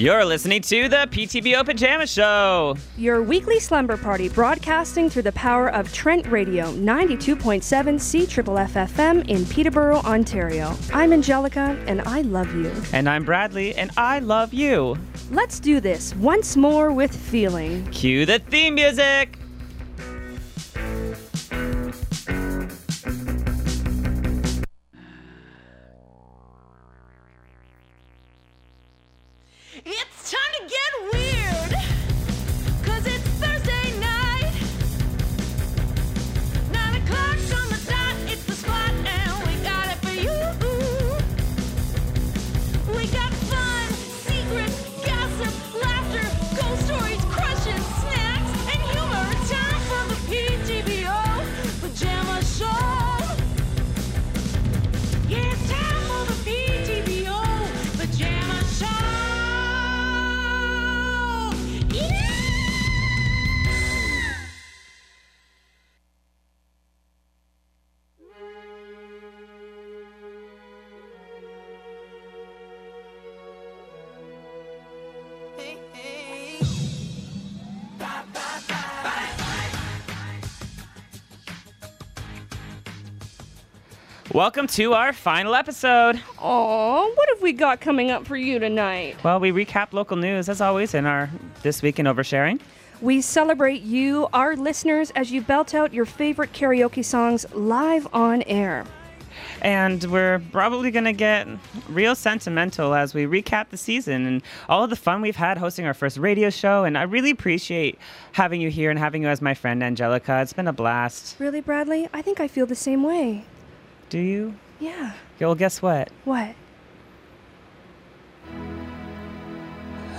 You're 0.00 0.24
listening 0.24 0.62
to 0.62 0.88
the 0.88 1.06
PTBO 1.10 1.62
Pajama 1.62 2.06
Show. 2.06 2.74
Your 2.96 3.22
weekly 3.22 3.60
slumber 3.60 3.98
party 3.98 4.30
broadcasting 4.30 5.10
through 5.10 5.24
the 5.24 5.32
power 5.32 5.68
of 5.68 5.92
Trent 5.92 6.26
Radio 6.28 6.72
92.7 6.72 8.00
C 8.00 8.26
Triple 8.26 8.54
FM 8.54 9.28
in 9.28 9.44
Peterborough, 9.44 9.98
Ontario. 9.98 10.74
I'm 10.94 11.12
Angelica 11.12 11.78
and 11.86 12.00
I 12.00 12.22
love 12.22 12.50
you. 12.54 12.72
And 12.94 13.10
I'm 13.10 13.26
Bradley 13.26 13.74
and 13.74 13.90
I 13.98 14.20
love 14.20 14.54
you. 14.54 14.96
Let's 15.32 15.60
do 15.60 15.80
this 15.80 16.14
once 16.16 16.56
more 16.56 16.92
with 16.92 17.14
feeling. 17.14 17.86
Cue 17.90 18.24
the 18.24 18.38
theme 18.38 18.76
music. 18.76 19.39
Welcome 84.40 84.68
to 84.68 84.94
our 84.94 85.12
final 85.12 85.54
episode. 85.54 86.18
Aw, 86.38 87.12
what 87.14 87.28
have 87.28 87.42
we 87.42 87.52
got 87.52 87.82
coming 87.82 88.10
up 88.10 88.26
for 88.26 88.38
you 88.38 88.58
tonight? 88.58 89.22
Well, 89.22 89.38
we 89.38 89.52
recap 89.52 89.92
local 89.92 90.16
news 90.16 90.48
as 90.48 90.62
always 90.62 90.94
in 90.94 91.04
our 91.04 91.28
This 91.60 91.82
Week 91.82 91.98
in 91.98 92.06
Oversharing. 92.06 92.58
We 93.02 93.20
celebrate 93.20 93.82
you, 93.82 94.28
our 94.32 94.56
listeners, 94.56 95.10
as 95.10 95.30
you 95.30 95.42
belt 95.42 95.74
out 95.74 95.92
your 95.92 96.06
favorite 96.06 96.54
karaoke 96.54 97.04
songs 97.04 97.44
live 97.52 98.08
on 98.14 98.40
air. 98.44 98.86
And 99.60 100.02
we're 100.04 100.40
probably 100.52 100.90
going 100.90 101.04
to 101.04 101.12
get 101.12 101.46
real 101.90 102.14
sentimental 102.14 102.94
as 102.94 103.12
we 103.12 103.26
recap 103.26 103.68
the 103.68 103.76
season 103.76 104.24
and 104.24 104.42
all 104.70 104.82
of 104.82 104.88
the 104.88 104.96
fun 104.96 105.20
we've 105.20 105.36
had 105.36 105.58
hosting 105.58 105.84
our 105.84 105.92
first 105.92 106.16
radio 106.16 106.48
show. 106.48 106.84
And 106.84 106.96
I 106.96 107.02
really 107.02 107.30
appreciate 107.30 107.98
having 108.32 108.62
you 108.62 108.70
here 108.70 108.88
and 108.88 108.98
having 108.98 109.20
you 109.20 109.28
as 109.28 109.42
my 109.42 109.52
friend, 109.52 109.82
Angelica. 109.82 110.40
It's 110.40 110.54
been 110.54 110.66
a 110.66 110.72
blast. 110.72 111.38
Really, 111.38 111.60
Bradley? 111.60 112.08
I 112.14 112.22
think 112.22 112.40
I 112.40 112.48
feel 112.48 112.64
the 112.64 112.74
same 112.74 113.02
way. 113.02 113.44
Do 114.10 114.18
you? 114.18 114.54
Yeah. 114.80 115.12
Yeah, 115.38 115.46
Well, 115.46 115.54
guess 115.54 115.80
what? 115.80 116.10
What? 116.24 116.54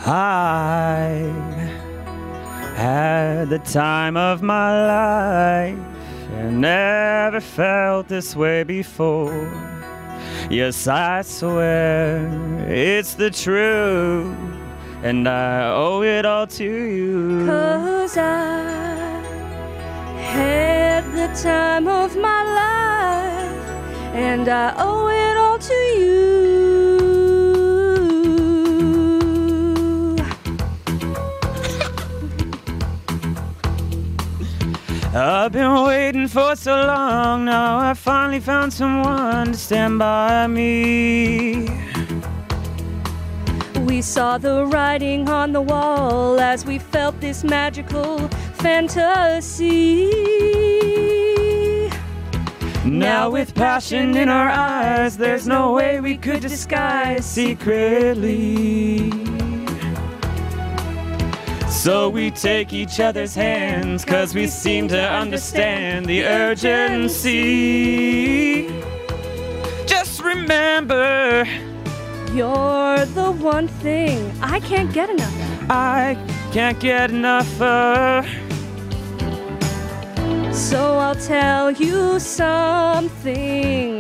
I 0.06 1.10
had 2.76 3.50
the 3.50 3.60
time 3.60 4.18
of 4.18 4.42
my 4.42 4.88
life 4.88 5.78
and 6.32 6.62
never 6.62 7.40
felt 7.42 8.08
this 8.08 8.36
way 8.36 8.64
before. 8.64 9.52
Yes, 10.50 10.88
I 10.88 11.22
swear 11.22 12.28
it's 12.68 13.14
the 13.14 13.30
truth, 13.30 14.36
and 15.04 15.28
I 15.28 15.70
owe 15.70 16.02
it 16.02 16.26
all 16.26 16.48
to 16.48 16.64
you. 16.64 17.46
Cause 17.46 18.18
I 18.18 19.22
had 20.20 21.04
the 21.14 21.28
time 21.42 21.88
of 21.88 22.16
my 22.18 22.44
life, 22.56 22.91
and 24.14 24.48
I 24.48 24.74
owe 24.78 25.08
it 25.08 25.38
all 25.38 25.58
to 25.60 25.74
you. 25.74 26.22
I've 35.14 35.52
been 35.52 35.84
waiting 35.84 36.28
for 36.28 36.56
so 36.56 36.74
long 36.74 37.46
now. 37.46 37.80
I 37.80 37.94
finally 37.94 38.40
found 38.40 38.72
someone 38.74 39.48
to 39.48 39.58
stand 39.58 40.00
by 40.00 40.48
me. 40.48 41.68
We 43.86 44.02
saw 44.02 44.38
the 44.38 44.66
writing 44.68 45.30
on 45.30 45.52
the 45.54 45.62
wall 45.62 46.40
as 46.40 46.66
we 46.66 46.80
felt 46.80 47.20
this 47.20 47.44
magical 47.44 48.30
fantasy. 48.56 50.10
Now, 52.84 53.30
with 53.30 53.54
passion 53.54 54.18
in 54.18 54.28
our 54.28 54.50
eyes, 54.50 55.16
there's 55.16 55.46
no 55.46 55.74
way 55.74 56.02
we 56.02 56.18
could 56.18 56.42
disguise 56.42 57.26
secretly. 57.26 59.12
So 61.70 62.10
we 62.10 62.32
take 62.32 62.74
each 62.74 63.00
other's 63.00 63.36
hands, 63.36 64.04
cause 64.04 64.34
we 64.34 64.48
seem 64.48 64.88
to 64.88 65.00
understand 65.00 66.08
the 66.08 66.26
urgency. 66.26 67.38
Just 69.86 70.24
remember, 70.24 71.46
You're 72.34 73.06
the 73.06 73.32
one 73.32 73.68
thing 73.68 74.32
I 74.42 74.60
can't 74.60 74.92
get 74.92 75.10
enough 75.12 75.36
of. 75.36 75.70
I 75.70 76.18
can't 76.52 76.80
get 76.80 77.12
enough 77.12 77.62
of. 77.62 78.26
So 80.62 81.00
I'll 81.00 81.16
tell 81.16 81.72
you 81.72 82.20
something. 82.20 84.00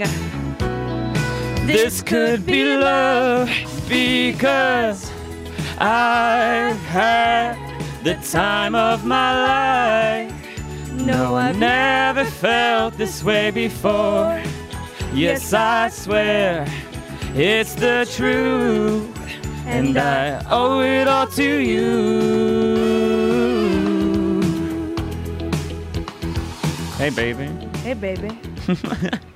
This 1.65 2.01
could 2.01 2.45
be 2.45 2.77
love 2.77 3.49
because 3.89 5.11
I've 5.79 6.77
had 6.83 7.57
the 8.03 8.13
time 8.31 8.75
of 8.75 9.03
my 9.05 10.27
life. 10.27 10.91
No, 10.93 11.35
I've 11.35 11.57
never 11.57 12.25
felt 12.25 12.95
this 12.95 13.23
way 13.23 13.49
before. 13.51 14.41
Yes, 15.13 15.53
I 15.53 15.89
swear 15.89 16.67
it's 17.33 17.73
the 17.73 18.07
truth, 18.15 19.09
and 19.65 19.97
I 19.97 20.45
owe 20.49 20.81
it 20.81 21.07
all 21.07 21.27
to 21.27 21.43
you. 21.43 22.70
Hey, 27.01 27.09
baby. 27.09 27.47
Hey, 27.79 27.95
baby. 27.95 28.29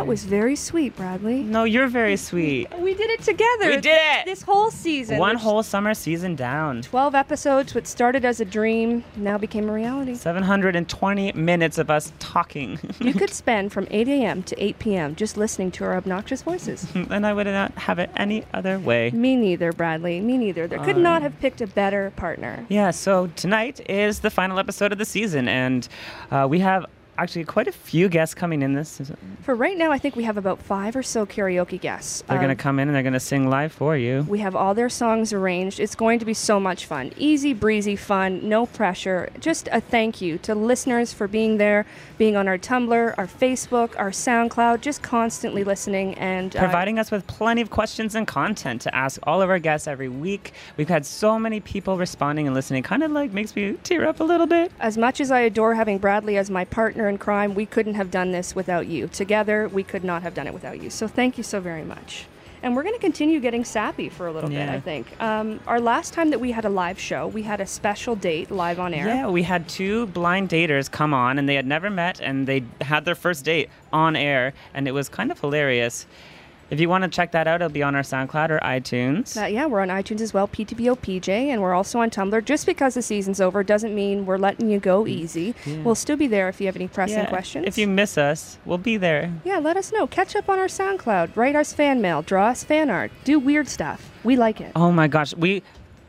that 0.00 0.06
was 0.06 0.24
very 0.24 0.56
sweet, 0.56 0.96
Bradley. 0.96 1.42
No, 1.42 1.64
you're 1.64 1.86
very 1.86 2.16
sweet. 2.16 2.68
We 2.78 2.94
did 2.94 3.10
it 3.10 3.20
together. 3.20 3.66
We 3.66 3.76
did 3.82 3.98
it! 4.00 4.24
This 4.24 4.40
whole 4.40 4.70
season. 4.70 5.18
One 5.18 5.34
which- 5.34 5.42
whole 5.42 5.62
summer 5.62 5.92
season 5.92 6.36
down. 6.36 6.80
12 6.80 7.14
episodes, 7.14 7.74
what 7.74 7.86
started 7.86 8.24
as 8.24 8.40
a 8.40 8.46
dream 8.46 9.04
now 9.16 9.36
became 9.36 9.68
a 9.68 9.72
reality. 9.72 10.14
720 10.14 11.32
minutes 11.32 11.76
of 11.76 11.90
us 11.90 12.12
talking. 12.18 12.78
You 13.00 13.12
could 13.14 13.30
spend 13.44 13.72
from 13.72 13.86
8 13.90 14.08
a.m. 14.08 14.42
to 14.44 14.62
8 14.62 14.78
p.m. 14.78 15.16
just 15.16 15.36
listening 15.36 15.70
to 15.72 15.84
our 15.84 15.96
obnoxious 15.96 16.42
voices. 16.42 16.86
and 16.94 17.26
I 17.26 17.32
would 17.32 17.46
not 17.46 17.72
have 17.72 17.98
it 17.98 18.10
any 18.16 18.44
other 18.54 18.78
way. 18.78 19.10
Me 19.10 19.36
neither, 19.36 19.72
Bradley. 19.72 20.20
Me 20.20 20.38
neither. 20.38 20.66
There 20.66 20.78
could 20.78 20.96
not 20.96 21.22
have 21.22 21.38
picked 21.40 21.60
a 21.60 21.66
better 21.66 22.12
partner. 22.16 22.64
Yeah, 22.68 22.90
so 22.90 23.26
tonight 23.36 23.80
is 23.88 24.20
the 24.20 24.30
final 24.30 24.58
episode 24.58 24.92
of 24.92 24.98
the 24.98 25.04
season, 25.04 25.48
and 25.48 25.88
uh, 26.30 26.46
we 26.48 26.60
have 26.60 26.86
actually 27.20 27.44
quite 27.44 27.68
a 27.68 27.72
few 27.72 28.08
guests 28.08 28.34
coming 28.34 28.62
in 28.62 28.72
this. 28.72 29.00
For 29.42 29.54
right 29.54 29.76
now, 29.76 29.92
I 29.92 29.98
think 29.98 30.16
we 30.16 30.24
have 30.24 30.36
about 30.38 30.58
five 30.60 30.96
or 30.96 31.02
so 31.02 31.26
karaoke 31.26 31.80
guests. 31.80 32.22
They're 32.22 32.38
going 32.38 32.50
Um, 32.50 32.56
to 32.56 32.62
come 32.62 32.78
in 32.78 32.88
and 32.88 32.94
they're 32.94 33.02
going 33.02 33.12
to 33.12 33.20
sing 33.20 33.48
live 33.50 33.72
for 33.72 33.96
you. 33.96 34.24
We 34.28 34.38
have 34.38 34.56
all 34.56 34.74
their 34.74 34.88
songs 34.88 35.32
arranged. 35.32 35.78
It's 35.80 35.94
going 35.94 36.18
to 36.20 36.24
be 36.24 36.34
so 36.34 36.58
much 36.58 36.86
fun. 36.86 37.12
Easy 37.16 37.52
breezy 37.52 37.96
fun, 37.96 38.48
no 38.48 38.66
pressure. 38.66 39.28
Just 39.38 39.68
a 39.70 39.80
thank 39.80 40.20
you 40.20 40.38
to 40.38 40.54
listeners 40.54 41.12
for 41.12 41.28
being 41.28 41.58
there, 41.58 41.84
being 42.16 42.36
on 42.36 42.48
our 42.48 42.56
Tumblr, 42.58 43.14
our 43.18 43.26
Facebook, 43.26 43.90
our 43.98 44.10
SoundCloud, 44.10 44.80
just 44.80 45.02
constantly 45.02 45.62
listening 45.64 46.14
and 46.14 46.56
uh, 46.56 46.60
Providing 46.60 46.98
us 46.98 47.10
with 47.10 47.26
plenty 47.26 47.60
of 47.60 47.68
questions 47.70 48.14
and 48.14 48.26
content 48.26 48.80
to 48.82 48.94
ask 48.94 49.20
all 49.24 49.42
of 49.42 49.50
our 49.50 49.58
guests 49.58 49.86
every 49.86 50.08
week. 50.08 50.52
We've 50.78 50.88
had 50.88 51.04
so 51.04 51.38
many 51.38 51.60
people 51.60 51.98
responding 51.98 52.46
and 52.46 52.54
listening. 52.54 52.82
Kind 52.82 53.02
of 53.02 53.10
like 53.10 53.32
makes 53.32 53.54
me 53.54 53.74
tear 53.84 54.06
up 54.08 54.20
a 54.20 54.24
little 54.24 54.46
bit. 54.46 54.72
As 54.80 54.96
much 54.96 55.20
as 55.20 55.30
I 55.30 55.40
adore 55.40 55.74
having 55.74 55.98
Bradley 55.98 56.38
as 56.38 56.50
my 56.50 56.64
partner 56.64 57.09
in 57.10 57.18
crime, 57.18 57.54
we 57.54 57.66
couldn't 57.66 57.94
have 57.94 58.10
done 58.10 58.32
this 58.32 58.54
without 58.54 58.86
you. 58.86 59.08
Together, 59.08 59.68
we 59.68 59.82
could 59.82 60.04
not 60.04 60.22
have 60.22 60.32
done 60.32 60.46
it 60.46 60.54
without 60.54 60.82
you. 60.82 60.88
So 60.88 61.06
thank 61.06 61.36
you 61.36 61.44
so 61.44 61.60
very 61.60 61.84
much. 61.84 62.26
And 62.62 62.76
we're 62.76 62.82
going 62.82 62.94
to 62.94 63.00
continue 63.00 63.40
getting 63.40 63.64
sappy 63.64 64.10
for 64.10 64.26
a 64.26 64.32
little 64.32 64.50
bit, 64.50 64.68
I 64.68 64.80
think. 64.80 65.06
Um, 65.20 65.60
our 65.66 65.80
last 65.80 66.12
time 66.12 66.28
that 66.28 66.40
we 66.40 66.52
had 66.52 66.66
a 66.66 66.68
live 66.68 67.00
show, 67.00 67.26
we 67.26 67.42
had 67.42 67.58
a 67.60 67.66
special 67.66 68.14
date 68.14 68.50
live 68.50 68.78
on 68.78 68.92
air. 68.92 69.06
Yeah, 69.06 69.28
we 69.28 69.42
had 69.42 69.66
two 69.66 70.06
blind 70.08 70.50
daters 70.50 70.90
come 70.90 71.14
on, 71.14 71.38
and 71.38 71.48
they 71.48 71.54
had 71.54 71.66
never 71.66 71.88
met, 71.88 72.20
and 72.20 72.46
they 72.46 72.64
had 72.82 73.06
their 73.06 73.14
first 73.14 73.46
date 73.46 73.70
on 73.94 74.14
air, 74.14 74.52
and 74.74 74.86
it 74.86 74.92
was 74.92 75.08
kind 75.08 75.30
of 75.30 75.40
hilarious. 75.40 76.04
If 76.70 76.78
you 76.80 76.88
want 76.88 77.02
to 77.02 77.10
check 77.10 77.32
that 77.32 77.46
out, 77.48 77.56
it'll 77.60 77.68
be 77.72 77.82
on 77.82 77.94
our 77.96 78.02
SoundCloud 78.02 78.50
or 78.50 78.60
iTunes. 78.60 79.40
Uh, 79.40 79.46
yeah, 79.46 79.66
we're 79.66 79.80
on 79.80 79.88
iTunes 79.88 80.20
as 80.20 80.32
well, 80.32 80.46
PTBO 80.46 80.96
PJ, 80.98 81.28
and 81.28 81.60
we're 81.60 81.74
also 81.74 81.98
on 82.00 82.10
Tumblr. 82.10 82.44
Just 82.44 82.64
because 82.64 82.94
the 82.94 83.02
season's 83.02 83.40
over 83.40 83.64
doesn't 83.64 83.94
mean 83.94 84.24
we're 84.24 84.38
letting 84.38 84.70
you 84.70 84.78
go 84.78 85.06
easy. 85.06 85.54
We'll 85.82 85.96
still 85.96 86.16
be 86.16 86.28
there 86.28 86.48
if 86.48 86.60
you 86.60 86.66
have 86.66 86.76
any 86.76 86.86
pressing 86.88 87.18
Mm. 87.18 87.24
Yeah, 87.24 87.28
questions. 87.28 87.66
If 87.66 87.76
you 87.76 87.88
miss 87.88 88.16
us, 88.16 88.58
we'll 88.64 88.78
be 88.78 88.96
there. 88.96 89.32
yeah, 89.44 89.58
let 89.58 89.76
us 89.76 89.92
know. 89.92 90.06
Catch 90.06 90.36
up 90.36 90.48
on 90.48 90.58
our 90.60 90.66
SoundCloud. 90.68 91.34
Write 91.34 91.56
us 91.56 91.72
fan 91.72 92.00
mail. 92.00 92.22
Draw 92.22 92.48
us 92.50 92.62
fan 92.62 92.88
art. 92.88 93.10
Do 93.24 93.38
weird 93.40 93.68
stuff. 93.68 94.10
We 94.22 94.36
like 94.36 94.60
it. 94.60 94.70
Oh 94.76 94.92
my 94.92 95.08
gosh, 95.08 95.34
we 95.34 95.62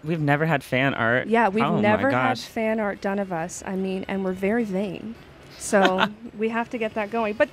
we've 0.04 0.22
never 0.22 0.46
had 0.46 0.64
fan 0.64 0.94
art. 0.94 1.28
Yeah, 1.28 1.48
we've 1.50 1.64
oh 1.64 1.80
never 1.80 2.12
had 2.12 2.38
fan 2.38 2.80
art 2.80 3.02
done 3.02 3.18
of 3.20 3.34
us. 3.34 3.64
I 3.66 3.76
mean, 3.76 4.06
and 4.08 4.24
we're 4.24 4.32
very 4.34 4.64
vain. 4.64 5.16
So 5.58 6.06
we 6.38 6.50
have 6.50 6.70
to 6.72 6.78
get 6.78 6.94
that 6.94 7.10
going. 7.10 7.34
But 7.34 7.50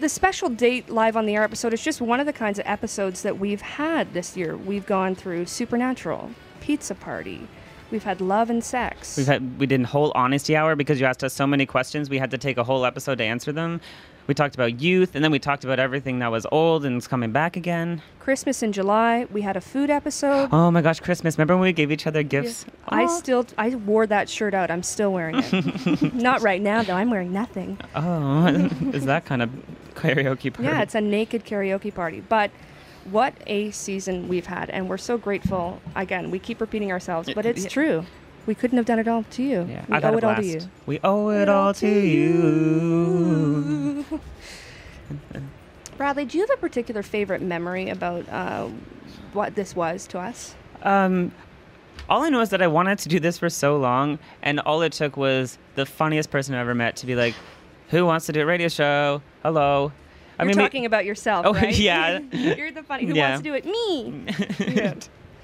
the 0.00 0.08
special 0.08 0.48
date 0.48 0.88
live 0.88 1.16
on 1.16 1.26
the 1.26 1.36
air 1.36 1.44
episode 1.44 1.74
is 1.74 1.82
just 1.82 2.00
one 2.00 2.20
of 2.20 2.26
the 2.26 2.32
kinds 2.32 2.58
of 2.58 2.66
episodes 2.66 3.22
that 3.22 3.38
we've 3.38 3.60
had 3.60 4.14
this 4.14 4.36
year. 4.36 4.56
We've 4.56 4.86
gone 4.86 5.14
through 5.14 5.46
Supernatural, 5.46 6.30
Pizza 6.60 6.94
Party, 6.94 7.46
we've 7.90 8.04
had 8.04 8.20
Love 8.20 8.50
and 8.50 8.64
Sex. 8.64 9.16
We've 9.16 9.26
had 9.26 9.58
we 9.58 9.66
did 9.66 9.82
a 9.82 9.86
whole 9.86 10.12
honesty 10.14 10.56
hour 10.56 10.74
because 10.74 11.00
you 11.00 11.06
asked 11.06 11.22
us 11.22 11.34
so 11.34 11.46
many 11.46 11.66
questions. 11.66 12.08
We 12.08 12.18
had 12.18 12.30
to 12.30 12.38
take 12.38 12.56
a 12.56 12.64
whole 12.64 12.86
episode 12.86 13.18
to 13.18 13.24
answer 13.24 13.52
them. 13.52 13.80
We 14.26 14.34
talked 14.34 14.54
about 14.54 14.80
youth, 14.80 15.14
and 15.14 15.24
then 15.24 15.32
we 15.32 15.38
talked 15.38 15.64
about 15.64 15.78
everything 15.78 16.20
that 16.20 16.30
was 16.30 16.46
old 16.52 16.84
and 16.84 16.96
is 16.96 17.08
coming 17.08 17.32
back 17.32 17.56
again. 17.56 18.02
Christmas 18.20 18.62
in 18.62 18.72
July, 18.72 19.26
we 19.30 19.42
had 19.42 19.56
a 19.56 19.60
food 19.60 19.90
episode. 19.90 20.50
Oh 20.52 20.70
my 20.70 20.82
gosh, 20.82 21.00
Christmas! 21.00 21.36
Remember 21.36 21.54
when 21.56 21.62
we 21.62 21.72
gave 21.72 21.90
each 21.90 22.06
other 22.06 22.22
gifts? 22.22 22.64
I 22.88 23.04
oh. 23.04 23.18
still 23.18 23.46
I 23.58 23.74
wore 23.74 24.06
that 24.06 24.28
shirt 24.28 24.54
out. 24.54 24.70
I'm 24.70 24.82
still 24.82 25.12
wearing 25.12 25.36
it. 25.38 26.14
Not 26.14 26.42
right 26.42 26.60
now 26.60 26.82
though. 26.82 26.94
I'm 26.94 27.10
wearing 27.10 27.32
nothing. 27.32 27.78
Oh, 27.94 28.46
is 28.92 29.06
that 29.06 29.24
kind 29.24 29.42
of 29.42 29.50
karaoke 29.94 30.52
party? 30.52 30.68
Yeah, 30.68 30.82
it's 30.82 30.94
a 30.94 31.00
naked 31.00 31.44
karaoke 31.44 31.92
party. 31.92 32.20
But 32.20 32.50
what 33.10 33.34
a 33.46 33.70
season 33.70 34.28
we've 34.28 34.46
had, 34.46 34.70
and 34.70 34.88
we're 34.88 34.98
so 34.98 35.18
grateful. 35.18 35.80
Again, 35.96 36.30
we 36.30 36.38
keep 36.38 36.60
repeating 36.60 36.92
ourselves, 36.92 37.30
but 37.34 37.46
it's 37.46 37.64
true. 37.64 38.04
We 38.46 38.54
couldn't 38.54 38.76
have 38.78 38.86
done 38.86 38.98
it 38.98 39.06
all 39.08 39.24
to 39.30 39.42
you. 39.42 39.66
Yeah, 39.68 39.84
we 39.88 39.94
I've 39.96 40.04
owe 40.04 40.16
it 40.16 40.24
all 40.24 40.34
to 40.36 40.44
you. 40.44 40.60
We 40.86 41.00
owe 41.04 41.28
it 41.30 41.48
all 41.48 41.74
to 41.74 41.88
you. 41.88 44.04
Bradley, 45.96 46.24
do 46.24 46.38
you 46.38 46.46
have 46.46 46.56
a 46.56 46.60
particular 46.60 47.02
favorite 47.02 47.42
memory 47.42 47.90
about 47.90 48.26
uh, 48.28 48.68
what 49.34 49.54
this 49.54 49.76
was 49.76 50.06
to 50.08 50.18
us? 50.18 50.54
Um, 50.82 51.32
all 52.08 52.22
I 52.22 52.30
know 52.30 52.40
is 52.40 52.48
that 52.50 52.62
I 52.62 52.66
wanted 52.66 52.98
to 53.00 53.08
do 53.08 53.20
this 53.20 53.38
for 53.38 53.50
so 53.50 53.76
long, 53.76 54.18
and 54.42 54.60
all 54.60 54.80
it 54.82 54.92
took 54.92 55.16
was 55.16 55.58
the 55.74 55.84
funniest 55.84 56.30
person 56.30 56.54
I 56.54 56.60
ever 56.60 56.74
met 56.74 56.96
to 56.96 57.06
be 57.06 57.14
like, 57.14 57.34
"Who 57.90 58.06
wants 58.06 58.26
to 58.26 58.32
do 58.32 58.40
a 58.40 58.46
radio 58.46 58.68
show? 58.68 59.20
Hello." 59.42 59.92
I 60.38 60.44
You're 60.44 60.48
mean, 60.48 60.56
talking 60.56 60.86
about 60.86 61.04
yourself, 61.04 61.44
Oh, 61.44 61.52
right? 61.54 61.76
yeah. 61.78 62.20
You're 62.32 62.72
the 62.72 62.82
funny. 62.82 63.04
Who 63.04 63.14
Yeah. 63.14 63.30
wants 63.32 63.42
to 63.42 63.50
do 63.50 63.54
it? 63.54 63.66
Me. 63.66 64.24
Yeah. 64.74 64.94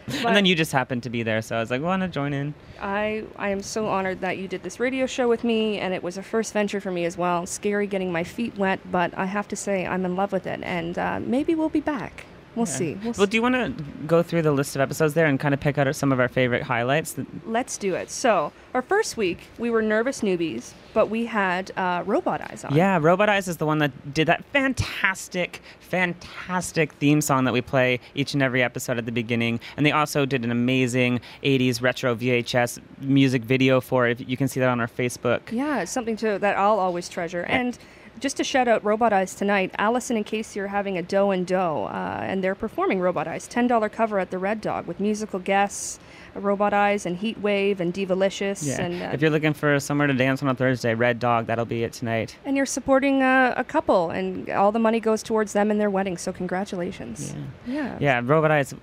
But 0.22 0.26
and 0.26 0.36
then 0.36 0.46
you 0.46 0.54
just 0.54 0.72
happened 0.72 1.02
to 1.02 1.10
be 1.10 1.22
there, 1.22 1.42
so 1.42 1.56
I 1.56 1.60
was 1.60 1.70
like, 1.70 1.82
"Want 1.82 2.02
to 2.02 2.08
join 2.08 2.32
in?" 2.32 2.54
I 2.80 3.24
I 3.36 3.48
am 3.48 3.62
so 3.62 3.86
honored 3.86 4.20
that 4.20 4.38
you 4.38 4.46
did 4.46 4.62
this 4.62 4.78
radio 4.78 5.06
show 5.06 5.28
with 5.28 5.42
me, 5.42 5.78
and 5.78 5.92
it 5.92 6.02
was 6.02 6.16
a 6.16 6.22
first 6.22 6.52
venture 6.52 6.80
for 6.80 6.90
me 6.90 7.04
as 7.04 7.18
well. 7.18 7.46
Scary 7.46 7.86
getting 7.86 8.12
my 8.12 8.22
feet 8.22 8.56
wet, 8.56 8.80
but 8.90 9.16
I 9.16 9.26
have 9.26 9.48
to 9.48 9.56
say 9.56 9.86
I'm 9.86 10.04
in 10.04 10.14
love 10.14 10.32
with 10.32 10.46
it, 10.46 10.60
and 10.62 10.98
uh, 10.98 11.20
maybe 11.20 11.54
we'll 11.54 11.68
be 11.68 11.80
back. 11.80 12.26
We'll 12.56 12.66
see. 12.66 12.98
We'll 13.04 13.26
do 13.26 13.36
you 13.36 13.42
want 13.42 13.54
to 13.54 13.84
go 14.06 14.22
through 14.22 14.42
the 14.42 14.52
list 14.52 14.74
of 14.76 14.80
episodes 14.80 15.12
there 15.12 15.26
and 15.26 15.38
kind 15.38 15.52
of 15.52 15.60
pick 15.60 15.76
out 15.76 15.94
some 15.94 16.10
of 16.10 16.18
our 16.18 16.28
favorite 16.28 16.62
highlights? 16.62 17.14
Let's 17.44 17.76
do 17.76 17.94
it. 17.94 18.10
So 18.10 18.50
our 18.76 18.82
first 18.82 19.16
week 19.16 19.38
we 19.58 19.70
were 19.70 19.80
nervous 19.80 20.20
newbies, 20.20 20.74
but 20.92 21.08
we 21.08 21.24
had 21.24 21.72
uh, 21.78 22.02
Robot 22.04 22.42
Eyes 22.42 22.62
on. 22.62 22.74
Yeah, 22.74 22.98
Robot 23.00 23.30
Eyes 23.30 23.48
is 23.48 23.56
the 23.56 23.64
one 23.64 23.78
that 23.78 24.12
did 24.12 24.28
that 24.28 24.44
fantastic, 24.52 25.62
fantastic 25.80 26.92
theme 26.92 27.22
song 27.22 27.44
that 27.44 27.54
we 27.54 27.62
play 27.62 28.00
each 28.14 28.34
and 28.34 28.42
every 28.42 28.62
episode 28.62 28.98
at 28.98 29.06
the 29.06 29.12
beginning. 29.12 29.60
And 29.78 29.86
they 29.86 29.92
also 29.92 30.26
did 30.26 30.44
an 30.44 30.50
amazing 30.50 31.22
80s 31.42 31.80
retro 31.80 32.14
VHS 32.14 32.78
music 33.00 33.44
video 33.44 33.80
for 33.80 34.06
it. 34.06 34.28
You 34.28 34.36
can 34.36 34.46
see 34.46 34.60
that 34.60 34.68
on 34.68 34.78
our 34.78 34.88
Facebook. 34.88 35.50
Yeah, 35.50 35.80
it's 35.80 35.90
something 35.90 36.16
to 36.18 36.38
that 36.38 36.58
I'll 36.58 36.78
always 36.78 37.08
treasure. 37.08 37.44
And 37.44 37.78
just 38.18 38.36
to 38.38 38.44
shout 38.44 38.68
out 38.68 38.84
Robot 38.84 39.12
Eyes 39.12 39.34
tonight, 39.34 39.74
Allison 39.78 40.16
and 40.16 40.24
Casey 40.24 40.60
are 40.60 40.68
having 40.68 40.96
a 40.98 41.02
dough 41.02 41.30
and 41.30 41.46
dough, 41.46 41.84
uh, 41.84 42.20
and 42.22 42.42
they're 42.44 42.54
performing 42.54 43.00
Robot 43.00 43.26
Eyes. 43.26 43.46
Ten 43.46 43.66
dollar 43.66 43.88
cover 43.88 44.18
at 44.18 44.30
the 44.30 44.38
Red 44.38 44.60
Dog 44.60 44.86
with 44.86 45.00
musical 45.00 45.38
guests, 45.38 45.98
Robot 46.40 46.72
Eyes 46.74 47.06
and 47.06 47.16
Heat 47.16 47.38
Wave 47.40 47.80
and 47.80 47.92
Divalicious. 47.92 48.66
Yeah. 48.66 48.80
And 48.82 49.02
uh, 49.02 49.10
if 49.12 49.20
you're 49.20 49.30
looking 49.30 49.52
for 49.52 49.78
somewhere 49.80 50.06
to 50.06 50.14
dance 50.14 50.42
on 50.42 50.48
a 50.48 50.54
Thursday, 50.54 50.94
Red 50.94 51.18
Dog, 51.18 51.46
that'll 51.46 51.64
be 51.64 51.82
it 51.84 51.92
tonight. 51.92 52.36
and 52.44 52.56
you're 52.56 52.66
supporting 52.66 53.22
uh, 53.22 53.54
a 53.56 53.64
couple, 53.64 54.10
and 54.10 54.48
all 54.50 54.72
the 54.72 54.78
money 54.78 55.00
goes 55.00 55.22
towards 55.22 55.52
them 55.52 55.70
and 55.70 55.80
their 55.80 55.90
wedding. 55.90 56.16
So 56.16 56.32
congratulations. 56.32 57.34
Yeah. 57.66 57.96
Yeah, 58.00 58.20
Robot 58.24 58.50
Eyes, 58.50 58.74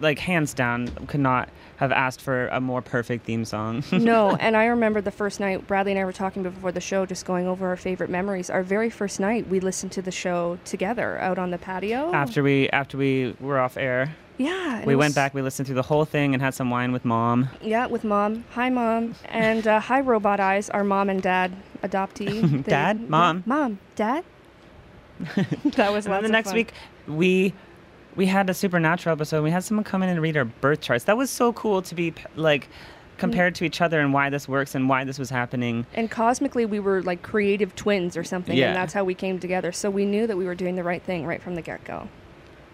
like 0.00 0.18
hands 0.18 0.54
down, 0.54 0.88
could 1.06 1.20
not 1.20 1.48
have 1.76 1.90
asked 1.92 2.20
for 2.20 2.46
a 2.48 2.60
more 2.60 2.80
perfect 2.80 3.24
theme 3.26 3.44
song. 3.44 3.82
no, 3.92 4.36
and 4.36 4.56
I 4.56 4.66
remember 4.66 5.00
the 5.00 5.10
first 5.10 5.40
night 5.40 5.66
Bradley 5.66 5.92
and 5.92 6.00
I 6.00 6.04
were 6.04 6.12
talking 6.12 6.42
before 6.44 6.70
the 6.70 6.80
show, 6.80 7.04
just 7.06 7.24
going 7.24 7.46
over 7.48 7.66
our 7.66 7.76
favorite 7.76 8.08
memories. 8.10 8.50
Our 8.50 8.62
very 8.62 8.88
first 8.90 9.18
night, 9.18 9.48
we 9.48 9.58
listened 9.60 9.90
to 9.92 10.02
the 10.02 10.12
show 10.12 10.58
together 10.64 11.18
out 11.18 11.38
on 11.38 11.50
the 11.50 11.58
patio. 11.58 12.12
after 12.12 12.42
we 12.42 12.68
after 12.70 12.96
we 12.96 13.34
were 13.40 13.58
off 13.58 13.76
air, 13.76 14.14
yeah, 14.38 14.84
we 14.84 14.96
went 14.96 15.10
was- 15.10 15.14
back, 15.14 15.34
we 15.34 15.42
listened 15.42 15.66
through 15.66 15.76
the 15.76 15.82
whole 15.82 16.04
thing 16.04 16.34
and 16.34 16.42
had 16.42 16.54
some 16.54 16.70
wine 16.70 16.92
with 16.92 17.04
mom. 17.04 17.48
Yeah, 17.60 17.86
with 17.86 18.04
mom. 18.04 18.44
Hi, 18.52 18.70
mom, 18.70 19.14
and 19.26 19.66
uh, 19.66 19.80
hi, 19.80 20.00
Robot 20.00 20.40
Eyes. 20.40 20.70
Our 20.70 20.84
mom 20.84 21.10
and 21.10 21.22
dad 21.22 21.52
adoptee. 21.82 22.64
Dad? 22.66 23.08
Mom? 23.10 23.42
mom, 23.46 23.78
dad. 23.96 24.24
that 25.76 25.92
was 25.92 26.06
lots 26.08 26.22
the 26.24 26.28
next 26.30 26.48
fun. 26.50 26.56
week, 26.56 26.72
we 27.06 27.52
we 28.16 28.26
had 28.26 28.48
a 28.50 28.54
supernatural 28.54 29.12
episode. 29.14 29.42
We 29.42 29.50
had 29.50 29.64
someone 29.64 29.84
come 29.84 30.02
in 30.02 30.08
and 30.08 30.20
read 30.20 30.36
our 30.36 30.44
birth 30.44 30.80
charts. 30.80 31.04
That 31.04 31.16
was 31.16 31.30
so 31.30 31.52
cool 31.52 31.82
to 31.82 31.94
be 31.94 32.14
like 32.36 32.68
compared 33.18 33.54
to 33.56 33.64
each 33.64 33.80
other 33.80 34.00
and 34.00 34.12
why 34.12 34.30
this 34.30 34.48
works 34.48 34.74
and 34.74 34.88
why 34.88 35.04
this 35.04 35.18
was 35.18 35.30
happening. 35.30 35.86
And 35.94 36.10
cosmically, 36.10 36.66
we 36.66 36.80
were 36.80 37.02
like 37.02 37.22
creative 37.22 37.74
twins 37.76 38.16
or 38.16 38.24
something, 38.24 38.56
Yeah. 38.56 38.68
and 38.68 38.76
that's 38.76 38.92
how 38.92 39.04
we 39.04 39.14
came 39.14 39.38
together. 39.38 39.70
So 39.72 39.90
we 39.90 40.04
knew 40.04 40.26
that 40.26 40.36
we 40.36 40.44
were 40.44 40.54
doing 40.56 40.74
the 40.76 40.82
right 40.82 41.02
thing 41.02 41.24
right 41.26 41.40
from 41.42 41.54
the 41.54 41.62
get 41.62 41.84
go. 41.84 42.08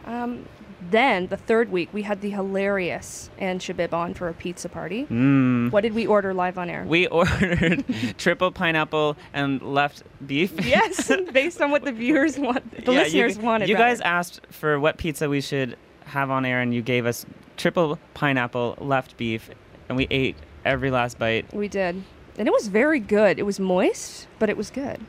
Um, 0.07 0.47
then 0.81 1.27
the 1.27 1.37
third 1.37 1.71
week, 1.73 1.89
we 1.93 2.03
had 2.03 2.21
the 2.21 2.31
hilarious 2.31 3.31
Anne 3.39 3.59
Shabib 3.59 3.93
on 3.93 4.15
for 4.15 4.29
a 4.29 4.35
pizza 4.35 4.69
party. 4.69 5.07
Mm. 5.07 5.73
What 5.73 5.81
did 5.83 5.93
we 5.95 6.07
order 6.07 6.33
live 6.33 6.57
on 6.59 6.71
air? 6.71 6.85
We 6.87 7.07
ordered 7.09 7.85
triple 8.19 8.53
pineapple 8.53 9.17
and 9.33 9.61
left 9.63 10.03
beef. 10.27 10.53
yes, 10.65 11.11
based 11.33 11.61
on 11.61 11.71
what 11.71 11.85
the 11.85 11.93
viewers 11.93 12.39
want, 12.39 12.85
the 12.85 12.93
Yeah, 12.93 13.03
listeners 13.03 13.37
you, 13.37 13.43
wanted. 13.43 13.69
You 13.69 13.75
rather. 13.75 13.87
guys 13.89 14.01
asked 14.03 14.41
for 14.51 14.79
what 14.79 14.99
pizza 14.99 15.29
we 15.29 15.41
should 15.41 15.77
have 16.07 16.31
on 16.31 16.45
air, 16.45 16.61
and 16.61 16.73
you 16.73 16.81
gave 16.83 17.07
us 17.07 17.27
triple 17.57 17.99
pineapple, 18.15 18.77
left 18.81 19.17
beef, 19.17 19.51
and 19.89 19.97
we 19.97 20.07
ate 20.11 20.37
every 20.65 20.91
last 20.91 21.19
bite. 21.19 21.53
We 21.53 21.69
did. 21.69 22.03
And 22.39 22.47
it 22.47 22.53
was 22.53 22.69
very 22.69 23.01
good. 23.01 23.41
It 23.41 23.43
was 23.43 23.59
moist, 23.59 24.29
but 24.39 24.49
it 24.49 24.57
was 24.57 24.71
good. 24.71 25.01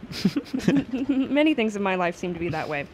Many 1.07 1.53
things 1.53 1.75
in 1.75 1.83
my 1.83 1.93
life 1.93 2.15
seem 2.15 2.33
to 2.33 2.39
be 2.39 2.49
that 2.49 2.67
way. 2.67 2.87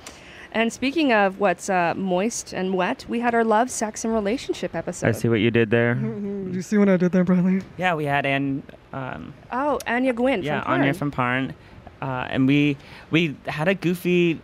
And 0.55 0.71
speaking 0.71 1.11
of 1.11 1.41
what's 1.41 1.69
uh, 1.69 1.93
moist 1.97 2.53
and 2.53 2.75
wet, 2.75 3.05
we 3.09 3.19
had 3.19 3.35
our 3.35 3.43
love, 3.43 3.69
sex, 3.69 4.05
and 4.05 4.13
relationship 4.13 4.73
episode. 4.73 5.07
I 5.07 5.11
see 5.11 5.27
what 5.27 5.41
you 5.41 5.51
did 5.51 5.69
there. 5.69 5.95
Do 5.95 6.49
you 6.49 6.61
see 6.61 6.77
what 6.77 6.87
I 6.87 6.95
did 6.95 7.11
there, 7.11 7.25
Bradley? 7.25 7.61
Yeah, 7.77 7.93
we 7.93 8.05
had 8.05 8.25
Anne. 8.25 8.63
Um, 8.93 9.33
Oh, 9.51 9.79
Anya 9.85 10.13
Gwynn 10.13 10.43
yeah, 10.43 10.63
from 10.63 10.71
Anya 10.71 10.93
from 10.93 11.11
PARN, 11.11 11.53
uh, 12.01 12.27
and 12.29 12.47
we 12.47 12.77
we 13.11 13.35
had 13.45 13.67
a 13.67 13.75
goofy 13.75 14.39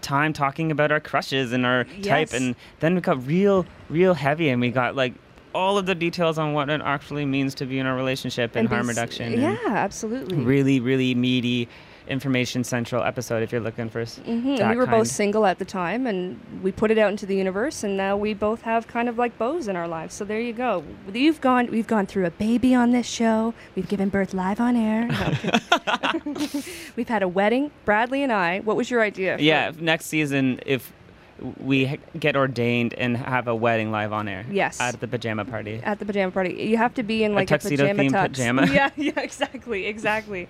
time 0.00 0.32
talking 0.32 0.72
about 0.72 0.90
our 0.90 0.98
crushes 0.98 1.52
and 1.52 1.64
our 1.64 1.84
type, 2.02 2.32
and 2.32 2.56
then 2.80 2.96
we 2.96 3.00
got 3.00 3.24
real, 3.24 3.64
real 3.88 4.14
heavy, 4.14 4.48
and 4.48 4.60
we 4.60 4.72
got 4.72 4.96
like 4.96 5.14
all 5.54 5.78
of 5.78 5.86
the 5.86 5.94
details 5.94 6.38
on 6.38 6.54
what 6.54 6.70
it 6.70 6.80
actually 6.82 7.24
means 7.24 7.54
to 7.54 7.66
be 7.66 7.78
in 7.78 7.86
a 7.86 7.94
relationship 7.94 8.56
and, 8.56 8.68
harm 8.68 8.88
reduction. 8.88 9.40
Yeah, 9.40 9.56
and 9.64 9.76
absolutely. 9.76 10.38
really, 10.38 10.80
really 10.80 11.14
meaty 11.14 11.68
information 12.08 12.64
central 12.64 13.02
episode 13.04 13.42
if 13.42 13.52
you're 13.52 13.60
looking 13.60 13.88
for 13.88 14.02
Mhm, 14.02 14.68
we 14.70 14.76
were 14.76 14.86
kind. 14.86 14.98
both 14.98 15.08
single 15.08 15.46
at 15.46 15.58
the 15.58 15.64
time, 15.64 16.06
and 16.06 16.38
we 16.62 16.72
put 16.72 16.90
it 16.90 16.98
out 16.98 17.10
into 17.10 17.26
the 17.26 17.36
universe, 17.36 17.84
and 17.84 17.96
now 17.96 18.16
we 18.16 18.34
both 18.34 18.62
have 18.62 18.86
kind 18.88 19.08
of 19.08 19.18
like 19.18 19.38
bows 19.38 19.68
in 19.68 19.76
our 19.76 19.86
lives. 19.88 20.14
So 20.14 20.24
there 20.24 20.40
you 20.40 20.52
go. 20.52 20.82
You've 21.12 21.40
gone. 21.40 21.68
We've 21.70 21.86
gone 21.86 22.06
through 22.06 22.26
a 22.26 22.30
baby 22.30 22.74
on 22.74 22.90
this 22.92 23.06
show. 23.06 23.54
We've 23.76 23.88
given 23.88 24.08
birth 24.08 24.34
live 24.34 24.60
on 24.60 24.76
air. 24.76 25.06
No, 25.06 26.20
we've 26.96 27.08
had 27.08 27.22
a 27.22 27.28
wedding. 27.28 27.70
Bradley 27.84 28.22
and 28.22 28.32
I. 28.32 28.60
What 28.60 28.76
was 28.76 28.90
your 28.90 29.00
idea? 29.02 29.36
Yeah, 29.38 29.72
next 29.78 30.06
season 30.06 30.60
if 30.66 30.92
we 31.58 31.98
get 32.18 32.36
ordained 32.36 32.94
and 32.94 33.16
have 33.16 33.48
a 33.48 33.54
wedding 33.54 33.90
live 33.90 34.12
on 34.12 34.28
air. 34.28 34.44
Yes. 34.50 34.80
At 34.80 35.00
the 35.00 35.08
pajama 35.08 35.44
party. 35.44 35.80
at 35.82 35.98
the 35.98 36.04
pajama 36.04 36.30
party. 36.30 36.54
You 36.54 36.76
have 36.76 36.94
to 36.94 37.02
be 37.02 37.24
in 37.24 37.34
like 37.34 37.50
a, 37.50 37.58
tuxedo 37.58 37.88
pajama 37.88 38.02
themed 38.02 38.12
tux. 38.12 38.22
pajama. 38.28 38.66
Yeah, 38.72 38.90
yeah, 38.96 39.20
exactly, 39.20 39.86
exactly. 39.86 40.48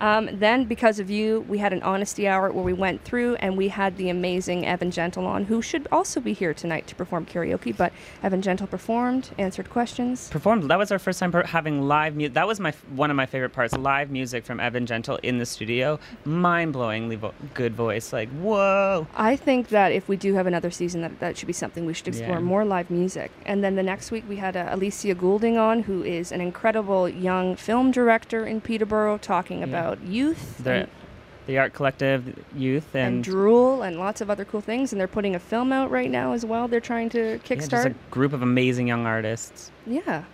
Um, 0.00 0.28
then, 0.32 0.64
because 0.64 0.98
of 0.98 1.10
you, 1.10 1.40
we 1.48 1.58
had 1.58 1.72
an 1.72 1.82
honesty 1.82 2.26
hour 2.28 2.50
where 2.50 2.64
we 2.64 2.72
went 2.72 3.04
through 3.04 3.36
and 3.36 3.56
we 3.56 3.68
had 3.68 3.96
the 3.96 4.08
amazing 4.10 4.66
Evan 4.66 4.90
Gentle 4.90 5.26
on, 5.26 5.44
who 5.44 5.62
should 5.62 5.86
also 5.92 6.20
be 6.20 6.32
here 6.32 6.52
tonight 6.54 6.86
to 6.88 6.94
perform 6.94 7.26
karaoke. 7.26 7.76
But 7.76 7.92
Evan 8.22 8.42
Gentle 8.42 8.66
performed, 8.66 9.30
answered 9.38 9.70
questions. 9.70 10.28
Performed. 10.30 10.70
That 10.70 10.78
was 10.78 10.90
our 10.92 10.98
first 10.98 11.18
time 11.20 11.32
per- 11.32 11.44
having 11.44 11.82
live 11.88 12.16
music. 12.16 12.34
That 12.34 12.46
was 12.46 12.60
my 12.60 12.70
f- 12.70 12.84
one 12.90 13.10
of 13.10 13.16
my 13.16 13.26
favorite 13.26 13.50
parts. 13.52 13.74
Live 13.76 14.10
music 14.10 14.44
from 14.44 14.60
Evan 14.60 14.86
Gentle 14.86 15.18
in 15.22 15.38
the 15.38 15.46
studio. 15.46 15.98
Mind-blowingly 16.24 17.16
vo- 17.16 17.34
good 17.54 17.74
voice. 17.74 18.12
Like 18.12 18.28
whoa. 18.30 19.06
I 19.14 19.36
think 19.36 19.68
that 19.68 19.92
if 19.92 20.08
we 20.08 20.16
do 20.16 20.34
have 20.34 20.46
another 20.46 20.70
season, 20.70 21.00
that 21.02 21.20
that 21.20 21.36
should 21.38 21.46
be 21.46 21.52
something 21.52 21.86
we 21.86 21.94
should 21.94 22.08
explore 22.08 22.36
Yeah. 22.38 22.40
more 22.40 22.64
live 22.64 22.90
music. 22.90 23.30
And 23.46 23.62
then 23.62 23.76
the 23.76 23.82
next 23.82 24.10
week 24.10 24.24
we 24.28 24.36
had 24.36 24.56
uh, 24.56 24.68
Alicia 24.70 25.14
Goulding 25.14 25.56
on, 25.56 25.84
who 25.84 26.02
is 26.02 26.32
an 26.32 26.40
incredible 26.40 27.08
young 27.08 27.56
film 27.56 27.90
director 27.90 28.44
in 28.44 28.60
Peterborough, 28.60 29.18
talking 29.18 29.58
Yeah. 29.60 29.64
About 29.84 30.02
youth 30.06 30.62
The 30.64 30.88
the 31.46 31.58
art 31.58 31.74
collective 31.74 32.42
youth 32.56 32.94
and 32.94 33.16
and, 33.16 33.24
drool 33.24 33.82
and 33.82 33.98
lots 33.98 34.22
of 34.22 34.30
other 34.30 34.46
cool 34.46 34.62
things. 34.62 34.92
And 34.92 35.00
they're 35.00 35.06
putting 35.06 35.34
a 35.34 35.38
film 35.38 35.74
out 35.74 35.90
right 35.90 36.10
now 36.10 36.32
as 36.32 36.46
well. 36.46 36.68
They're 36.68 36.80
trying 36.80 37.10
to 37.10 37.32
yeah, 37.32 37.36
kickstart. 37.36 37.86
a 37.90 37.94
group 38.10 38.32
of 38.32 38.40
amazing 38.40 38.88
young 38.88 39.04
artists. 39.04 39.70
Yeah. 39.86 40.24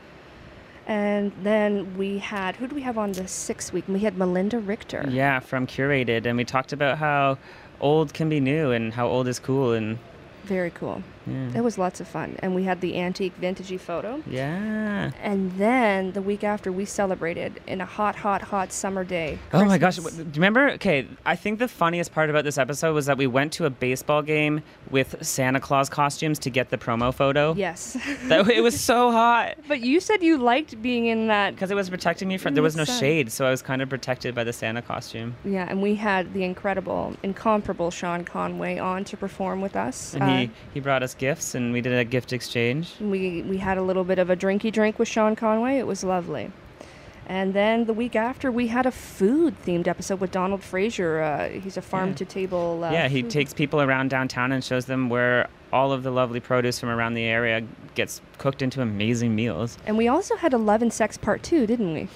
And 0.86 1.32
then 1.42 1.96
we 1.98 2.18
had 2.18 2.54
who 2.56 2.68
do 2.68 2.76
we 2.76 2.82
have 2.82 2.96
on 2.96 3.10
the 3.12 3.26
sixth 3.26 3.72
week? 3.72 3.86
We 3.88 4.00
had 4.00 4.16
Melinda 4.16 4.60
Richter. 4.60 5.04
Yeah, 5.08 5.40
from 5.40 5.66
Curated, 5.66 6.26
and 6.26 6.36
we 6.36 6.44
talked 6.44 6.72
about 6.72 6.98
how 6.98 7.38
old 7.80 8.14
can 8.14 8.28
be 8.28 8.38
new 8.38 8.70
and 8.70 8.92
how 8.92 9.08
old 9.08 9.26
is 9.26 9.40
cool 9.40 9.72
and 9.72 9.98
Very 10.44 10.70
cool. 10.70 11.02
Yeah. 11.26 11.50
It 11.58 11.64
was 11.64 11.78
lots 11.78 12.00
of 12.00 12.08
fun. 12.08 12.36
And 12.40 12.54
we 12.54 12.64
had 12.64 12.80
the 12.80 12.98
antique 12.98 13.32
vintagey 13.40 13.78
photo. 13.80 14.22
yeah. 14.26 15.10
And 15.22 15.52
then 15.52 16.12
the 16.12 16.22
week 16.22 16.44
after, 16.44 16.70
we 16.72 16.84
celebrated 16.84 17.60
in 17.66 17.80
a 17.80 17.86
hot, 17.86 18.16
hot, 18.16 18.42
hot 18.42 18.72
summer 18.72 19.04
day. 19.04 19.38
Oh 19.52 19.64
my 19.64 19.78
gosh! 19.78 19.96
Do 19.96 20.02
you 20.18 20.24
remember? 20.34 20.70
Okay, 20.72 21.06
I 21.26 21.36
think 21.36 21.58
the 21.58 21.68
funniest 21.68 22.12
part 22.12 22.30
about 22.30 22.44
this 22.44 22.58
episode 22.58 22.94
was 22.94 23.06
that 23.06 23.18
we 23.18 23.26
went 23.26 23.52
to 23.54 23.64
a 23.66 23.70
baseball 23.70 24.22
game 24.22 24.62
with 24.90 25.16
Santa 25.24 25.60
Claus 25.60 25.88
costumes 25.88 26.38
to 26.40 26.50
get 26.50 26.70
the 26.70 26.78
promo 26.78 27.12
photo. 27.14 27.54
Yes. 27.54 27.96
That 28.30 28.48
it 28.48 28.60
was 28.62 28.78
so 28.78 29.10
hot 29.10 29.56
but 29.66 29.80
you 29.80 29.98
said 30.00 30.22
you 30.22 30.36
liked 30.38 30.80
being 30.82 31.06
in 31.06 31.28
that. 31.28 31.54
because 31.54 31.70
it 31.70 31.74
was 31.74 31.88
protecting 31.90 32.28
me 32.28 32.36
from. 32.38 32.54
There 32.54 32.62
was 32.62 32.76
no 32.76 32.84
shade, 32.84 33.32
so 33.32 33.46
I 33.46 33.50
was 33.50 33.62
kind 33.62 33.82
of 33.82 33.88
protected 33.88 34.34
by 34.34 34.44
the 34.44 34.52
Santa 34.52 34.82
costume. 34.82 35.34
Yeah, 35.44 35.66
and 35.68 35.82
we 35.82 35.94
had 35.96 36.32
the 36.34 36.44
incredible, 36.44 37.14
incomparable 37.22 37.90
Sean 37.90 38.24
Conway 38.24 38.78
on 38.78 39.04
to 39.04 39.16
perform 39.16 39.60
with 39.60 39.74
us. 39.76 40.14
And 40.14 40.22
Uh, 40.22 40.26
he 40.36 40.50
he 40.74 40.80
brought 40.80 41.02
us 41.02 41.09
gifts, 41.14 41.54
and 41.54 41.72
we 41.72 41.80
did 41.80 41.92
a 41.92 42.04
gift 42.04 42.32
exchange. 42.32 42.92
we 43.00 43.42
we 43.42 43.58
had 43.58 43.78
a 43.78 43.82
little 43.82 44.04
bit 44.04 44.18
of 44.18 44.30
a 44.30 44.36
drinky 44.36 44.72
drink 44.72 44.98
with 44.98 45.08
Sean 45.08 45.36
Conway. 45.36 45.78
It 45.78 45.86
was 45.86 46.04
lovely. 46.04 46.50
And 47.26 47.54
then 47.54 47.84
the 47.84 47.92
week 47.92 48.16
after, 48.16 48.50
we 48.50 48.66
had 48.66 48.86
a 48.86 48.90
food 48.90 49.54
themed 49.64 49.86
episode 49.86 50.18
with 50.18 50.32
Donald 50.32 50.64
Frazier. 50.64 51.20
Uh, 51.22 51.48
he's 51.48 51.76
a 51.76 51.82
farm 51.82 52.12
to 52.16 52.24
table. 52.24 52.82
Uh, 52.82 52.90
yeah, 52.90 53.06
he 53.08 53.22
food- 53.22 53.30
takes 53.30 53.54
people 53.54 53.80
around 53.80 54.10
downtown 54.10 54.50
and 54.50 54.64
shows 54.64 54.86
them 54.86 55.08
where 55.08 55.48
all 55.72 55.92
of 55.92 56.02
the 56.02 56.10
lovely 56.10 56.40
produce 56.40 56.80
from 56.80 56.88
around 56.88 57.14
the 57.14 57.22
area 57.22 57.62
gets 57.94 58.20
cooked 58.38 58.62
into 58.62 58.82
amazing 58.82 59.36
meals. 59.36 59.78
And 59.86 59.96
we 59.96 60.08
also 60.08 60.34
had 60.34 60.52
a 60.52 60.58
Love 60.58 60.82
and 60.82 60.92
Sex 60.92 61.16
Part 61.16 61.44
2, 61.44 61.68
didn't 61.68 61.94
we? 61.94 62.08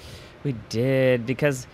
We 0.43 0.53
did 0.67 1.25
because 1.25 1.65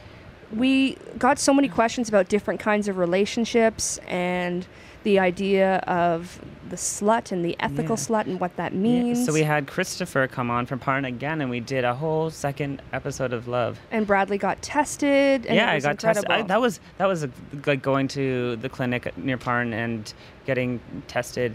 we 0.54 0.98
got 1.18 1.40
so 1.40 1.52
many 1.52 1.68
questions 1.68 2.10
about 2.10 2.30
different 2.30 2.60
kinds 2.60 2.88
of 2.88 2.98
relationships 3.00 3.98
and 4.08 4.68
the 5.04 5.18
idea 5.18 5.78
of 5.88 6.40
the 6.72 6.78
slut 6.78 7.32
and 7.32 7.46
the 7.46 7.56
ethical 7.60 7.96
Yeah. 7.98 8.06
slut 8.08 8.26
and 8.26 8.40
what 8.40 8.56
that 8.56 8.72
Yeah, 8.72 8.80
means. 8.80 9.26
So 9.26 9.34
we 9.34 9.44
had 9.44 9.68
Christopher 9.68 10.26
come 10.28 10.50
on 10.50 10.66
from 10.66 10.80
PARN 10.80 11.06
again, 11.06 11.42
and 11.42 11.50
we 11.52 11.60
did 11.60 11.84
a 11.84 11.94
whole 11.94 12.32
second 12.32 12.82
episode 12.94 13.34
of 13.34 13.48
Love. 13.48 13.78
and 13.92 14.08
Bradley 14.08 14.38
got 14.40 14.62
tested. 14.62 15.46
And 15.46 15.56
yeah, 15.56 15.72
it 15.74 15.76
I 15.76 15.80
got 15.82 15.92
incredible. 15.92 16.28
tested. 16.30 16.46
I, 16.46 16.48
that 16.48 16.62
was 16.62 16.80
that 16.98 17.06
was 17.08 17.24
a, 17.24 17.30
like 17.68 17.82
going 17.82 18.08
to 18.10 18.56
the 18.56 18.70
clinic 18.70 19.16
near 19.18 19.38
PARN 19.38 19.74
and 19.74 20.12
getting 20.48 20.80
tested. 21.08 21.54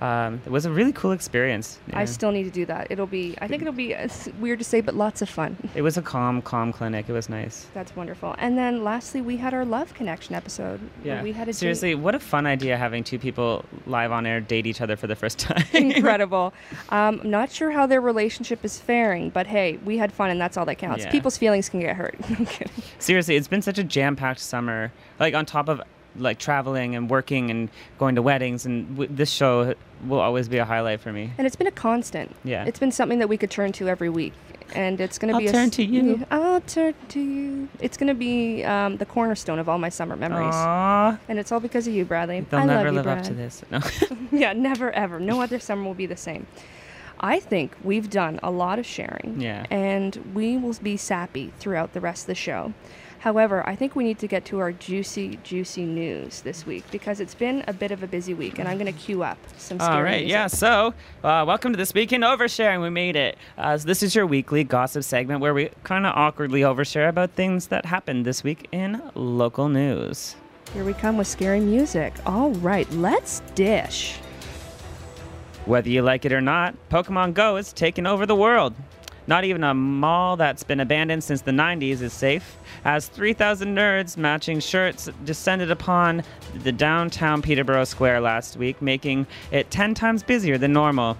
Um, 0.00 0.40
it 0.44 0.50
was 0.50 0.66
a 0.66 0.70
really 0.70 0.92
cool 0.92 1.12
experience. 1.12 1.78
I 1.92 2.04
still 2.04 2.30
need 2.30 2.44
to 2.44 2.50
do 2.50 2.66
that. 2.66 2.88
It'll 2.90 3.06
be. 3.06 3.34
I 3.40 3.48
think 3.48 3.62
it'll 3.62 3.72
be 3.72 3.94
uh, 3.94 4.08
weird 4.40 4.58
to 4.58 4.64
say, 4.64 4.80
but 4.82 4.94
lots 4.94 5.22
of 5.22 5.28
fun. 5.28 5.56
It 5.74 5.82
was 5.82 5.96
a 5.96 6.02
calm, 6.02 6.42
calm 6.42 6.72
clinic. 6.72 7.08
It 7.08 7.12
was 7.12 7.28
nice. 7.28 7.66
That's 7.72 7.96
wonderful. 7.96 8.34
And 8.38 8.58
then 8.58 8.84
lastly, 8.84 9.22
we 9.22 9.38
had 9.38 9.54
our 9.54 9.64
love 9.64 9.94
connection 9.94 10.34
episode. 10.34 10.80
Yeah. 11.02 11.22
we 11.22 11.32
had 11.32 11.44
a 11.48 11.52
date. 11.52 11.56
Seriously, 11.56 11.94
what 11.94 12.14
a 12.14 12.18
fun 12.20 12.46
idea 12.46 12.76
having 12.76 13.04
two 13.04 13.18
people 13.18 13.64
live 13.86 14.12
on 14.12 14.26
air 14.26 14.40
date 14.40 14.66
each 14.66 14.80
other 14.80 14.96
for 14.96 15.06
the 15.06 15.16
first 15.16 15.38
time. 15.46 15.64
incredible. 15.72 16.52
Um, 16.90 17.20
I'm 17.22 17.30
not 17.30 17.50
sure 17.50 17.70
how 17.70 17.86
their 17.86 18.00
relationship 18.00 18.64
is 18.64 18.78
faring, 18.78 19.30
but 19.30 19.46
hey, 19.46 19.78
we 19.84 19.96
had 19.96 20.12
fun, 20.12 20.28
and 20.30 20.40
that's 20.40 20.56
all 20.56 20.66
that 20.66 20.76
counts. 20.76 21.04
Yeah. 21.04 21.10
People's 21.10 21.38
feelings 21.38 21.68
can 21.68 21.80
get 21.80 21.96
hurt. 21.96 22.16
Seriously, 22.98 23.36
it's 23.36 23.48
been 23.48 23.62
such 23.62 23.78
a 23.78 23.84
jam-packed 23.84 24.40
summer. 24.40 24.92
Like 25.18 25.34
on 25.34 25.46
top 25.46 25.68
of 25.68 25.80
like 26.18 26.38
traveling 26.38 26.94
and 26.94 27.10
working 27.10 27.50
and 27.50 27.68
going 27.98 28.14
to 28.14 28.22
weddings, 28.22 28.64
and 28.66 28.88
w- 28.96 29.10
this 29.12 29.30
show 29.30 29.74
will 30.04 30.20
always 30.20 30.48
be 30.48 30.58
a 30.58 30.64
highlight 30.64 31.00
for 31.00 31.12
me. 31.12 31.32
And 31.38 31.46
it's 31.46 31.56
been 31.56 31.66
a 31.66 31.72
constant. 31.72 32.34
Yeah. 32.44 32.64
It's 32.64 32.78
been 32.78 32.92
something 32.92 33.18
that 33.18 33.28
we 33.28 33.36
could 33.36 33.50
turn 33.50 33.72
to 33.72 33.88
every 33.88 34.08
week. 34.08 34.32
And 34.74 35.00
it's 35.00 35.16
going 35.18 35.32
to 35.32 35.38
be. 35.38 35.46
I'll 35.46 35.52
be 35.52 35.56
a 35.56 35.60
turn 35.60 35.70
to 35.70 35.84
you. 35.84 36.26
I'll 36.30 36.60
turn 36.60 36.94
to 37.10 37.20
you. 37.20 37.68
It's 37.78 37.96
going 37.96 38.08
to 38.08 38.14
be 38.14 38.64
um, 38.64 38.96
the 38.96 39.06
cornerstone 39.06 39.60
of 39.60 39.68
all 39.68 39.78
my 39.78 39.88
summer 39.88 40.16
memories. 40.16 40.54
Aww. 40.54 41.18
And 41.28 41.38
it's 41.38 41.52
all 41.52 41.60
because 41.60 41.86
of 41.86 41.94
you, 41.94 42.04
Bradley. 42.04 42.40
They'll 42.40 42.60
I 42.60 42.64
never 42.64 42.90
love 42.90 43.06
you, 43.06 43.10
live 43.10 43.18
up 43.18 43.24
to 43.24 43.34
this. 43.34 43.62
No. 43.70 43.80
yeah, 44.32 44.52
never 44.52 44.90
ever. 44.90 45.20
No 45.20 45.40
other 45.40 45.60
summer 45.60 45.84
will 45.84 45.94
be 45.94 46.06
the 46.06 46.16
same. 46.16 46.46
I 47.20 47.40
think 47.40 47.76
we've 47.82 48.10
done 48.10 48.40
a 48.42 48.50
lot 48.50 48.78
of 48.78 48.86
sharing. 48.86 49.40
Yeah. 49.40 49.66
And 49.70 50.16
we 50.34 50.56
will 50.56 50.74
be 50.82 50.96
sappy 50.96 51.52
throughout 51.58 51.92
the 51.92 52.00
rest 52.00 52.24
of 52.24 52.26
the 52.26 52.34
show. 52.34 52.74
However, 53.18 53.66
I 53.68 53.74
think 53.74 53.96
we 53.96 54.04
need 54.04 54.18
to 54.20 54.28
get 54.28 54.44
to 54.46 54.58
our 54.60 54.72
juicy, 54.72 55.38
juicy 55.42 55.84
news 55.84 56.42
this 56.42 56.64
week 56.66 56.84
because 56.90 57.18
it's 57.20 57.34
been 57.34 57.64
a 57.66 57.72
bit 57.72 57.90
of 57.90 58.02
a 58.02 58.06
busy 58.06 58.34
week, 58.34 58.58
and 58.58 58.68
I'm 58.68 58.78
going 58.78 58.92
to 58.92 58.98
queue 58.98 59.22
up 59.22 59.38
some 59.56 59.78
scary 59.78 59.96
All 59.96 60.02
right, 60.02 60.20
music. 60.20 60.30
yeah. 60.30 60.46
So, 60.46 60.94
uh, 61.24 61.44
welcome 61.46 61.72
to 61.72 61.76
this 61.76 61.92
week 61.94 62.12
in 62.12 62.20
oversharing. 62.20 62.82
We 62.82 62.90
made 62.90 63.16
it. 63.16 63.36
Uh, 63.58 63.78
so 63.78 63.86
this 63.86 64.02
is 64.02 64.14
your 64.14 64.26
weekly 64.26 64.64
gossip 64.64 65.02
segment 65.02 65.40
where 65.40 65.54
we 65.54 65.70
kind 65.82 66.06
of 66.06 66.14
awkwardly 66.14 66.60
overshare 66.60 67.08
about 67.08 67.30
things 67.32 67.68
that 67.68 67.86
happened 67.86 68.24
this 68.24 68.44
week 68.44 68.68
in 68.70 69.02
local 69.14 69.68
news. 69.68 70.36
Here 70.72 70.84
we 70.84 70.92
come 70.92 71.16
with 71.16 71.26
scary 71.26 71.60
music. 71.60 72.12
All 72.26 72.50
right, 72.50 72.90
let's 72.92 73.40
dish. 73.54 74.16
Whether 75.64 75.88
you 75.90 76.02
like 76.02 76.24
it 76.24 76.32
or 76.32 76.40
not, 76.40 76.74
Pokemon 76.90 77.34
Go 77.34 77.56
is 77.56 77.72
taking 77.72 78.06
over 78.06 78.24
the 78.26 78.36
world. 78.36 78.74
Not 79.26 79.44
even 79.44 79.64
a 79.64 79.74
mall 79.74 80.36
that's 80.36 80.62
been 80.62 80.80
abandoned 80.80 81.24
since 81.24 81.40
the 81.40 81.50
90s 81.50 82.00
is 82.00 82.12
safe, 82.12 82.56
as 82.84 83.08
3,000 83.08 83.74
nerds 83.76 84.16
matching 84.16 84.60
shirts 84.60 85.08
descended 85.24 85.70
upon 85.70 86.22
the 86.62 86.72
downtown 86.72 87.42
Peterborough 87.42 87.84
Square 87.84 88.20
last 88.20 88.56
week, 88.56 88.80
making 88.80 89.26
it 89.50 89.70
10 89.70 89.94
times 89.94 90.22
busier 90.22 90.58
than 90.58 90.72
normal. 90.72 91.16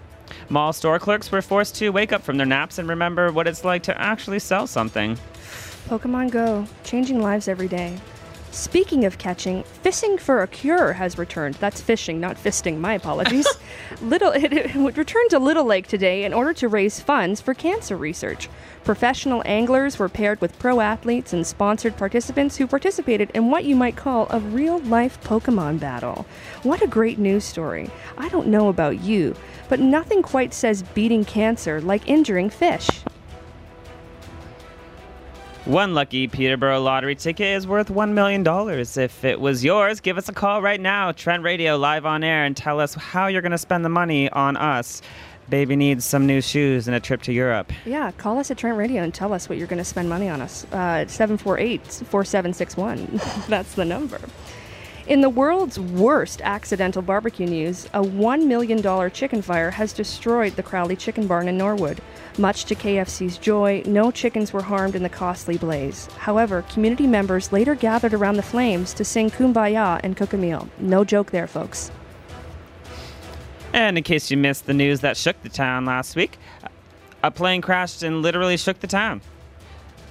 Mall 0.49 0.73
store 0.73 0.99
clerks 0.99 1.31
were 1.33 1.43
forced 1.43 1.75
to 1.77 1.91
wake 1.91 2.13
up 2.13 2.23
from 2.23 2.37
their 2.37 2.47
naps 2.47 2.79
and 2.79 2.89
remember 2.89 3.33
what 3.33 3.47
it's 3.47 3.65
like 3.65 3.83
to 3.85 4.01
actually 4.01 4.39
sell 4.39 4.67
something. 4.67 5.19
Pokemon 5.89 6.31
Go, 6.31 6.67
changing 6.85 7.21
lives 7.21 7.49
every 7.49 7.69
day. 7.69 7.97
Speaking 8.57 9.05
of 9.05 9.19
catching, 9.19 9.65
fishing 9.65 10.17
for 10.17 10.43
a 10.43 10.49
cure 10.49 10.95
has 10.95 11.19
returned. 11.19 11.57
That's 11.57 11.83
fishing, 11.83 12.19
not 12.19 12.39
fisting. 12.39 12.79
My 12.79 12.95
apologies. 12.95 13.47
Little 14.01 14.31
it, 14.35 14.51
it 14.51 14.75
returned 14.75 15.29
to 15.31 15.39
Little 15.39 15.67
Lake 15.67 15.87
today 15.87 16.25
in 16.25 16.33
order 16.33 16.55
to 16.55 16.67
raise 16.67 16.99
funds 16.99 17.39
for 17.39 17.53
cancer 17.53 17.99
research. 17.99 18.49
Professional 18.83 19.43
anglers 19.45 19.99
were 19.99 20.09
paired 20.09 20.41
with 20.41 20.59
pro 20.59 20.81
athletes 20.81 21.35
and 21.35 21.47
sponsored 21.47 21.99
participants 21.99 22.57
who 22.57 22.67
participated 22.67 23.31
in 23.35 23.51
what 23.51 23.65
you 23.65 23.77
might 23.77 23.95
call 23.95 24.27
a 24.31 24.41
real 24.41 24.79
life 24.79 25.23
Pokemon 25.23 25.79
battle. 25.79 26.25
What 26.63 26.81
a 26.81 26.87
great 26.87 27.19
news 27.19 27.45
story. 27.45 27.91
I 28.17 28.31
don't 28.31 28.49
know 28.49 28.71
about 28.71 29.03
you, 29.03 29.37
but 29.69 29.81
nothing 29.81 30.23
quite 30.23 30.55
says 30.55 30.83
beating 30.83 31.27
cancer 31.27 31.83
like 31.83 32.09
injuring 32.09 32.49
fish. 32.49 32.89
One 35.67 35.95
lucky 35.95 36.29
Peterborough 36.29 36.81
lottery 36.81 37.17
ticket 37.17 37.57
is 37.57 37.67
worth 37.67 37.89
$1 37.89 38.13
million. 38.13 38.47
If 38.47 39.25
it 39.25 39.41
was 39.41 39.65
yours, 39.65 39.99
give 39.99 40.17
us 40.17 40.29
a 40.29 40.33
call 40.33 40.63
right 40.63 40.81
now, 40.81 41.11
Trent 41.11 41.43
Radio, 41.43 41.77
live 41.77 42.07
on 42.07 42.23
air, 42.23 42.45
and 42.45 42.57
tell 42.57 42.79
us 42.79 42.95
how 42.95 43.27
you're 43.27 43.43
going 43.43 43.51
to 43.51 43.59
spend 43.59 43.85
the 43.85 43.89
money 43.89 44.31
on 44.31 44.57
us. 44.57 45.03
Baby 45.49 45.75
needs 45.75 46.05
some 46.05 46.25
new 46.25 46.41
shoes 46.41 46.87
and 46.87 46.95
a 46.95 47.01
trip 47.01 47.21
to 47.23 47.33
Europe. 47.33 47.73
Yeah, 47.85 48.13
call 48.13 48.39
us 48.39 48.49
at 48.53 48.59
Trent 48.59 48.79
Radio 48.79 49.03
and 49.03 49.13
tell 49.13 49.33
us 49.33 49.49
what 49.49 49.59
you're 49.59 49.67
going 49.67 49.79
to 49.79 49.85
spend 49.85 50.09
money 50.09 50.29
on 50.29 50.41
us. 50.41 50.63
Uh, 50.67 51.05
748 51.09 51.83
4761. 51.83 53.21
That's 53.49 53.75
the 53.75 53.85
number. 53.85 54.21
In 55.09 55.21
the 55.21 55.31
world's 55.31 55.81
worst 55.81 56.43
accidental 56.43 57.03
barbecue 57.03 57.47
news, 57.47 57.87
a 57.87 58.03
$1 58.03 58.47
million 58.47 59.11
chicken 59.11 59.43
fire 59.43 59.73
has 59.73 59.93
destroyed 59.93 60.55
the 60.55 60.63
Crowley 60.63 60.95
Chicken 60.95 61.27
Barn 61.27 61.49
in 61.49 61.59
Norwood. 61.59 62.01
Much 62.39 62.67
to 62.67 62.75
KFC's 62.75 63.39
joy, 63.39 63.83
no 63.87 64.11
chickens 64.11 64.53
were 64.53 64.63
harmed 64.63 64.95
in 64.95 65.03
the 65.03 65.09
costly 65.09 65.57
blaze. 65.57 66.07
However, 66.19 66.63
community 66.71 67.07
members 67.07 67.51
later 67.51 67.75
gathered 67.75 68.13
around 68.13 68.37
the 68.37 68.43
flames 68.43 68.93
to 68.95 69.05
sing 69.05 69.31
Kumbaya 69.31 70.01
and 70.03 70.17
cook 70.17 70.35
a 70.35 70.37
meal. 70.37 70.69
No 70.79 71.03
joke 71.03 71.31
there, 71.31 71.47
folks. 71.47 71.91
And 73.73 73.97
in 73.97 74.05
case 74.05 74.31
you 74.31 74.37
missed 74.37 74.67
the 74.67 74.75
news 74.75 75.01
that 75.01 75.17
shook 75.17 75.43
the 75.43 75.49
town 75.49 75.87
last 75.87 76.15
week, 76.15 76.39
a 77.23 77.31
plane 77.31 77.63
crashed 77.63 78.03
and 78.03 78.21
literally 78.21 78.59
shook 78.59 78.81
the 78.81 78.87
town. 78.87 79.23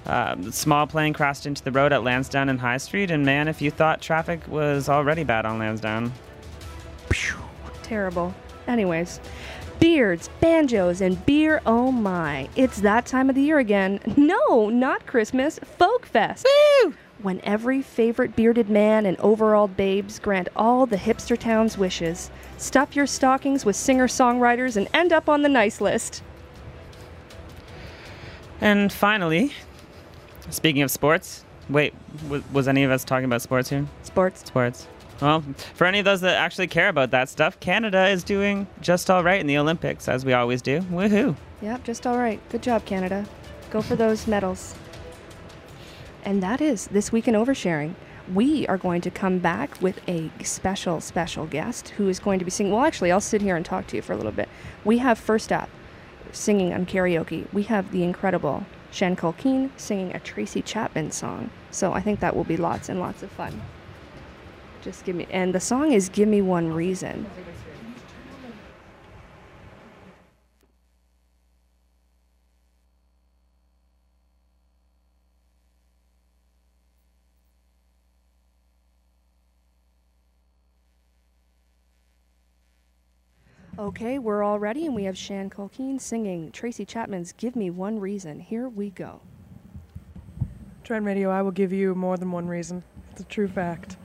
Uh, 0.06 0.36
the 0.36 0.52
small 0.52 0.86
plane 0.88 1.14
crashed 1.14 1.46
into 1.46 1.64
the 1.64 1.72
road 1.72 1.92
at 1.94 2.04
Lansdowne 2.04 2.50
and 2.50 2.60
High 2.60 2.78
Street, 2.78 3.10
and 3.10 3.26
man, 3.26 3.48
if 3.48 3.62
you 3.62 3.72
thought 3.72 4.02
traffic 4.02 4.48
was 4.48 4.90
already 4.90 5.24
bad 5.24 5.46
on 5.46 5.58
Lansdowne. 5.58 6.12
Terrible. 7.84 8.34
Anyways, 8.68 9.20
beards, 9.80 10.30
banjos, 10.40 11.02
and 11.02 11.24
beer. 11.26 11.62
Oh 11.66 11.92
my! 11.92 12.50
It's 12.56 12.82
that 12.82 13.06
time 13.06 13.30
of 13.30 13.36
the 13.36 13.42
year 13.42 13.60
again. 13.60 14.00
No, 14.18 14.70
not 14.70 15.06
Christmas. 15.06 15.60
Folk 15.78 16.06
Fest. 16.06 16.46
Woo! 16.84 16.94
When 17.22 17.40
every 17.44 17.82
favorite 17.82 18.36
bearded 18.36 18.70
man 18.70 19.06
and 19.06 19.18
overalled 19.20 19.78
babes 19.78 20.20
grant 20.20 20.50
all 20.56 20.86
the 20.86 20.98
hipster 20.98 21.38
town's 21.38 21.78
wishes. 21.78 22.30
Stuff 22.58 22.96
your 22.96 23.08
stockings 23.08 23.66
with 23.66 23.76
singer-songwriters 23.76 24.76
and 24.78 24.88
end 24.94 25.14
up 25.14 25.30
on 25.30 25.42
the 25.42 25.50
nice 25.50 25.80
list. 25.80 26.24
And 28.62 28.92
finally, 28.92 29.54
speaking 30.50 30.82
of 30.82 30.92
sports, 30.92 31.46
wait, 31.70 31.94
was, 32.28 32.44
was 32.52 32.68
any 32.68 32.84
of 32.84 32.92
us 32.92 33.04
talking 33.04 33.26
about 33.26 33.42
sports 33.42 33.70
here? 33.70 33.86
Sports. 34.04 34.46
Sports. 34.46 34.88
Well, 35.22 35.44
for 35.74 35.88
any 35.88 36.00
of 36.00 36.06
those 36.06 36.22
that 36.22 36.36
actually 36.36 36.68
care 36.68 36.90
about 36.90 37.12
that 37.12 37.30
stuff, 37.30 37.60
Canada 37.60 38.08
is 38.10 38.24
doing 38.24 38.68
just 38.82 39.10
all 39.10 39.24
right 39.24 39.40
in 39.40 39.48
the 39.48 39.58
Olympics, 39.58 40.10
as 40.10 40.26
we 40.26 40.34
always 40.34 40.62
do. 40.62 40.82
Woohoo! 40.82 41.36
Yep, 41.62 41.84
just 41.86 42.06
all 42.06 42.18
right. 42.18 42.42
Good 42.50 42.62
job, 42.62 42.86
Canada. 42.86 43.26
Go 43.72 43.82
for 43.82 43.96
those 43.96 44.28
medals. 44.28 44.76
And 46.24 46.44
that 46.44 46.60
is 46.60 46.88
This 46.88 47.12
Week 47.12 47.28
in 47.28 47.36
Oversharing. 47.36 47.94
We 48.34 48.68
are 48.68 48.78
going 48.78 49.02
to 49.02 49.12
come 49.12 49.40
back 49.40 49.82
with 49.82 50.02
a 50.08 50.32
special, 50.44 51.00
special 51.00 51.46
guest 51.46 51.90
who 51.90 52.10
is 52.10 52.20
going 52.20 52.40
to 52.40 52.46
be 52.46 52.52
singing. 52.52 52.74
Well, 52.74 52.84
actually, 52.84 53.12
I'll 53.12 53.22
sit 53.22 53.42
here 53.42 53.56
and 53.56 53.66
talk 53.66 53.88
to 53.88 53.96
you 53.96 54.02
for 54.02 54.14
a 54.14 54.18
little 54.18 54.32
bit. 54.32 54.50
We 54.84 54.98
have 54.98 55.18
first 55.18 55.52
up, 55.52 55.70
singing 56.32 56.74
on 56.74 56.86
karaoke, 56.86 57.52
we 57.54 57.64
have 57.64 57.92
the 57.92 58.04
incredible 58.04 58.66
Shan 58.92 59.16
Culkeen 59.16 59.70
singing 59.78 60.14
a 60.14 60.20
Tracy 60.20 60.62
Chapman 60.62 61.12
song. 61.12 61.52
So 61.72 61.94
I 61.94 62.02
think 62.02 62.20
that 62.20 62.36
will 62.36 62.44
be 62.44 62.58
lots 62.58 62.90
and 62.90 63.00
lots 63.00 63.24
of 63.24 63.32
fun. 63.32 63.62
Just 64.86 65.04
give 65.04 65.16
me, 65.16 65.26
and 65.32 65.52
the 65.52 65.60
song 65.60 65.94
is 65.94 66.10
Give 66.10 66.28
Me 66.30 66.44
One 66.44 66.72
Reason. 66.72 67.26
Okay, 83.80 84.20
we're 84.20 84.44
all 84.44 84.60
ready, 84.60 84.86
and 84.86 84.94
we 84.94 85.06
have 85.06 85.18
Shan 85.18 85.50
Culkeen 85.50 86.00
singing 86.00 86.52
Tracy 86.52 86.86
Chapman's 86.86 87.32
Give 87.32 87.56
Me 87.56 87.72
One 87.72 88.00
Reason. 88.00 88.40
Here 88.40 88.70
we 88.70 88.92
go. 88.92 89.20
Trent 90.84 91.04
Radio, 91.06 91.32
I 91.32 91.42
will 91.42 91.50
give 91.50 91.74
you 91.74 91.96
more 91.96 92.18
than 92.18 92.32
one 92.32 92.48
reason. 92.48 92.84
It's 93.12 93.22
a 93.22 93.24
true 93.24 93.48
fact. 93.48 93.98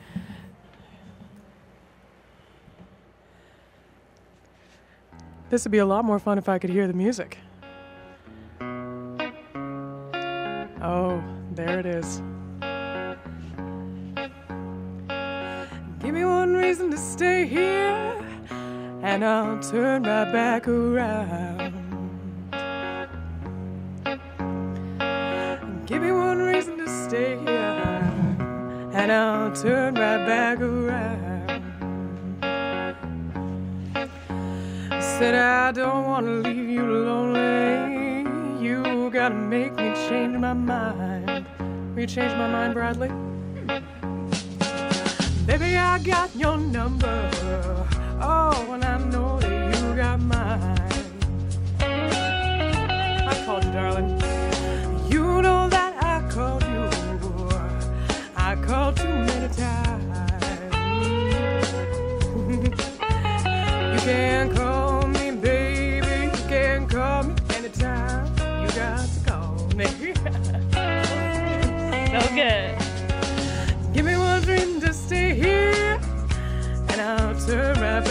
This 5.51 5.65
would 5.65 5.73
be 5.73 5.79
a 5.79 5.85
lot 5.85 6.05
more 6.05 6.21
fun 6.21 6.39
if 6.39 6.49
I 6.49 6.61
could 6.61 6.71
hear 6.71 6.87
the 6.87 6.95
music. 6.95 7.37
Oh, 10.81 11.21
there 11.51 11.81
it 11.81 11.87
is. 11.87 12.23
Give 16.01 16.15
me 16.15 16.25
one 16.25 16.55
reason 16.55 16.91
to 16.93 16.97
stay 16.97 17.47
here, 17.47 18.17
and 19.03 19.25
I'll 19.25 19.59
turn 19.61 20.05
right 20.05 20.33
back 20.33 20.69
around. 20.69 21.75
Give 25.87 26.01
me 26.01 26.13
one 26.13 26.39
reason 26.39 26.79
to 26.79 26.89
stay 27.09 27.37
here, 27.39 28.39
and 28.95 29.11
I'll 29.11 29.53
turn 29.53 29.95
right 29.97 30.25
back 30.25 30.61
around. 30.61 31.20
Said 35.21 35.35
I 35.35 35.71
don't 35.71 36.07
want 36.07 36.25
to 36.25 36.33
leave 36.49 36.71
you 36.71 36.83
lonely. 36.83 38.25
You 38.65 39.11
gotta 39.11 39.35
make 39.35 39.75
me 39.75 39.93
change 40.09 40.35
my 40.39 40.55
mind. 40.55 41.45
Will 41.95 42.01
you 42.01 42.07
change 42.07 42.33
my 42.39 42.49
mind, 42.49 42.73
Bradley? 42.73 43.11
Baby, 45.45 45.77
I 45.77 45.99
got 45.99 46.35
your 46.35 46.57
number. 46.57 47.31
Oh, 48.23 48.67
and 48.73 48.83
I 48.83 48.97
know 49.11 49.39
that 49.41 49.79
you 49.79 49.95
got 49.95 50.21
mine. 50.23 50.79
I 53.29 53.43
called 53.45 53.65
you, 53.67 53.73
darling. 53.73 54.09
You 55.11 55.43
know 55.43 55.69
that 55.69 56.03
I 56.03 56.27
called 56.31 56.63
you. 56.63 56.89
I 58.37 58.57
called 58.67 58.97
too 58.97 59.15
many 59.29 59.55
times. 59.55 60.73
you 63.93 64.01
can 64.01 64.55
call 64.55 64.70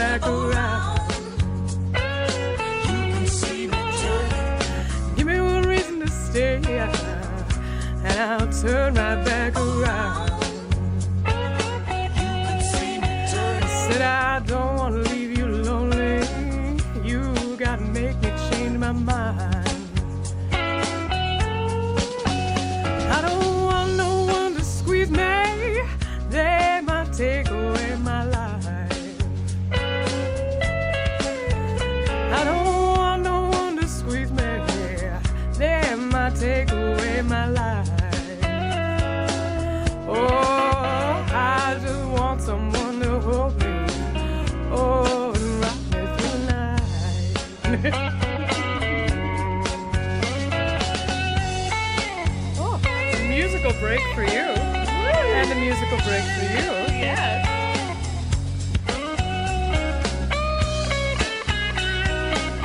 back 0.09 0.27
around. 0.27 0.68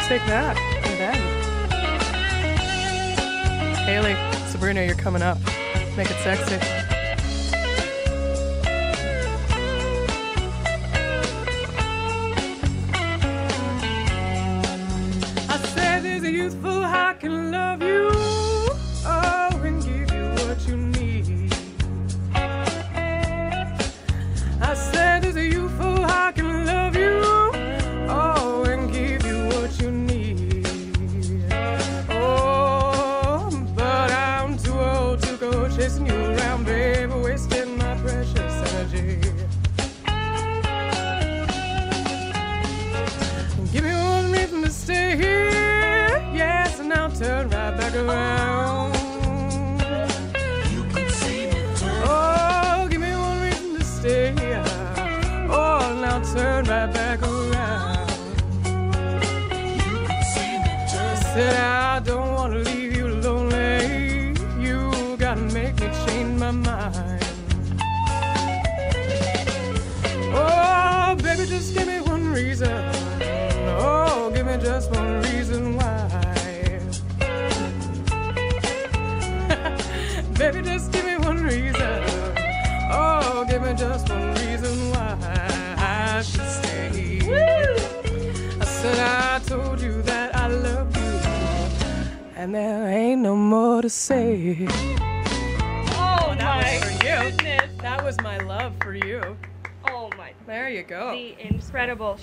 Take 0.09 0.27
that. 0.27 0.57
And 0.85 1.01
then. 1.01 1.17
Haley, 3.87 4.17
Sabrina, 4.51 4.85
you're 4.85 4.95
coming 4.95 5.23
up. 5.23 5.39
Make 5.97 6.11
it 6.11 6.17
sexy. 6.23 6.84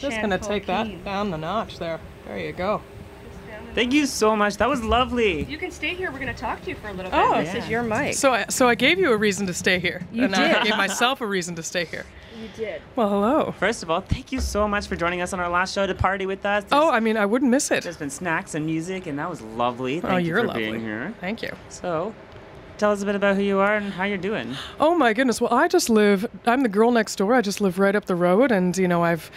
Just 0.02 0.22
gonna 0.22 0.38
take 0.38 0.66
that 0.66 1.06
down 1.06 1.32
the 1.32 1.38
notch 1.38 1.78
there. 1.80 2.00
There 2.26 2.38
you 2.38 2.52
go. 2.52 2.82
Thank 3.74 3.94
you 3.94 4.06
so 4.06 4.36
much. 4.36 4.58
That 4.58 4.68
was 4.68 4.84
lovely. 4.84 5.44
You 5.46 5.58
can 5.58 5.72
stay 5.72 5.96
here. 5.96 6.12
We're 6.12 6.20
going 6.20 6.34
to 6.34 6.40
talk 6.40 6.62
to 6.64 6.70
you 6.70 6.76
for 6.76 6.90
a 6.90 6.94
little 6.94 7.12
oh. 7.14 7.34
bit. 7.34 7.38
Oh. 7.38 7.44
this 7.44 7.64
is 7.64 7.70
your 7.70 7.84
mic. 7.84 8.16
So 8.16 8.34
I, 8.34 8.46
so 8.50 8.68
I 8.68 8.76
gave 8.76 9.00
you 9.00 9.12
a 9.12 9.18
reason 9.18 9.48
to 9.48 9.54
stay 9.54 9.80
here. 9.80 10.06
You 10.12 10.26
and 10.26 10.36
I 10.36 10.56
did. 10.56 10.64
gave 10.64 10.78
myself 10.78 11.22
a 11.22 11.26
reason 11.26 11.56
to 11.56 11.64
stay 11.64 11.86
here. 11.86 12.06
you 12.38 12.50
did. 12.56 12.82
Well, 12.98 13.10
hello. 13.10 13.54
First 13.58 13.82
of 13.82 13.90
all, 13.90 14.02
thank 14.02 14.32
you 14.32 14.42
so 14.42 14.68
much 14.68 14.88
for 14.88 14.98
joining 14.98 15.22
us 15.22 15.32
on 15.32 15.40
our 15.40 15.50
last 15.50 15.74
show 15.74 15.88
to 15.88 15.96
party 15.96 16.26
with 16.26 16.46
us. 16.46 16.66
Oh, 16.72 16.90
I 16.90 17.00
mean, 17.00 17.16
I 17.16 17.26
wouldn't 17.26 17.50
miss 17.50 17.72
it. 17.72 17.84
there's 17.84 17.98
been 17.98 18.10
snacks 18.10 18.56
and 18.56 18.66
music, 18.66 19.08
and 19.08 19.18
that 19.20 19.30
was 19.30 19.42
lovely. 19.42 20.00
Oh, 20.00 20.02
thank 20.02 20.14
oh, 20.14 20.18
you 20.18 20.28
you're 20.28 20.42
for 20.42 20.48
lovely. 20.48 20.72
being 20.72 20.82
here. 20.82 21.14
Thank 21.22 21.42
you. 21.42 21.56
So, 21.70 22.14
tell 22.82 22.91
us 22.91 23.04
a 23.04 23.06
bit 23.06 23.15
about 23.15 23.36
who 23.36 23.44
you 23.44 23.60
are 23.60 23.76
and 23.76 23.94
how 23.94 24.04
you're 24.04 24.17
doing. 24.17 24.56
Oh 24.80 24.96
my 24.96 25.13
goodness. 25.13 25.39
Well, 25.39 25.54
I 25.54 25.67
just 25.67 25.88
live. 25.88 26.26
I'm 26.48 26.63
the 26.63 26.67
girl 26.70 26.91
next 26.91 27.15
door. 27.17 27.36
I 27.36 27.41
just 27.41 27.62
live 27.62 27.78
right 27.78 27.96
up 27.96 28.06
the 28.06 28.15
road, 28.15 28.52
and 28.52 28.76
you 28.76 28.88
know, 28.88 29.04
I've 29.04 29.30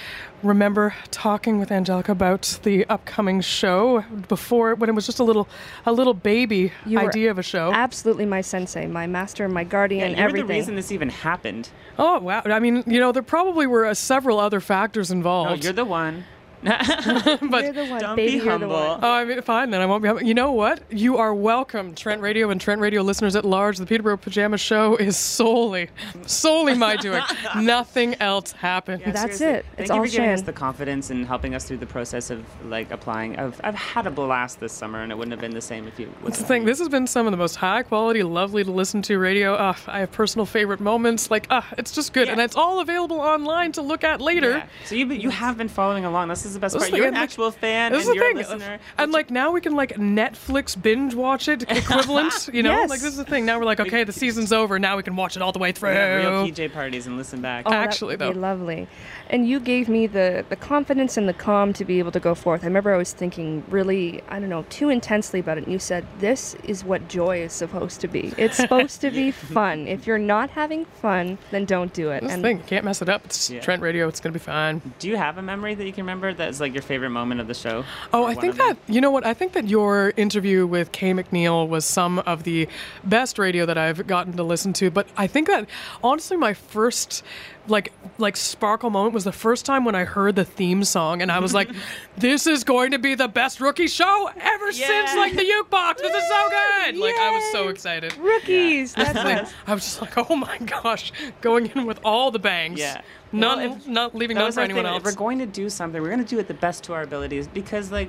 remember 0.43 0.95
talking 1.11 1.59
with 1.59 1.71
Angelica 1.71 2.13
about 2.13 2.59
the 2.65 2.85
upcoming 2.87 3.41
show 3.43 4.03
before 4.29 4.75
when 4.75 4.89
it 4.91 4.95
was 4.95 5.07
just 5.07 5.19
a 5.19 5.25
little, 5.25 5.47
a 5.87 5.93
little 5.93 6.15
baby 6.15 6.73
You 6.87 6.99
were 7.01 7.09
idea 7.09 7.31
of 7.31 7.39
a 7.39 7.43
show. 7.43 7.71
Absolutely 7.73 8.27
my 8.27 8.41
sensei, 8.41 8.87
my 8.87 9.07
master, 9.07 9.49
my 9.49 9.65
guardian, 9.65 10.11
Yeah, 10.13 10.17
you're 10.19 10.27
everything. 10.29 10.49
the 10.49 10.55
reason 10.55 10.77
this 10.77 10.91
even 10.93 11.09
happened. 11.11 11.69
oh 11.99 12.19
wow. 12.21 12.43
I 12.47 12.59
mean, 12.61 12.83
you 12.87 12.99
know, 13.01 13.13
there 13.13 13.23
probably 13.23 13.67
were 13.67 13.85
uh, 13.87 13.95
several 13.95 14.39
other 14.41 14.61
factors 14.61 15.11
No, 15.11 15.17
involved. 15.19 15.65
you're 15.65 15.73
the 15.73 15.85
one. 15.85 16.25
but 17.51 17.65
you're 17.65 17.73
the 17.73 17.87
one, 17.91 18.01
Don't 18.01 18.17
baby. 18.17 18.33
be 18.39 18.45
you're 18.45 18.45
the 18.45 18.51
humble. 18.67 18.69
one. 18.69 19.01
Oh, 19.03 19.11
I 19.13 19.25
mean, 19.25 19.43
fine 19.43 19.71
then. 19.71 19.81
I 19.81 19.87
won't 19.87 20.03
be. 20.03 20.09
Humble. 20.09 20.25
You 20.25 20.35
know 20.35 20.53
what? 20.53 20.81
You 20.91 21.19
are 21.19 21.35
welcome, 21.35 21.95
Trent 21.95 22.23
Radio 22.23 22.51
and 22.51 22.61
Trent 22.61 22.81
Radio 22.81 23.03
listeners 23.03 23.37
at 23.37 23.45
large. 23.45 23.77
The 23.79 23.87
Peterborough 23.87 24.17
Pajama 24.17 24.57
Show 24.59 24.97
is 24.97 25.17
solely, 25.17 25.91
solely 26.27 26.75
my 26.75 26.97
doing. 26.97 27.23
Nothing 27.57 28.15
else 28.21 28.53
happened. 28.53 29.03
Yeah, 29.03 29.13
That's 29.13 29.37
seriously. 29.39 29.47
it. 29.59 29.67
Thank 29.77 29.81
It's 29.81 29.89
you 29.91 29.95
all 29.97 30.05
for 30.05 30.11
giving 30.11 30.31
us 30.31 30.43
the 30.43 30.53
confidence 30.53 31.11
and 31.11 31.27
helping 31.27 31.55
us 31.55 31.65
through 31.67 31.79
the 31.79 31.87
process 31.87 32.31
of 32.31 32.45
like 32.67 32.91
applying. 32.91 33.39
I've, 33.39 33.61
I've 33.63 33.75
had 33.75 34.07
a 34.07 34.11
blast 34.11 34.61
this 34.61 34.73
summer, 34.73 35.03
and 35.03 35.13
it 35.13 35.17
wouldn't 35.19 35.33
have 35.33 35.41
been 35.41 35.55
the 35.55 35.61
same 35.61 35.87
if 35.87 35.99
you. 35.99 36.11
That's 36.25 36.39
the 36.39 36.45
thing. 36.45 36.65
This 36.65 36.79
has 36.79 36.89
been 36.89 37.07
some 37.07 37.27
of 37.27 37.31
the 37.31 37.37
most 37.37 37.57
high 37.57 37.83
quality, 37.83 38.23
lovely 38.23 38.65
to 38.65 38.71
listen 38.71 39.03
to 39.03 39.19
radio. 39.19 39.55
Uh, 39.55 39.75
I 39.87 40.01
have 40.01 40.13
personal 40.13 40.47
favorite 40.47 40.81
moments. 40.81 41.31
Like, 41.31 41.47
uh, 41.51 41.63
it's 41.77 41.93
just 41.93 42.13
good, 42.13 42.29
and 42.29 42.41
it's 42.41 42.57
all 42.57 42.81
available 42.81 43.21
online 43.21 43.73
to 43.73 43.83
look 43.83 44.03
at 44.05 44.21
later. 44.21 44.51
Yeah. 44.59 44.67
So 44.87 44.95
you 44.95 45.07
you 45.13 45.31
have 45.31 45.59
been 45.59 45.69
following 45.69 46.05
along. 46.05 46.29
This 46.29 46.47
is 46.47 46.54
the 46.55 46.61
best 46.61 46.75
This 46.75 46.83
is 46.85 46.89
part. 46.89 46.93
the 46.93 46.97
You're 46.99 47.09
an 47.09 47.15
like- 47.15 47.23
actual 47.23 47.51
fan, 47.51 47.93
This 47.93 48.07
and 48.07 48.15
you're 48.15 48.25
thing, 48.25 48.37
a 48.37 48.39
listener. 48.39 48.79
and 48.99 49.13
like 49.13 49.31
now 49.31 49.51
we 49.53 49.61
can 49.61 49.75
like 49.75 49.95
Netflix 49.97 50.81
binge 50.81 51.15
watch 51.15 51.49
it 51.49 51.63
equivalent. 51.71 52.49
You 52.53 52.63
know, 52.63 52.71
Yes. 52.73 52.91
like 52.91 53.01
this 53.01 53.11
is 53.11 53.17
the 53.17 53.25
thing. 53.25 53.45
Now 53.45 53.59
we're 53.59 53.65
like, 53.65 53.81
okay, 53.81 54.05
the 54.05 54.13
season's 54.13 54.53
over. 54.53 54.79
Now 54.79 54.97
we 54.97 55.03
can 55.03 55.17
watch 55.17 55.37
it 55.37 55.43
all 55.43 55.53
the 55.53 55.59
way 55.59 55.73
through. 55.73 55.93
Yeah, 55.93 56.15
real 56.17 56.47
PJ 56.49 56.73
parties 56.73 57.07
and 57.07 57.17
listen 57.17 57.41
back. 57.41 57.65
Oh, 57.67 57.71
that 57.71 57.85
Actually, 57.89 58.15
would 58.17 58.21
be 58.21 58.33
though. 58.33 58.41
lovely. 58.41 58.89
And 59.31 59.49
you 59.49 59.59
gave 59.59 59.89
me 59.89 60.07
the, 60.07 60.45
the 60.49 60.57
confidence 60.57 61.17
and 61.17 61.29
the 61.29 61.33
calm 61.33 61.73
to 61.75 61.85
be 61.85 61.99
able 61.99 62.13
to 62.13 62.21
go 62.21 62.35
forth. 62.35 62.63
I 62.63 62.67
remember 62.67 62.93
I 62.93 62.97
was 62.99 63.13
thinking 63.13 63.65
really, 63.69 64.23
I 64.29 64.39
don't 64.39 64.51
know, 64.51 64.65
too 64.69 64.91
intensely 64.91 65.41
about 65.41 65.59
it. 65.59 65.65
And 65.65 65.73
you 65.73 65.79
said, 65.79 66.07
this 66.19 66.55
is 66.65 66.85
what 66.85 67.09
joy 67.09 67.39
is 67.43 67.53
supposed 67.53 68.01
to 68.03 68.09
be. 68.09 68.33
It's 68.37 68.57
supposed 68.57 69.01
to 69.01 69.11
be 69.23 69.31
fun. 69.31 69.89
If 69.89 70.07
you're 70.07 70.19
not 70.19 70.51
having 70.51 70.85
fun, 70.85 71.39
then 71.51 71.65
don't 71.65 71.93
do 71.95 72.11
it. 72.11 72.23
This 72.23 72.33
and 72.33 72.43
thing, 72.43 72.59
you 72.59 72.65
can't 72.65 72.85
mess 72.85 73.01
it 73.03 73.09
up. 73.09 73.25
It's 73.25 73.49
Yeah. 73.51 73.61
Trent 73.61 73.81
Radio. 73.83 74.09
It's 74.09 74.21
gonna 74.21 74.33
be 74.35 74.39
fine. 74.39 74.83
Do 74.99 75.09
you 75.09 75.17
have 75.17 75.39
a 75.39 75.43
memory 75.43 75.75
that 75.75 75.85
you 75.87 75.93
can 75.93 76.03
remember 76.05 76.35
that's 76.45 76.61
like 76.61 76.73
your 76.73 76.83
favorite 76.83 77.11
moment 77.11 77.41
of 77.41 77.47
the 77.47 77.55
show? 77.55 77.85
Oh, 78.13 78.25
I 78.25 78.35
think 78.35 78.57
that 78.57 78.77
you 78.87 79.01
know 79.01 79.11
what 79.11 79.27
I 79.27 79.35
think 79.35 79.53
that 79.53 79.69
your 79.69 80.13
interview 80.17 80.67
with 80.67 80.93
Kay 80.93 81.13
McNeil 81.13 81.69
was 81.69 81.85
some 81.85 82.19
of 82.21 82.45
the 82.45 82.69
best 83.05 83.39
radio 83.39 83.67
that 83.67 83.79
I've 83.79 84.07
gotten 84.07 84.35
to 84.37 84.43
listen 84.43 84.73
to. 84.75 84.91
But 84.91 85.07
I 85.17 85.27
think 85.27 85.49
that 85.49 85.69
honestly, 86.03 86.37
my 86.37 86.55
first 86.55 87.23
like 87.67 87.93
like 88.19 88.37
sparkle 88.37 88.91
moment 88.91 89.15
was 89.15 89.25
the 89.25 89.33
first 89.33 89.65
time 89.67 89.85
when 89.85 89.95
I 89.95 90.05
heard 90.05 90.37
the 90.37 90.45
theme 90.45 90.85
song, 90.85 91.23
and 91.23 91.33
I 91.33 91.39
was 91.41 91.53
like, 91.55 91.71
"This 92.17 92.47
is 92.47 92.63
going 92.65 92.91
to 92.93 92.99
be 92.99 93.15
the 93.15 93.27
best 93.29 93.61
rookie 93.61 93.87
show 93.89 94.31
ever 94.37 94.73
since 94.73 95.15
like 95.17 95.33
the 95.35 95.43
Ukebox. 95.43 95.97
This 95.99 96.15
is 96.15 96.29
so 96.29 96.49
good!" 96.51 96.97
Like 96.99 97.17
I 97.17 97.31
was 97.31 97.53
so 97.53 97.69
excited. 97.69 98.17
rookies. 98.19 98.95
That's 98.95 99.13
That's 99.13 99.25
the 99.25 99.35
thing. 99.35 99.39
us. 99.47 99.53
I 99.67 99.75
was 99.75 99.83
just 99.85 100.01
like, 100.01 100.31
"Oh 100.31 100.37
my 100.37 100.59
gosh!" 100.59 101.13
Going 101.41 101.67
in 101.75 101.87
with 101.87 102.01
all 102.05 102.31
the 102.31 102.39
bangs. 102.39 102.79
Yeah. 102.79 103.01
None, 103.33 103.59
Well, 103.59 103.77
if- 103.79 103.87
not 103.89 104.15
leaving 104.15 104.35
That 104.37 104.43
none 104.43 104.47
was 104.47 104.55
for 104.55 104.61
our 104.61 104.65
anyone 104.65 104.85
thing. 104.85 104.93
else. 104.93 104.99
If 105.01 105.05
we're 105.07 105.19
going 105.19 105.39
to 105.41 105.47
do 105.47 105.69
something, 105.69 106.01
we're 106.01 106.09
going 106.09 106.23
to 106.23 106.25
do 106.25 106.39
it 106.39 106.47
the 106.47 106.55
best 106.55 106.85
to 106.85 106.93
our 106.93 107.03
abilities 107.03 107.49
because 107.49 107.91
like 107.91 108.09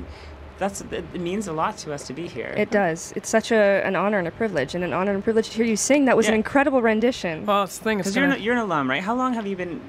that's 0.58 0.82
it 0.82 1.04
it 1.14 1.22
means 1.22 1.48
a 1.48 1.54
lot 1.54 1.78
to 1.80 1.94
us 1.94 2.08
to 2.08 2.14
be 2.14 2.28
here. 2.28 2.54
It 2.58 2.72
does. 2.72 3.14
It's 3.16 3.30
such 3.30 3.52
a, 3.52 3.82
an 3.86 3.96
honor 3.96 4.20
and 4.20 4.28
a 4.28 4.32
privilege, 4.32 4.76
and 4.76 4.84
an 4.84 4.94
honor 4.94 5.12
and 5.12 5.20
a 5.20 5.24
privilege 5.24 5.50
to 5.50 5.56
hear 5.56 5.66
you 5.66 5.76
sing. 5.76 6.06
That 6.06 6.18
was 6.18 6.28
an 6.28 6.34
incredible 6.34 6.82
rendition. 6.82 7.46
well, 7.46 7.64
it's 7.64 7.78
the 7.78 7.84
thing. 7.84 7.98
Because 7.98 8.16
you're 8.16 8.26
an, 8.26 8.42
you're 8.42 8.56
an 8.56 8.62
alum, 8.62 8.90
right? 8.90 9.04
How 9.04 9.16
long 9.16 9.34
have 9.34 9.46
you 9.46 9.56
been 9.56 9.82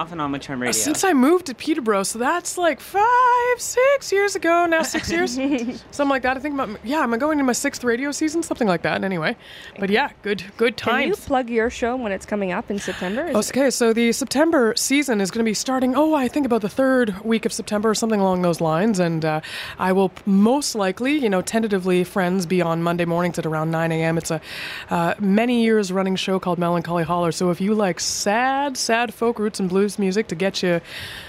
off 0.00 0.12
and 0.12 0.20
on 0.20 0.32
with 0.32 0.40
Trent 0.40 0.60
Radio? 0.62 0.72
Since 0.72 1.04
I 1.04 1.12
moved 1.12 1.46
to 1.46 1.54
Peterborough, 1.54 2.04
so 2.04 2.18
that's 2.18 2.56
like 2.56 2.80
five, 2.80 3.04
six 3.58 4.10
years 4.10 4.34
ago 4.34 4.64
now, 4.64 4.82
six 4.82 5.10
years, 5.12 5.34
something 5.34 6.08
like 6.08 6.22
that. 6.22 6.38
I 6.38 6.40
think, 6.40 6.54
my, 6.54 6.74
yeah, 6.82 7.00
I'm 7.00 7.10
going 7.18 7.32
into 7.38 7.44
my 7.44 7.52
sixth 7.52 7.84
radio 7.84 8.10
season, 8.10 8.42
something 8.42 8.66
like 8.66 8.80
that. 8.82 9.04
Anyway, 9.04 9.36
but 9.78 9.90
yeah, 9.90 10.10
good, 10.22 10.42
good 10.56 10.78
times. 10.78 11.00
Can 11.02 11.08
you 11.08 11.16
plug 11.16 11.50
your 11.50 11.68
show 11.68 11.96
when 11.96 12.12
it's 12.12 12.24
coming 12.24 12.50
up 12.50 12.70
in 12.70 12.78
September? 12.78 13.26
Is 13.26 13.36
it- 13.50 13.50
Okay, 13.50 13.68
so 13.70 13.92
the 13.92 14.12
September 14.12 14.74
season 14.76 15.20
is 15.20 15.30
going 15.30 15.44
to 15.44 15.48
be 15.48 15.54
starting. 15.54 15.94
Oh, 15.94 16.14
I 16.14 16.28
think 16.28 16.46
about 16.46 16.62
the 16.62 16.68
third 16.68 17.20
week 17.22 17.44
of 17.44 17.52
September, 17.52 17.90
or 17.90 17.94
something 17.94 18.20
along 18.20 18.40
those 18.42 18.60
lines. 18.62 18.98
And 19.00 19.22
uh, 19.24 19.40
I 19.78 19.92
will 19.92 20.12
most 20.24 20.74
likely, 20.74 21.18
you 21.18 21.28
know, 21.28 21.42
tentatively, 21.42 22.04
friends 22.04 22.46
be 22.46 22.62
on 22.62 22.82
Monday 22.82 23.04
mornings 23.04 23.38
at 23.38 23.44
around 23.44 23.70
9 23.70 23.92
a.m. 23.92 24.16
It's 24.16 24.30
a 24.30 24.40
uh, 24.88 25.14
many 25.20 25.62
years 25.62 25.92
running 25.92 26.16
show 26.16 26.38
called 26.38 26.58
Melancholy 26.58 27.04
Holler. 27.04 27.32
So 27.32 27.50
if 27.50 27.60
you 27.60 27.74
like 27.74 28.00
sad, 28.00 28.76
sad 28.78 29.12
folk 29.12 29.38
roots 29.38 29.60
and 29.60 29.68
blues 29.68 29.89
music 29.98 30.28
to 30.28 30.34
get 30.34 30.62
you 30.62 30.80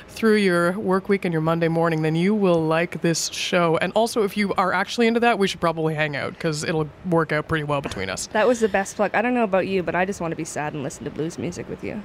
through 0.08 0.36
your 0.36 0.78
work 0.78 1.10
week 1.10 1.26
and 1.26 1.34
your 1.34 1.42
Monday 1.42 1.68
morning, 1.68 2.02
then 2.02 2.16
you 2.16 2.36
will 2.36 2.62
like 2.62 3.02
this 3.02 3.32
show. 3.32 3.78
And 3.78 3.94
also, 3.94 4.24
if 4.24 4.36
you 4.38 4.54
are 4.56 4.74
actually 4.74 5.08
into 5.08 5.20
that, 5.22 5.40
we 5.40 5.48
should 5.48 5.62
probably 5.62 5.96
hang 5.96 6.16
out 6.16 6.34
because 6.34 6.64
it'll 6.64 6.90
work 7.10 7.32
out 7.32 7.48
pretty 7.48 7.64
well 7.64 7.82
between 7.82 8.10
us. 8.10 8.28
That 8.28 8.48
was 8.48 8.60
the 8.60 8.70
best 8.70 8.96
plug. 8.96 9.12
I 9.14 9.22
don't 9.22 9.34
know 9.34 9.44
about 9.44 9.68
you, 9.68 9.84
but 9.84 9.96
I 9.96 10.06
just 10.06 10.22
want 10.22 10.32
to 10.32 10.36
be 10.36 10.46
sad 10.46 10.74
and 10.74 10.84
listen 10.84 11.06
to 11.06 11.12
blues 11.12 11.38
music 11.38 11.70
with 11.70 11.84
you. 11.84 12.02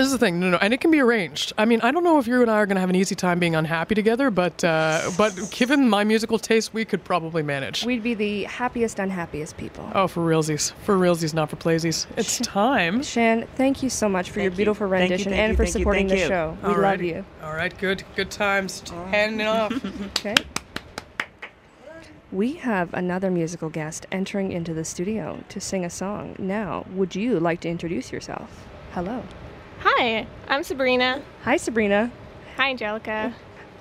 This 0.00 0.06
is 0.06 0.12
the 0.12 0.18
thing, 0.18 0.40
no, 0.40 0.48
no, 0.48 0.56
and 0.56 0.72
it 0.72 0.80
can 0.80 0.90
be 0.90 0.98
arranged. 0.98 1.52
I 1.58 1.66
mean, 1.66 1.82
I 1.82 1.90
don't 1.90 2.02
know 2.02 2.18
if 2.18 2.26
you 2.26 2.40
and 2.40 2.50
I 2.50 2.54
are 2.54 2.64
going 2.64 2.76
to 2.76 2.80
have 2.80 2.88
an 2.88 2.96
easy 2.96 3.14
time 3.14 3.38
being 3.38 3.54
unhappy 3.54 3.94
together, 3.94 4.30
but 4.30 4.64
uh, 4.64 5.10
but 5.18 5.38
given 5.50 5.90
my 5.90 6.04
musical 6.04 6.38
taste, 6.38 6.72
we 6.72 6.86
could 6.86 7.04
probably 7.04 7.42
manage. 7.42 7.84
We'd 7.84 8.02
be 8.02 8.14
the 8.14 8.44
happiest, 8.44 8.98
unhappiest 8.98 9.58
people. 9.58 9.86
oh, 9.94 10.06
for 10.08 10.26
realsies, 10.26 10.72
for 10.86 10.96
realsies, 10.96 11.34
not 11.34 11.50
for 11.50 11.56
playsies. 11.56 12.06
It's 12.16 12.38
time. 12.38 13.02
Shan, 13.02 13.46
thank 13.56 13.82
you 13.82 13.90
so 13.90 14.08
much 14.08 14.30
for 14.30 14.40
your 14.40 14.48
Thank 14.48 14.52
you. 14.52 14.64
beautiful 14.64 14.88
Thank 14.88 15.00
you, 15.00 15.02
rendition 15.02 15.32
thank 15.32 15.42
and 15.42 15.50
you, 15.50 15.56
for 15.58 15.64
thank 15.66 15.74
you, 15.74 15.80
supporting 15.80 16.06
the 16.06 16.18
you. 16.18 16.28
show. 16.28 16.56
We 16.64 16.74
love 16.76 17.02
you. 17.02 17.22
All 17.42 17.52
right, 17.52 17.76
good, 17.76 18.02
good 18.16 18.30
times. 18.30 18.82
Handing 19.10 19.46
off. 19.46 19.70
Okay. 20.16 20.34
We 22.32 22.54
have 22.54 22.94
another 22.94 23.30
musical 23.30 23.68
guest 23.68 24.06
entering 24.10 24.50
into 24.50 24.72
the 24.72 24.86
studio 24.86 25.44
to 25.50 25.60
sing 25.60 25.84
a 25.84 25.90
song. 25.90 26.36
Now, 26.38 26.86
would 26.94 27.14
you 27.14 27.38
like 27.38 27.60
to 27.60 27.68
introduce 27.68 28.10
yourself? 28.12 28.66
Hello. 28.92 29.22
Hi, 29.80 30.26
I'm 30.48 30.62
Sabrina. 30.62 31.22
Hi, 31.44 31.56
Sabrina. 31.56 32.10
Hi, 32.56 32.70
Angelica. 32.70 33.34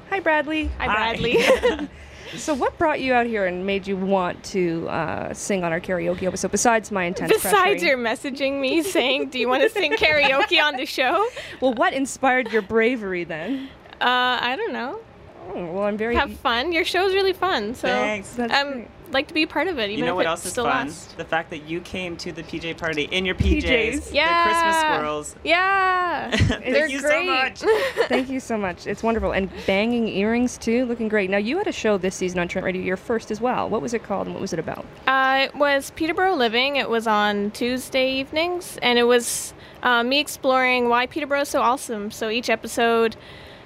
Hi, 0.09 0.19
Bradley. 0.19 0.69
Hi. 0.77 0.85
Bradley. 0.88 1.89
So, 2.38 2.53
what 2.53 2.77
brought 2.77 2.99
you 2.99 3.13
out 3.13 3.25
here 3.25 3.47
and 3.47 3.65
made 3.65 3.88
you 3.88 3.97
want 3.97 4.43
to 4.45 4.88
uh, 4.88 5.33
sing 5.33 5.63
on 5.63 5.71
our 5.71 5.81
karaoke 5.81 6.23
episode 6.23 6.51
besides 6.51 6.91
my 6.91 7.05
intense 7.05 7.31
Besides 7.31 7.81
your 7.81 7.97
messaging 7.97 8.59
me 8.59 8.83
saying, 8.83 9.29
"Do 9.29 9.39
you 9.39 9.49
want 9.49 9.63
to 9.63 9.69
sing 9.69 9.93
karaoke 9.93 10.62
on 10.62 10.77
the 10.77 10.85
show?" 10.85 11.27
Well, 11.59 11.73
what 11.73 11.93
inspired 11.93 12.51
your 12.51 12.62
bravery 12.62 13.23
then? 13.23 13.69
Uh, 13.99 14.38
I 14.41 14.55
don't 14.55 14.73
know. 14.73 14.99
Oh, 15.47 15.71
well, 15.71 15.83
I'm 15.85 15.97
very. 15.97 16.15
Have 16.15 16.38
fun. 16.38 16.71
Your 16.71 16.85
show's 16.85 17.13
really 17.13 17.33
fun. 17.33 17.73
So 17.73 17.88
Thanks. 17.88 18.33
That's 18.33 18.53
um, 18.53 18.73
great. 18.73 18.88
Like 19.11 19.27
to 19.27 19.33
be 19.33 19.43
a 19.43 19.47
part 19.47 19.67
of 19.67 19.77
it, 19.79 19.89
even 19.89 19.99
You 19.99 20.05
know 20.05 20.11
if 20.11 20.15
what 20.17 20.25
it 20.25 20.29
else 20.29 20.45
is 20.45 20.53
fun? 20.55 20.65
lasts. 20.65 21.13
The 21.13 21.25
fact 21.25 21.49
that 21.49 21.63
you 21.67 21.81
came 21.81 22.15
to 22.17 22.31
the 22.31 22.43
PJ 22.43 22.77
party 22.77 23.03
in 23.03 23.25
your 23.25 23.35
PJs, 23.35 23.63
PJs. 23.63 24.13
Yeah. 24.13 24.43
the 24.43 24.49
Christmas 24.49 24.79
squirrels. 24.81 25.35
Yeah, 25.43 26.31
Thank 26.35 26.65
they're 26.65 26.87
you 26.87 26.99
so 26.99 27.07
great. 27.07 27.27
much. 27.27 27.59
Thank 28.07 28.29
you 28.29 28.39
so 28.39 28.57
much. 28.57 28.87
It's 28.87 29.01
wonderful. 29.03 29.31
And 29.31 29.49
banging 29.65 30.07
earrings, 30.07 30.57
too, 30.57 30.85
looking 30.85 31.07
great. 31.07 31.29
Now, 31.29 31.37
you 31.37 31.57
had 31.57 31.67
a 31.67 31.71
show 31.71 31.97
this 31.97 32.15
season 32.15 32.39
on 32.39 32.47
Trent 32.47 32.65
Radio, 32.65 32.81
your 32.81 32.97
first 32.97 33.31
as 33.31 33.39
well. 33.41 33.69
What 33.69 33.81
was 33.81 33.93
it 33.93 34.03
called 34.03 34.27
and 34.27 34.35
what 34.35 34.41
was 34.41 34.53
it 34.53 34.59
about? 34.59 34.85
Uh, 35.07 35.47
it 35.49 35.55
was 35.55 35.91
Peterborough 35.95 36.35
Living. 36.35 36.75
It 36.75 36.89
was 36.89 37.07
on 37.07 37.51
Tuesday 37.51 38.11
evenings, 38.19 38.77
and 38.81 38.99
it 38.99 39.03
was 39.03 39.53
uh, 39.83 40.03
me 40.03 40.19
exploring 40.19 40.89
why 40.89 41.05
Peterborough 41.07 41.41
is 41.41 41.49
so 41.49 41.61
awesome. 41.61 42.11
So 42.11 42.29
each 42.29 42.49
episode 42.49 43.15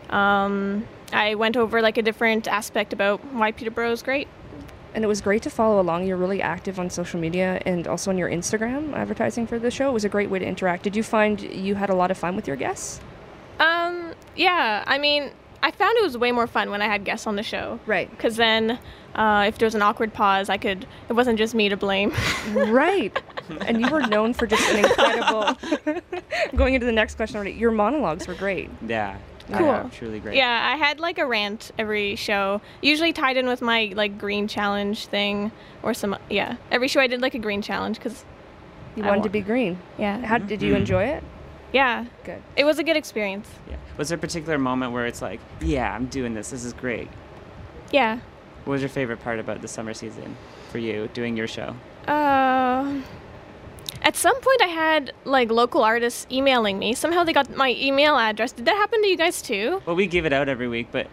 Um, 0.10 0.88
I 1.12 1.36
went 1.36 1.58
over 1.58 1.82
like 1.82 1.98
a 1.98 2.02
different 2.02 2.48
aspect 2.48 2.94
about 2.94 3.24
why 3.34 3.52
Peterborough 3.52 3.92
is 3.92 4.02
great. 4.04 4.28
And 4.94 5.04
it 5.04 5.08
was 5.08 5.22
great 5.22 5.42
to 5.44 5.50
follow 5.50 5.82
along. 5.82 6.06
You're 6.06 6.18
really 6.18 6.42
active 6.42 6.80
on 6.80 6.90
social 6.90 7.20
media 7.20 7.62
and 7.66 7.88
also 7.88 8.12
on 8.12 8.18
your 8.18 8.30
Instagram 8.30 8.94
advertising 8.94 9.48
for 9.48 9.58
the 9.58 9.72
show. 9.72 9.90
It 9.90 9.94
was 9.94 10.06
a 10.06 10.10
great 10.10 10.30
way 10.30 10.40
to 10.40 10.46
interact. 10.46 10.84
Did 10.84 10.96
you 10.96 11.04
find 11.04 11.42
you 11.42 11.76
had 11.76 11.90
a 11.90 11.96
lot 11.96 12.12
of 12.12 12.18
fun 12.18 12.36
with 12.36 12.48
your 12.48 12.56
guests? 12.56 13.02
Um, 13.60 14.14
yeah, 14.36 14.84
I 14.86 14.98
mean, 14.98 15.32
I 15.64 15.72
found 15.72 15.98
it 15.98 16.04
was 16.04 16.18
way 16.18 16.32
more 16.32 16.46
fun 16.46 16.70
when 16.70 16.82
I 16.82 16.88
had 16.88 17.06
guests 17.06 17.26
on 17.26 17.38
the 17.38 17.44
show. 17.44 17.80
Right. 17.86 18.10
Because 18.12 18.36
then, 18.36 18.78
uh, 19.16 19.46
if 19.48 19.58
there 19.58 19.66
was 19.66 19.76
an 19.76 19.82
awkward 19.82 20.14
pause, 20.14 20.50
I 20.50 20.58
could. 20.58 20.86
It 21.10 21.14
wasn't 21.14 21.38
just 21.38 21.56
me 21.56 21.70
to 21.70 21.78
blame. 21.78 22.14
right. 22.50 23.18
And 23.62 23.80
you 23.80 23.90
were 23.90 24.02
known 24.02 24.34
for 24.34 24.46
just 24.46 24.70
an 24.70 24.86
incredible. 24.86 25.58
going 26.56 26.74
into 26.74 26.86
the 26.86 26.92
next 26.92 27.16
question 27.16 27.38
already, 27.38 27.54
your 27.54 27.72
monologues 27.72 28.28
were 28.28 28.36
great. 28.36 28.70
Yeah. 28.86 29.18
Cool. 29.52 29.66
Yeah, 29.68 29.90
truly 29.92 30.20
great. 30.20 30.36
yeah, 30.36 30.72
I 30.74 30.78
had 30.78 31.00
like 31.00 31.18
a 31.18 31.26
rant 31.26 31.72
every 31.78 32.16
show, 32.16 32.62
usually 32.82 33.12
tied 33.14 33.36
in 33.38 33.46
with 33.48 33.62
my 33.62 33.92
like 33.96 34.18
green 34.18 34.48
challenge 34.48 35.08
thing 35.08 35.52
or 35.84 35.94
some. 35.94 36.16
Yeah, 36.30 36.56
every 36.72 36.88
show 36.88 37.00
I 37.02 37.08
did 37.08 37.22
like 37.22 37.36
a 37.36 37.40
green 37.40 37.62
challenge 37.62 37.98
because. 37.98 38.24
You 38.96 39.04
I 39.04 39.08
wanted 39.10 39.24
to 39.24 39.30
be 39.30 39.42
green. 39.42 39.80
Yeah. 39.98 40.24
How 40.24 40.38
did 40.38 40.62
you 40.62 40.74
Mhm. 40.74 40.78
enjoy 40.78 41.04
it? 41.06 41.24
Yeah, 41.72 42.06
Good. 42.24 42.44
it 42.56 42.64
was 42.64 42.78
a 42.78 42.84
good 42.84 42.96
experience. 42.96 43.50
Yeah. 43.68 43.78
Was 43.98 44.10
there 44.10 44.18
a 44.18 44.22
particular 44.22 44.60
moment 44.60 44.92
where 44.92 45.08
it's 45.08 45.20
like, 45.20 45.40
yeah, 45.62 45.92
I'm 45.96 46.06
doing 46.06 46.36
this. 46.36 46.52
This 46.52 46.64
is 46.64 46.74
great. 46.74 47.08
Yeah. 47.92 48.20
What 48.66 48.74
was 48.74 48.82
your 48.84 48.90
favorite 48.90 49.24
part 49.24 49.40
about 49.40 49.62
the 49.64 49.68
summer 49.68 49.96
season 49.96 50.36
for 50.72 50.78
you 50.78 51.10
doing 51.16 51.36
your 51.36 51.48
show? 51.48 51.76
Uh, 52.08 52.94
at 54.02 54.16
some 54.16 54.40
point, 54.42 54.62
I 54.62 54.68
had 54.68 55.14
like 55.26 55.52
local 55.52 55.84
artists 55.84 56.26
emailing 56.32 56.80
me. 56.80 56.94
Somehow 56.94 57.24
they 57.24 57.34
got 57.34 57.56
my 57.56 57.76
email 57.80 58.16
address. 58.18 58.52
Did 58.52 58.66
that 58.66 58.76
happen 58.76 59.02
to 59.02 59.08
you 59.08 59.18
guys 59.18 59.42
too? 59.42 59.82
Well, 59.86 59.96
we 59.96 60.08
give 60.08 60.26
it 60.26 60.34
out 60.34 60.50
every 60.50 60.68
week, 60.68 60.88
but 60.92 61.08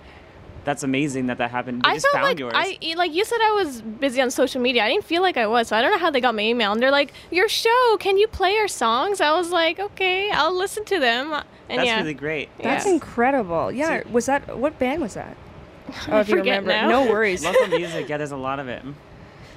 that's 0.65 0.83
amazing 0.83 1.27
that 1.29 1.39
that 1.39 1.51
happened. 1.51 1.83
They 1.83 1.91
I 1.91 1.95
just 1.95 2.07
felt 2.07 2.15
found 2.15 2.25
like 2.27 2.39
yours. 2.39 2.53
I 2.55 2.79
like 2.97 3.13
you 3.15 3.25
said 3.25 3.39
I 3.43 3.53
was 3.53 3.81
busy 3.83 4.21
on 4.21 4.31
social 4.31 4.61
media. 4.61 4.85
I 4.85 4.89
didn't 4.89 5.05
feel 5.05 5.23
like 5.23 5.37
I 5.37 5.47
was, 5.47 5.69
so 5.69 5.77
I 5.77 5.83
don't 5.83 5.91
know 5.93 5.99
how 5.99 6.11
they 6.11 6.21
got 6.21 6.35
my 6.35 6.43
email. 6.43 6.73
And 6.73 6.83
they're 6.83 6.91
like, 6.91 7.13
"Your 7.31 7.49
show, 7.49 7.97
can 7.99 8.17
you 8.19 8.27
play 8.29 8.57
our 8.59 8.69
songs?" 8.69 9.21
I 9.21 9.33
was 9.33 9.51
like, 9.51 9.79
"Okay, 9.79 10.31
I'll 10.31 10.57
listen 10.57 10.85
to 10.87 10.99
them." 10.99 11.33
And 11.69 11.79
that's 11.79 11.87
yeah, 11.87 11.99
really 11.99 12.15
great. 12.15 12.49
That's 12.63 12.85
Yeah. 12.87 12.93
incredible. 12.93 13.71
Yeah. 13.73 14.03
Was 14.11 14.27
that 14.27 14.57
what 14.59 14.79
band 14.79 15.01
was 15.03 15.15
that? 15.15 15.37
Oh, 16.09 16.17
I 16.17 16.21
if 16.21 16.29
you 16.29 16.37
forget 16.39 16.61
remember. 16.63 16.89
now. 16.93 17.03
No 17.05 17.11
worries. 17.11 17.45
Local 17.45 17.67
music, 17.79 18.09
yeah, 18.09 18.17
there's 18.17 18.31
a 18.33 18.37
lot 18.37 18.61
of 18.61 18.69
it. 18.69 18.83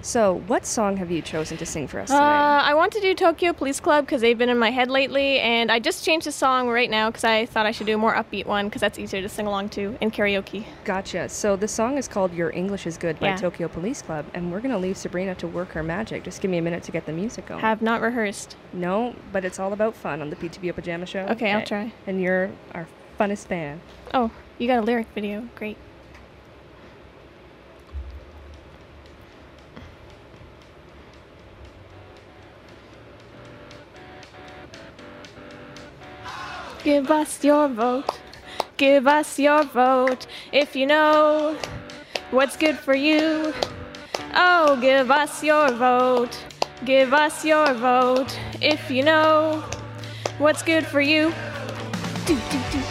So, 0.05 0.41
what 0.47 0.65
song 0.65 0.97
have 0.97 1.09
you 1.11 1.21
chosen 1.21 1.55
to 1.57 1.65
sing 1.65 1.87
for 1.87 2.01
us 2.01 2.11
Uh? 2.11 2.15
I 2.15 2.73
want 2.73 2.91
to 2.91 2.99
do 2.99 3.15
Tokyo 3.15 3.53
Police 3.53 3.79
Club 3.79 4.05
because 4.05 4.19
they've 4.19 4.37
been 4.37 4.49
in 4.49 4.57
my 4.59 4.69
head 4.69 4.89
lately, 4.89 5.39
and 5.39 5.71
I 5.71 5.79
just 5.79 6.03
changed 6.03 6.27
the 6.27 6.31
song 6.33 6.67
right 6.67 6.89
now 6.89 7.09
because 7.09 7.23
I 7.23 7.45
thought 7.45 7.65
I 7.65 7.71
should 7.71 7.87
do 7.87 7.95
a 7.95 7.97
more 7.97 8.13
upbeat 8.13 8.45
one 8.45 8.67
because 8.67 8.81
that's 8.81 8.99
easier 8.99 9.21
to 9.21 9.29
sing 9.29 9.47
along 9.47 9.69
to 9.69 9.97
in 10.01 10.11
karaoke. 10.11 10.65
Gotcha. 10.83 11.29
So 11.29 11.55
the 11.55 11.69
song 11.69 11.97
is 11.97 12.09
called 12.09 12.33
"Your 12.33 12.51
English 12.51 12.85
Is 12.85 12.97
Good" 12.97 13.17
by 13.17 13.27
Yeah. 13.27 13.37
Tokyo 13.37 13.69
Police 13.69 14.01
Club, 14.01 14.25
and 14.33 14.51
we're 14.51 14.59
gonna 14.59 14.77
leave 14.77 14.97
Sabrina 14.97 15.35
to 15.35 15.47
work 15.47 15.71
her 15.71 15.83
magic. 15.83 16.23
Just 16.23 16.41
give 16.41 16.51
me 16.51 16.57
a 16.57 16.61
minute 16.61 16.83
to 16.83 16.91
get 16.91 17.05
the 17.05 17.13
music 17.13 17.45
going. 17.45 17.61
Have 17.61 17.81
not 17.81 18.01
rehearsed. 18.01 18.57
no, 18.73 19.15
but 19.31 19.45
it's 19.45 19.57
all 19.57 19.71
about 19.71 19.95
fun 19.95 20.21
on 20.21 20.29
the 20.29 20.35
PTBO 20.35 20.73
Pajama 20.75 21.05
Show. 21.05 21.25
Okay, 21.29 21.49
I'll 21.53 21.65
try. 21.65 21.93
And 22.05 22.21
you're 22.21 22.51
our 22.75 22.87
funnest 23.17 23.47
fan. 23.47 23.79
Oh, 24.13 24.31
you 24.57 24.67
got 24.67 24.79
a 24.79 24.81
lyric 24.81 25.07
video. 25.15 25.47
Great. 25.55 25.77
Give 36.83 37.09
us 37.11 37.41
your 37.41 37.69
vote. 37.69 38.19
Give 38.75 39.07
us 39.07 39.39
your 39.39 39.63
vote 39.63 40.27
if 40.51 40.75
you 40.75 40.85
know 40.85 41.55
what's 42.31 42.57
good 42.57 42.77
for 42.77 42.93
you. 42.93 43.53
Oh, 44.33 44.77
give 44.81 45.09
us 45.09 45.41
your 45.41 45.71
vote. 45.71 46.37
Give 46.83 47.13
us 47.13 47.45
your 47.45 47.73
vote 47.73 48.37
if 48.61 48.91
you 48.91 49.01
know 49.03 49.63
what's 50.39 50.61
good 50.61 50.85
for 50.85 50.99
you. 50.99 51.31
Do, 52.25 52.35
do, 52.51 52.59
do, 52.73 52.82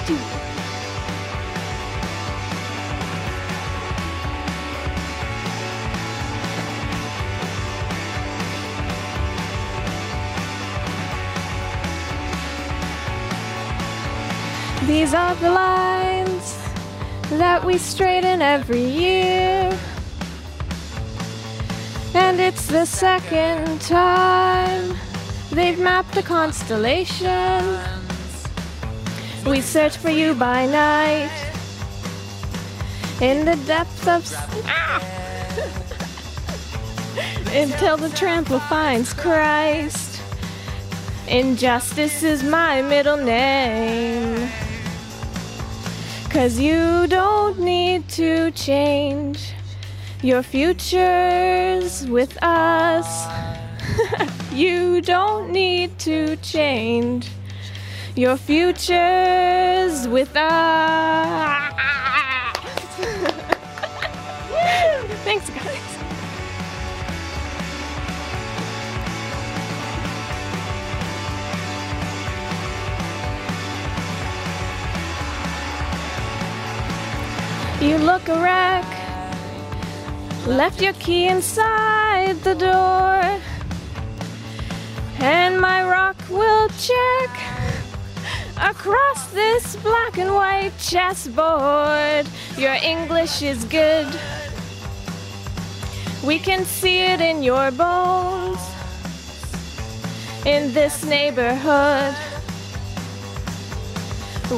These 14.92 15.14
are 15.14 15.34
the 15.36 15.50
lines 15.50 16.58
that 17.30 17.64
we 17.64 17.78
straighten 17.78 18.42
every 18.42 18.84
year. 18.84 19.72
And 22.12 22.38
it's 22.38 22.66
the 22.66 22.84
second 22.84 23.80
time 23.80 24.94
they've 25.50 25.78
mapped 25.78 26.12
the 26.12 26.22
constellations. 26.22 28.46
We 29.46 29.62
search 29.62 29.96
for 29.96 30.10
you 30.10 30.34
by 30.34 30.66
night 30.66 31.32
in 33.22 33.46
the 33.46 33.56
depths 33.66 34.06
of. 34.06 34.30
Until 37.54 37.96
the 37.96 38.10
trample 38.10 38.60
finds 38.60 39.14
Christ. 39.14 40.20
Injustice 41.28 42.22
is 42.22 42.42
my 42.42 42.82
middle 42.82 43.16
name. 43.16 44.50
Cause 46.32 46.58
you 46.58 47.06
don't 47.08 47.60
need 47.60 48.08
to 48.08 48.50
change 48.52 49.52
your 50.22 50.42
futures 50.42 52.06
with 52.06 52.42
us. 52.42 53.28
you 54.50 55.02
don't 55.02 55.50
need 55.50 55.98
to 55.98 56.36
change 56.36 57.28
your 58.16 58.38
futures 58.38 60.08
with 60.08 60.34
us. 60.34 61.71
You 77.82 77.98
look 77.98 78.28
a 78.28 78.40
wreck. 78.40 78.86
Left 80.46 80.80
your 80.80 80.92
key 80.92 81.26
inside 81.26 82.40
the 82.44 82.54
door. 82.54 83.40
And 85.18 85.60
my 85.60 85.82
rock 85.82 86.16
will 86.30 86.68
check 86.78 87.30
across 88.56 89.26
this 89.32 89.74
black 89.82 90.16
and 90.16 90.32
white 90.32 90.70
chessboard. 90.78 92.28
Your 92.56 92.74
English 92.74 93.42
is 93.42 93.64
good. 93.64 94.06
We 96.24 96.38
can 96.38 96.64
see 96.64 97.00
it 97.00 97.20
in 97.20 97.42
your 97.42 97.72
bones. 97.72 98.60
In 100.46 100.72
this 100.72 101.04
neighborhood. 101.04 102.14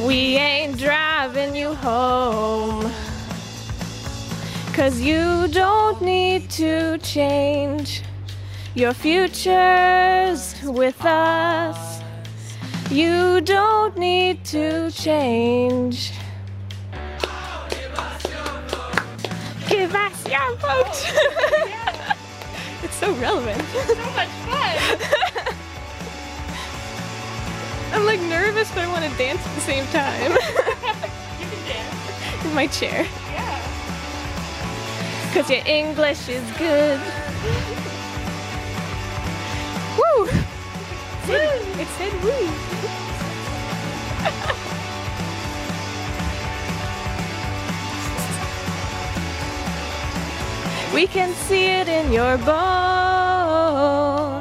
We 0.07 0.37
ain't 0.37 0.77
driving 0.77 1.57
you 1.57 1.73
home. 1.73 2.93
Cause 4.75 5.01
you 5.01 5.47
don't 5.53 6.03
need 6.03 6.51
to 6.51 6.99
change 6.99 8.03
your 8.75 8.93
futures 8.93 10.57
with 10.65 11.01
us. 11.05 12.03
You 12.91 13.41
don't 13.41 13.97
need 13.97 14.45
to 14.47 14.91
change. 14.91 16.11
Give 19.69 19.95
us 19.95 20.27
your 20.27 20.57
vote. 20.57 20.89
it's 22.83 22.97
so 22.97 23.13
relevant. 23.15 23.63
So 23.87 23.95
much 24.11 24.29
fun. 24.51 24.77
I'm 27.95 28.05
like 28.05 28.21
nervous, 28.23 28.69
but 28.71 28.79
I 28.79 28.89
want 28.89 29.05
to 29.05 29.17
dance 29.17 29.41
at 29.47 29.55
the 29.55 29.61
same 29.61 29.87
time. 29.93 30.33
you 31.41 31.47
can 31.47 31.65
dance. 31.69 32.45
In 32.45 32.55
my 32.55 32.67
chair. 32.67 33.07
Cause 35.35 35.51
your 35.51 35.67
English 35.67 36.29
is 36.29 36.49
good. 36.53 37.01
Woo! 39.99 40.29
It 41.27 41.89
said 41.99 42.13
woo. 42.23 42.31
we 50.95 51.09
can 51.09 51.35
see 51.35 51.67
it 51.67 51.89
in 51.89 52.13
your 52.13 52.39
bones. 52.39 54.34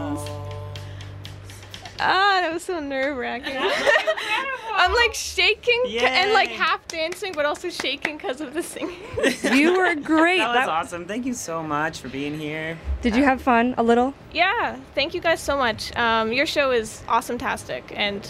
Ah, 2.03 2.39
that 2.41 2.41
that 2.41 2.53
was 2.53 2.63
so 2.63 2.79
nerve 2.79 3.17
wracking. 3.17 3.55
I'm 4.75 4.93
like 4.93 5.13
shaking 5.13 5.81
c- 5.85 5.99
and 5.99 6.33
like 6.33 6.49
half 6.49 6.85
dancing, 6.87 7.31
but 7.33 7.45
also 7.45 7.69
shaking 7.69 8.17
because 8.17 8.41
of 8.41 8.53
the 8.53 8.61
singing. 8.63 8.95
You 9.53 9.77
were 9.77 9.95
great. 9.95 10.39
That 10.39 10.47
was 10.49 10.55
That- 10.57 10.69
awesome. 10.69 11.05
Thank 11.05 11.25
you 11.25 11.33
so 11.33 11.63
much 11.63 11.99
for 11.99 12.09
being 12.09 12.37
here. 12.37 12.77
Did 13.01 13.15
you 13.15 13.23
have 13.23 13.41
fun 13.41 13.75
a 13.77 13.83
little? 13.83 14.13
yeah, 14.33 14.77
thank 14.95 15.13
you 15.13 15.21
guys 15.21 15.39
so 15.41 15.57
much. 15.57 15.95
Um, 15.95 16.33
your 16.33 16.45
show 16.45 16.71
is 16.71 17.01
awesome-tastic, 17.07 17.93
and 17.95 18.21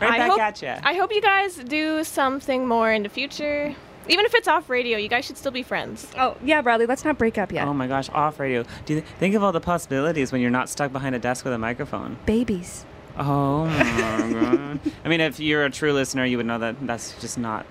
Right 0.00 0.12
I 0.12 0.18
back 0.18 0.30
hope 0.30 0.40
at 0.40 0.62
ya. 0.62 0.78
I 0.84 0.94
hope 0.94 1.12
you 1.12 1.20
guys 1.22 1.56
do 1.56 2.04
something 2.04 2.66
more 2.68 2.92
in 2.92 3.02
the 3.02 3.08
future. 3.08 3.74
Even 4.08 4.24
if 4.24 4.34
it's 4.34 4.48
off 4.48 4.70
radio, 4.70 4.98
you 4.98 5.08
guys 5.08 5.24
should 5.24 5.36
still 5.36 5.52
be 5.52 5.62
friends. 5.62 6.06
Oh, 6.16 6.36
yeah, 6.42 6.62
Bradley, 6.62 6.86
let's 6.86 7.04
not 7.04 7.18
break 7.18 7.36
up 7.38 7.52
yet. 7.52 7.66
Oh 7.68 7.74
my 7.74 7.86
gosh, 7.86 8.08
off 8.10 8.40
radio. 8.40 8.64
Do 8.86 8.94
you 8.94 9.00
think 9.18 9.34
of 9.34 9.42
all 9.42 9.52
the 9.52 9.60
possibilities 9.60 10.32
when 10.32 10.40
you're 10.40 10.50
not 10.50 10.68
stuck 10.68 10.92
behind 10.92 11.14
a 11.14 11.18
desk 11.18 11.44
with 11.44 11.52
a 11.54 11.58
microphone? 11.58 12.16
Babies. 12.26 12.84
Oh 13.18 13.66
my 13.66 14.30
god. 14.32 14.80
I 15.04 15.08
mean, 15.08 15.20
if 15.20 15.40
you're 15.40 15.64
a 15.64 15.70
true 15.70 15.92
listener, 15.92 16.24
you 16.24 16.36
would 16.36 16.46
know 16.46 16.58
that 16.58 16.76
that's 16.86 17.20
just 17.20 17.36
not 17.36 17.66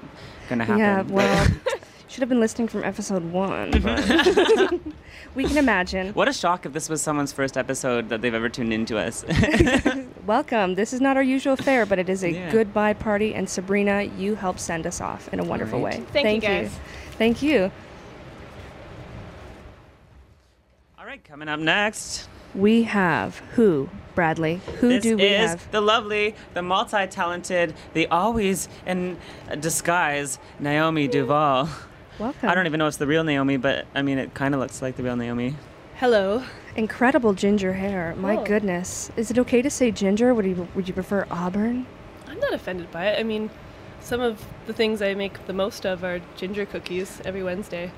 gonna 0.49 0.65
happen. 0.65 0.79
Yeah, 0.79 1.01
well, 1.03 1.47
should 2.07 2.21
have 2.21 2.29
been 2.29 2.39
listening 2.39 2.67
from 2.67 2.83
episode 2.83 3.23
one, 3.31 3.71
but 3.71 3.81
mm-hmm. 3.81 4.89
we 5.35 5.43
can 5.45 5.57
imagine. 5.57 6.13
What 6.13 6.27
a 6.27 6.33
shock 6.33 6.65
if 6.65 6.73
this 6.73 6.89
was 6.89 7.01
someone's 7.01 7.33
first 7.33 7.57
episode 7.57 8.09
that 8.09 8.21
they've 8.21 8.33
ever 8.33 8.49
tuned 8.49 8.71
into 8.73 8.97
us. 8.97 9.25
Welcome. 10.25 10.75
This 10.75 10.93
is 10.93 11.01
not 11.01 11.17
our 11.17 11.23
usual 11.23 11.55
fare, 11.55 11.85
but 11.85 11.99
it 11.99 12.09
is 12.09 12.23
a 12.23 12.31
Yeah. 12.31 12.51
goodbye 12.51 12.93
party, 12.93 13.33
and 13.33 13.49
Sabrina, 13.49 14.03
you 14.03 14.35
helped 14.35 14.59
send 14.59 14.87
us 14.87 15.01
off 15.01 15.31
in 15.33 15.39
a 15.39 15.43
wonderful 15.43 15.81
right. 15.81 15.99
way. 15.99 16.05
Thank 16.13 16.43
you, 16.43 16.49
guys. 16.49 16.71
Thank 17.17 17.41
you. 17.41 17.71
all 20.97 21.05
right, 21.05 21.23
coming 21.23 21.47
up 21.49 21.59
next. 21.59 22.27
We 22.55 22.83
have 22.83 23.37
who, 23.55 23.89
Bradley? 24.15 24.61
Who 24.79 24.89
this 24.89 25.03
do 25.03 25.17
we 25.17 25.23
is 25.23 25.51
have? 25.51 25.71
the 25.71 25.81
lovely, 25.81 26.35
the 26.53 26.61
multi-talented, 26.61 27.75
the 27.93 28.07
always 28.07 28.67
in 28.85 29.17
disguise 29.59 30.39
Naomi 30.59 31.07
Duval. 31.07 31.69
Welcome. 32.19 32.49
I 32.49 32.55
don't 32.55 32.65
even 32.65 32.79
know 32.79 32.85
if 32.87 32.91
it's 32.91 32.97
the 32.97 33.07
real 33.07 33.23
Naomi, 33.23 33.57
but 33.57 33.85
I 33.93 34.01
mean, 34.01 34.17
it 34.17 34.33
kind 34.33 34.53
of 34.53 34.59
looks 34.59 34.81
like 34.81 34.95
the 34.95 35.03
real 35.03 35.15
Naomi. 35.15 35.55
Hello. 35.97 36.43
Incredible 36.75 37.33
ginger 37.33 37.73
hair. 37.73 38.15
My 38.17 38.37
Oh. 38.37 38.43
goodness. 38.43 39.11
Is 39.15 39.29
it 39.31 39.37
okay 39.39 39.61
to 39.61 39.69
say 39.69 39.91
ginger? 39.91 40.33
Would 40.33 40.45
you 40.45 40.67
would 40.75 40.87
you 40.87 40.93
prefer 40.93 41.25
auburn? 41.29 41.85
I'm 42.27 42.39
not 42.39 42.53
offended 42.53 42.91
by 42.91 43.07
it. 43.07 43.19
I 43.19 43.23
mean, 43.23 43.49
some 43.99 44.21
of 44.21 44.43
the 44.67 44.73
things 44.73 45.01
I 45.01 45.13
make 45.13 45.45
the 45.47 45.53
most 45.53 45.85
of 45.85 46.03
are 46.03 46.19
ginger 46.35 46.65
cookies 46.65 47.21
every 47.25 47.43
Wednesday. 47.43 47.91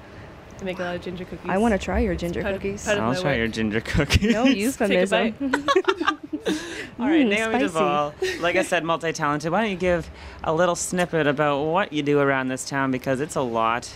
I 0.59 0.63
make 0.65 0.79
a 0.79 0.83
lot 0.83 0.95
of 0.95 1.01
ginger 1.01 1.23
cookies. 1.23 1.49
I 1.49 1.57
want 1.57 1.73
to 1.73 1.77
try 1.77 1.99
your 1.99 2.15
ginger 2.15 2.41
part 2.41 2.55
of- 2.55 2.61
cookies. 2.61 2.83
part 2.85 2.97
of 2.97 3.03
I'll 3.03 3.13
my 3.13 3.21
try 3.21 3.31
work. 3.31 3.37
your 3.37 3.47
ginger 3.47 3.79
cookies. 3.81 4.33
no 4.33 4.43
Take 4.45 4.55
a 4.55 4.59
euphemism. 4.59 5.35
All 6.99 7.07
right, 7.07 7.25
Mm, 7.25 7.29
Naomi 7.29 7.37
spicy. 7.53 7.63
Duval. 7.65 8.13
Like 8.41 8.55
I 8.57 8.63
said, 8.63 8.83
multi-talented. 8.83 9.51
Why 9.51 9.61
don't 9.61 9.69
you 9.71 9.77
give 9.77 10.09
a 10.43 10.53
little 10.53 10.75
snippet 10.75 11.27
about 11.27 11.63
what 11.63 11.93
you 11.93 12.01
do 12.03 12.19
around 12.19 12.47
this 12.49 12.65
town 12.67 12.91
because 12.91 13.19
it's 13.21 13.35
a 13.35 13.41
lot. 13.41 13.89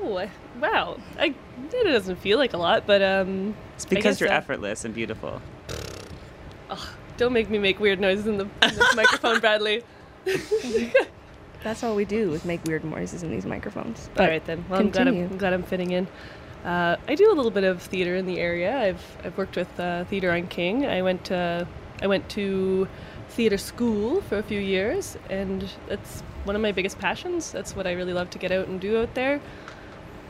Oh, 0.00 0.18
oh, 0.18 0.28
wow. 0.60 0.96
I 1.18 1.34
it 1.72 1.84
doesn't 1.84 2.16
feel 2.16 2.38
like 2.38 2.52
a 2.52 2.56
lot, 2.56 2.86
but 2.86 3.02
um, 3.02 3.54
It's 3.74 3.84
because 3.84 4.20
you're 4.20 4.30
uh, 4.30 4.36
effortless 4.36 4.84
and 4.84 4.94
beautiful. 4.94 5.42
don't 7.16 7.32
make 7.32 7.50
me 7.50 7.58
make 7.58 7.80
weird 7.80 8.00
noises 8.00 8.26
in 8.26 8.38
the, 8.38 8.44
in 8.44 8.74
the 8.74 8.92
microphone, 8.94 9.40
Bradley. 9.40 9.82
That's 11.64 11.82
all 11.82 11.96
we 11.96 12.04
do 12.04 12.32
is 12.34 12.44
make 12.44 12.64
weird 12.64 12.84
noises 12.84 13.22
in 13.22 13.30
these 13.30 13.44
microphones. 13.44 14.08
All 14.16 14.26
right 14.26 14.44
then. 14.44 14.64
Well, 14.68 14.80
I'm 14.80 14.90
glad 14.90 15.08
I'm. 15.08 15.24
I'm 15.24 15.38
glad 15.38 15.52
I'm 15.52 15.64
fitting 15.64 15.90
in. 15.90 16.06
Uh, 16.64 16.96
I 17.08 17.14
do 17.14 17.30
a 17.32 17.34
little 17.34 17.50
bit 17.50 17.64
of 17.64 17.82
theater 17.82 18.14
in 18.14 18.26
the 18.26 18.38
area. 18.38 18.78
I've 18.78 19.16
I've 19.24 19.36
worked 19.36 19.56
with 19.56 19.80
uh, 19.80 20.04
theater 20.04 20.30
on 20.30 20.46
King. 20.46 20.86
I 20.86 21.02
went 21.02 21.24
to 21.26 21.66
I 22.00 22.06
went 22.06 22.28
to 22.30 22.86
theater 23.30 23.58
school 23.58 24.20
for 24.22 24.38
a 24.38 24.42
few 24.42 24.60
years, 24.60 25.16
and 25.28 25.68
that's 25.88 26.20
one 26.44 26.54
of 26.56 26.62
my 26.62 26.72
biggest 26.72 26.98
passions. 26.98 27.50
That's 27.50 27.74
what 27.74 27.86
I 27.86 27.92
really 27.92 28.12
love 28.12 28.30
to 28.30 28.38
get 28.38 28.52
out 28.52 28.68
and 28.68 28.80
do 28.80 29.00
out 29.00 29.14
there. 29.14 29.40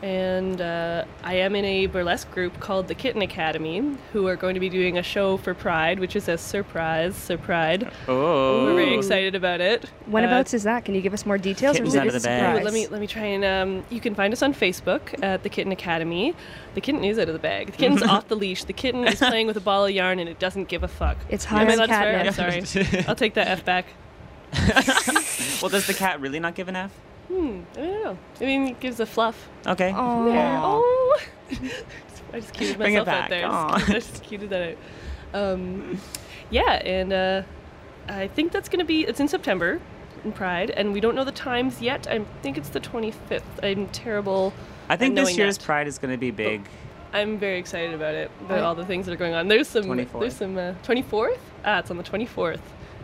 And 0.01 0.61
uh, 0.61 1.05
I 1.25 1.35
am 1.35 1.57
in 1.57 1.65
a 1.65 1.87
burlesque 1.87 2.31
group 2.31 2.61
called 2.61 2.87
the 2.87 2.95
Kitten 2.95 3.21
Academy, 3.21 3.97
who 4.13 4.29
are 4.29 4.37
going 4.37 4.55
to 4.55 4.61
be 4.61 4.69
doing 4.69 4.97
a 4.97 5.03
show 5.03 5.37
for 5.39 5.55
Pride, 5.55 5.99
which 5.99 6.15
is 6.15 6.29
a 6.29 6.39
surprise, 6.39 7.17
surprise. 7.17 7.83
Oh. 8.07 8.65
We're 8.67 8.75
very 8.75 8.95
excited 8.95 9.35
about 9.35 9.61
it. 9.61 9.87
When 10.07 10.25
Uh, 10.25 10.29
abouts 10.29 10.55
is 10.55 10.63
that? 10.63 10.85
Can 10.85 10.95
you 10.95 11.01
give 11.01 11.13
us 11.15 11.27
more 11.27 11.37
details? 11.37 11.75
or 11.77 11.79
Kittens 11.85 11.89
is 11.89 11.95
it 11.97 12.01
out 12.01 12.07
of 12.07 12.13
the 12.13 12.21
bag. 12.21 12.41
surprise? 12.41 12.61
Ooh, 12.61 12.65
let 12.65 12.75
me 12.75 12.87
let 12.87 13.01
me 13.01 13.07
try 13.09 13.25
and 13.25 13.45
um, 13.45 13.85
you 13.91 14.01
can 14.01 14.15
find 14.15 14.33
us 14.33 14.41
on 14.43 14.55
Facebook 14.55 15.21
at 15.23 15.43
the 15.43 15.49
Kitten 15.49 15.73
Academy. 15.73 16.35
The 16.75 16.81
kitten 16.81 17.03
is 17.03 17.19
out 17.19 17.27
of 17.29 17.33
the 17.33 17.41
bag. 17.41 17.67
The 17.73 17.77
kitten's 17.79 18.03
off 18.05 18.29
the 18.29 18.37
leash. 18.37 18.63
The 18.65 18.73
kitten 18.73 19.05
is 19.05 19.19
playing 19.19 19.49
with 19.49 19.57
a 19.57 19.61
ball 19.61 19.85
of 19.87 19.91
yarn 19.91 20.21
and 20.21 20.29
it 20.29 20.39
doesn't 20.39 20.69
give 20.69 20.85
a 20.85 20.89
fuck. 20.89 21.17
It's 21.29 21.45
Am 21.47 21.51
high 21.51 21.63
I 21.63 21.67
on 21.67 21.73
allowed 21.73 21.87
to 21.87 22.33
swear? 22.33 22.51
I'm 22.55 22.65
sorry. 22.67 23.05
I'll 23.09 23.17
take 23.17 23.35
that 23.35 23.49
f 23.49 23.65
back. 23.65 23.87
well, 25.61 25.69
does 25.71 25.87
the 25.87 25.95
cat 25.95 26.21
really 26.21 26.39
not 26.41 26.55
give 26.55 26.69
an 26.69 26.77
F? 26.77 26.93
Hmm, 27.29 27.61
I 27.73 27.77
don't 27.77 28.05
know. 28.05 28.19
I 28.41 28.45
mean, 28.45 28.69
it 28.69 28.81
gives 28.81 29.01
a 29.01 29.07
fluff. 29.07 29.49
Okay. 29.67 29.93
Aw. 29.93 30.27
Yeah. 30.33 30.61
Oh. 30.63 31.21
I 32.33 32.41
just 32.41 32.55
cuted 32.55 32.77
Bring 32.77 32.95
it 32.95 32.99
myself 32.99 33.09
out 33.09 33.21
back. 33.23 33.31
there. 33.31 33.47
Aw. 33.47 33.75
I 33.89 33.93
just 33.93 34.23
cuted 34.25 34.49
that 34.51 34.71
out. 34.71 34.77
Um, 35.35 36.01
yeah, 36.51 36.73
and 36.85 37.13
uh, 37.13 37.43
I 38.09 38.29
think 38.29 38.53
that's 38.53 38.69
going 38.69 38.81
to 38.81 38.85
be. 38.85 39.03
It's 39.05 39.21
in 39.21 39.29
September 39.29 39.81
in 40.25 40.33
Pride, 40.33 40.71
and 40.71 40.93
we 40.93 41.01
don't 41.01 41.15
know 41.15 41.25
the 41.25 41.33
times 41.33 41.81
yet. 41.81 42.07
I 42.07 42.21
think 42.43 42.57
it's 42.57 42.71
the 42.71 42.81
25th. 42.81 43.43
I'm 43.63 43.89
terrible. 43.89 44.53
I 44.89 44.97
think 44.97 45.15
this 45.15 45.37
year's 45.37 45.59
that. 45.59 45.65
Pride 45.65 45.87
is 45.87 45.99
going 45.99 46.13
to 46.13 46.19
be 46.19 46.31
big. 46.31 46.67
I'm 47.13 47.39
very 47.39 47.59
excited 47.59 47.95
about 47.95 48.15
it. 48.15 48.31
About 48.43 48.61
all 48.61 48.75
the 48.75 48.85
things 48.85 49.07
that 49.07 49.13
are 49.13 49.17
going 49.17 49.35
on. 49.35 49.49
There's 49.49 49.69
some. 49.69 49.85
24th. 49.85 50.21
There's 50.21 50.37
some. 50.37 50.57
Uh, 50.59 50.75
24th. 50.83 51.39
Ah, 51.65 51.79
it's 51.79 51.91
on 51.91 51.97
the 51.97 52.03
24th. 52.03 52.61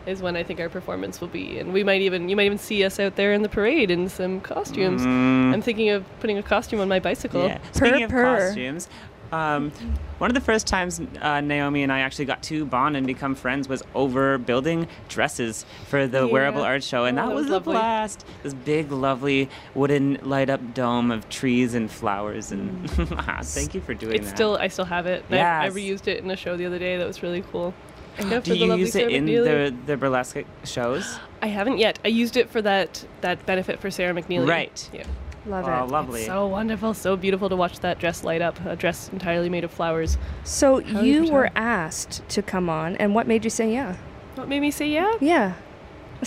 Is 0.07 0.21
when 0.21 0.37
I 0.37 0.43
think 0.43 0.61
our 0.61 0.69
performance 0.69 1.21
will 1.21 1.29
be, 1.29 1.59
and 1.59 1.73
we 1.73 1.83
might 1.83 2.03
even 2.03 2.29
you 2.29 2.37
might 2.37 2.45
even 2.47 2.59
see 2.59 2.85
us 2.85 3.01
out 3.01 3.17
there 3.17 3.33
in 3.33 3.41
the 3.43 3.49
parade 3.49 3.91
in 3.91 4.09
some 4.11 4.41
costumes. 4.41 5.01
Mm, 5.03 5.55
I'm 5.55 5.63
thinking 5.63 5.89
of 5.91 6.05
putting 6.21 6.37
a 6.37 6.43
costume 6.43 6.81
on 6.81 6.89
my 6.89 7.01
bicycle. 7.01 7.47
yeah. 7.47 7.59
Speaking 7.73 8.03
of 8.03 8.11
purr. 8.11 8.39
costumes, 8.49 8.89
um, 9.33 9.73
one 10.19 10.31
of 10.31 10.35
the 10.35 10.43
first 10.43 10.67
times 10.67 11.01
uh, 11.23 11.41
Naomi 11.41 11.83
and 11.83 11.91
I 11.91 12.01
actually 12.01 12.27
got 12.27 12.43
to 12.45 12.67
bond 12.67 12.97
and 12.99 13.07
become 13.07 13.35
friends 13.35 13.67
was 13.67 13.83
over 13.95 14.37
building 14.39 14.87
dresses 15.09 15.65
for 15.89 16.07
the 16.07 16.27
Yeah. 16.27 16.33
Wearable 16.33 16.61
Art 16.63 16.83
Show, 16.85 17.07
and 17.07 17.19
Oh, 17.19 17.23
that 17.23 17.29
that 17.31 17.35
was, 17.35 17.47
was 17.47 17.57
a 17.57 17.61
blast. 17.61 18.25
This 18.43 18.53
big, 18.53 18.93
lovely 18.93 19.49
wooden 19.75 20.19
light-up 20.23 20.75
dome 20.75 21.11
of 21.11 21.27
trees 21.31 21.73
and 21.75 21.91
flowers, 21.91 22.53
and 22.53 22.89
thank 23.43 23.75
you 23.75 23.81
for 23.81 23.95
doing 23.95 24.13
Mm. 24.13 24.17
It's 24.17 24.27
that. 24.29 24.37
still 24.37 24.57
I 24.59 24.69
still 24.69 24.85
have 24.85 25.07
it. 25.07 25.25
and 25.31 25.41
I, 25.41 25.65
I 25.65 25.71
reused 25.71 26.07
it 26.09 26.23
in 26.23 26.31
a 26.31 26.37
show 26.37 26.57
the 26.59 26.67
other 26.67 26.79
day. 26.79 26.99
That 26.99 27.07
was 27.07 27.23
really 27.23 27.43
cool. 27.51 27.73
And 28.19 28.45
Do 28.45 28.55
you 28.55 28.75
use 28.77 28.95
it 28.95 29.11
in 29.11 29.27
McNeely- 29.27 29.45
the 29.71 29.77
the 29.87 29.97
burlesque 29.97 30.45
shows? 30.65 31.19
I 31.43 31.49
haven't 31.49 31.79
yet. 31.79 31.99
I 32.05 32.09
used 32.09 32.37
it 32.37 32.49
for 32.51 32.63
that 32.63 33.05
that 33.21 33.45
benefit 33.47 33.81
for 33.81 33.91
Sarah 33.91 34.15
McNeely. 34.15 34.49
Right. 34.49 34.91
Yeah. 34.93 35.05
Love 35.47 35.67
it. 35.69 35.71
Oh, 35.71 35.85
it. 35.85 35.91
lovely. 35.91 36.25
So 36.25 36.47
wonderful, 36.47 36.95
so 36.95 37.17
beautiful 37.17 37.49
to 37.51 37.57
watch 37.57 37.81
that 37.81 37.99
dress 37.99 38.25
light 38.25 38.41
up. 38.41 38.59
A 38.65 38.77
dress 38.77 39.11
entirely 39.13 39.51
made 39.51 39.63
of 39.65 39.71
flowers. 39.71 40.17
So 40.45 40.81
How 40.83 41.01
you 41.03 41.25
you 41.25 41.33
were 41.33 41.49
tell? 41.49 41.63
asked 41.63 42.23
to 42.31 42.41
come 42.43 42.71
on, 42.71 42.97
and 42.97 43.15
what 43.15 43.27
made 43.27 43.45
you 43.45 43.51
say 43.51 43.71
yeah? 43.73 43.97
What 44.37 44.49
made 44.49 44.61
me 44.61 44.71
say 44.71 44.89
yeah? 44.89 45.13
Yeah. 45.21 45.53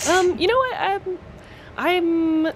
um, 0.08 0.38
you 0.38 0.46
know 0.46 0.56
what? 0.56 0.76
I'm, 0.78 1.18
I'm 1.76 2.46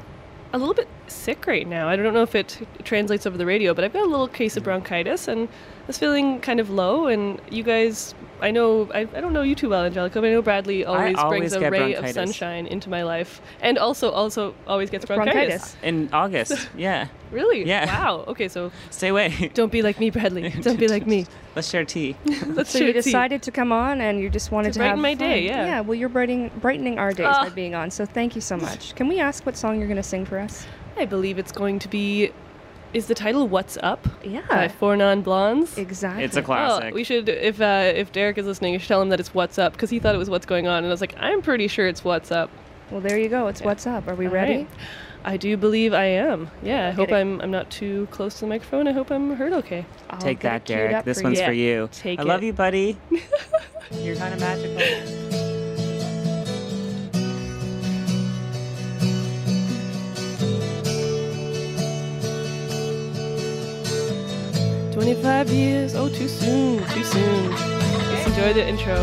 a 0.52 0.58
little 0.58 0.74
bit 0.74 0.88
sick 1.14 1.46
right 1.46 1.66
now. 1.66 1.88
I 1.88 1.96
don't 1.96 2.14
know 2.14 2.22
if 2.22 2.34
it 2.34 2.58
translates 2.84 3.26
over 3.26 3.36
the 3.38 3.46
radio, 3.46 3.74
but 3.74 3.84
I've 3.84 3.92
got 3.92 4.02
a 4.04 4.10
little 4.10 4.28
case 4.28 4.56
of 4.56 4.64
bronchitis 4.64 5.28
and 5.28 5.48
I 5.48 5.84
was 5.86 5.98
feeling 5.98 6.40
kind 6.40 6.60
of 6.60 6.70
low. 6.70 7.06
And 7.08 7.40
you 7.50 7.62
guys, 7.62 8.14
I 8.40 8.50
know, 8.50 8.88
I, 8.94 9.00
I 9.00 9.20
don't 9.20 9.32
know 9.32 9.42
you 9.42 9.54
too 9.54 9.68
well, 9.68 9.84
Angelica, 9.84 10.20
but 10.20 10.28
I 10.28 10.30
know 10.32 10.42
Bradley 10.42 10.84
always, 10.84 11.16
always 11.16 11.38
brings 11.38 11.52
a 11.54 11.60
ray 11.70 11.92
bronchitis. 11.92 12.10
of 12.10 12.14
sunshine 12.14 12.66
into 12.66 12.88
my 12.88 13.02
life, 13.02 13.40
and 13.60 13.78
also 13.78 14.10
also 14.10 14.54
always 14.66 14.90
gets 14.90 15.04
bronchitis. 15.06 15.34
Bronchitis. 15.34 15.76
In 15.82 16.08
August, 16.12 16.68
yeah. 16.76 17.08
Really? 17.32 17.64
Yeah. 17.64 17.86
Wow. 17.86 18.24
Okay, 18.28 18.46
so 18.48 18.70
Stay 18.90 19.08
away. 19.08 19.50
don't 19.54 19.72
be 19.72 19.80
like 19.82 19.98
me, 19.98 20.10
Bradley. 20.10 20.50
Don't 20.60 20.78
be 20.78 20.86
like 20.86 21.06
me. 21.06 21.26
Let's 21.56 21.68
share 21.70 21.84
tea. 21.84 22.14
Let's 22.46 22.70
So 22.70 22.78
share 22.78 22.88
you 22.88 22.92
tea. 22.94 23.00
decided 23.00 23.42
to 23.44 23.50
come 23.50 23.72
on, 23.72 24.00
and 24.02 24.20
you 24.20 24.28
just 24.28 24.52
wanted 24.52 24.68
To 24.68 24.72
to, 24.74 24.78
brighten 24.80 24.96
have 24.96 25.02
my 25.02 25.14
day, 25.14 25.42
yeah. 25.42 25.64
Yeah. 25.66 25.80
Well, 25.80 25.94
you're 25.94 26.08
brightening 26.10 26.50
brightening 26.60 26.98
our 26.98 27.12
days 27.12 27.26
Ah. 27.28 27.44
by 27.44 27.48
being 27.48 27.74
on. 27.74 27.90
So 27.90 28.04
thank 28.06 28.34
you 28.34 28.40
so 28.42 28.56
much. 28.56 28.94
Can 28.94 29.08
we 29.08 29.18
ask 29.18 29.44
what 29.46 29.56
song 29.56 29.78
you're 29.78 29.88
going 29.88 29.96
to 29.96 30.02
sing 30.02 30.26
for 30.26 30.38
us? 30.38 30.66
I 30.96 31.04
believe 31.06 31.38
it's 31.38 31.52
going 31.52 31.78
to 31.80 31.88
be. 31.88 32.30
Is 32.92 33.06
the 33.06 33.14
title 33.14 33.48
"What's 33.48 33.78
Up" 33.82 34.06
Yeah, 34.22 34.42
by 34.50 34.64
Yeah. 34.64 34.68
Four 34.68 34.96
Non 34.96 35.22
Blondes? 35.22 35.78
Exactly. 35.78 36.24
It's 36.24 36.36
a 36.36 36.42
classic. 36.42 36.90
Oh, 36.92 36.94
we 36.94 37.04
should 37.04 37.28
if 37.28 37.60
uh, 37.60 37.90
if 37.94 38.12
Derek 38.12 38.36
is 38.36 38.44
listening, 38.46 38.74
you 38.74 38.78
should 38.78 38.88
tell 38.88 39.00
him 39.00 39.08
that 39.08 39.18
it's 39.20 39.32
"What's 39.32 39.58
Up" 39.58 39.72
because 39.72 39.88
he 39.88 39.98
thought 39.98 40.14
it 40.14 40.18
was 40.18 40.28
"What's 40.28 40.44
Going 40.46 40.66
On," 40.68 40.76
and 40.78 40.86
I 40.86 40.90
was 40.90 41.00
like, 41.00 41.14
I'm 41.18 41.40
pretty 41.40 41.68
sure 41.68 41.86
it's 41.88 42.04
"What's 42.04 42.30
Up." 42.30 42.50
Well, 42.90 43.00
there 43.00 43.18
you 43.18 43.30
go. 43.30 43.46
It's 43.46 43.60
Yeah. 43.62 43.66
what's 43.68 43.86
up. 43.86 44.06
Are 44.08 44.14
we 44.14 44.26
All 44.26 44.32
ready? 44.34 44.56
right. 44.58 44.68
I 45.24 45.36
do 45.38 45.56
believe 45.56 45.94
I 45.94 46.04
am. 46.04 46.50
Yeah, 46.62 46.88
I 46.88 46.90
hope 46.90 47.08
it. 47.10 47.14
I'm 47.14 47.40
I'm 47.40 47.50
not 47.50 47.70
too 47.70 48.08
close 48.10 48.34
to 48.34 48.40
the 48.40 48.46
microphone. 48.48 48.86
I 48.86 48.92
hope 48.92 49.10
I'm 49.10 49.34
heard 49.36 49.52
okay. 49.54 49.86
I'll 50.10 50.18
Take 50.18 50.40
that, 50.40 50.56
it 50.56 50.64
queued 50.66 50.76
Derek. 50.90 51.04
This 51.06 51.18
for 51.20 51.24
one's 51.28 51.38
you. 51.38 51.46
for 51.46 51.52
you. 51.52 51.88
Take 51.92 52.20
I 52.20 52.24
love 52.24 52.42
you, 52.42 52.52
buddy. 52.52 52.98
You're 53.92 54.16
kind 54.16 54.34
of 54.34 54.40
magical. 54.40 55.61
25 65.02 65.50
years, 65.50 65.94
oh, 65.96 66.08
too 66.08 66.28
soon, 66.28 66.78
too 66.90 67.02
soon. 67.02 67.50
Let's 67.50 68.24
enjoy 68.28 68.52
the 68.52 68.64
intro. 68.64 68.94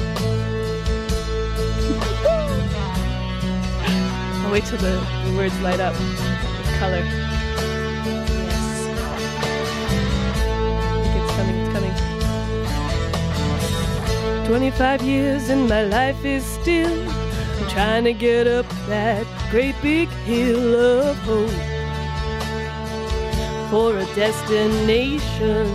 I'll 4.46 4.50
wait 4.50 4.64
till 4.64 4.78
the, 4.78 4.98
words 5.36 5.60
light 5.60 5.82
up 5.82 5.94
with 6.00 6.80
color. 6.80 7.04
Yes. 8.40 8.88
It's 11.18 11.32
coming, 11.36 11.58
it's 11.58 11.74
coming. 11.74 11.94
25 14.46 15.02
years 15.02 15.50
and 15.50 15.68
my 15.68 15.84
life 15.84 16.24
is 16.24 16.46
still 16.46 17.10
I'm 17.12 17.68
trying 17.68 18.06
to 18.06 18.14
get 18.14 18.48
up 18.48 18.66
that 18.88 19.28
great 19.52 19.76
big 19.82 20.08
hill 20.08 20.76
of 21.02 21.18
hope 21.18 21.79
for 23.70 23.96
a 23.98 24.06
destination. 24.16 25.68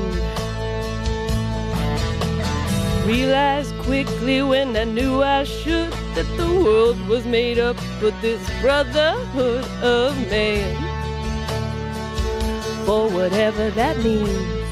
Realized 3.07 3.73
quickly 3.79 4.43
when 4.43 4.77
I 4.77 4.85
knew 4.85 5.23
I 5.23 5.45
should 5.45 5.93
that 6.17 6.27
the 6.37 6.47
world 6.65 6.99
was 7.07 7.25
made 7.25 7.59
up 7.59 7.77
of 8.03 8.15
this 8.21 8.43
brotherhood 8.61 9.65
of 9.83 10.17
man. 10.29 10.75
For 12.85 13.09
whatever 13.09 13.71
that 13.71 13.97
means. 13.99 14.65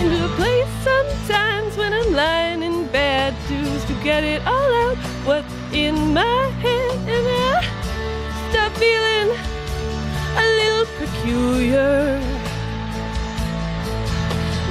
And 0.00 0.12
a 0.22 0.28
place 0.36 0.72
sometimes 0.84 1.76
when 1.76 1.92
I'm 1.92 2.12
lying 2.12 2.62
in 2.62 2.86
bed 2.92 3.34
just 3.48 3.88
to 3.88 3.94
get 4.04 4.22
it 4.22 4.46
all 4.46 4.72
out 4.84 4.96
what's 5.26 5.52
in 5.72 6.14
my 6.14 6.46
head 6.62 6.96
and 7.08 7.26
I 7.26 8.50
stop 8.50 8.72
feeling 8.78 9.07
peculiar. 10.98 12.20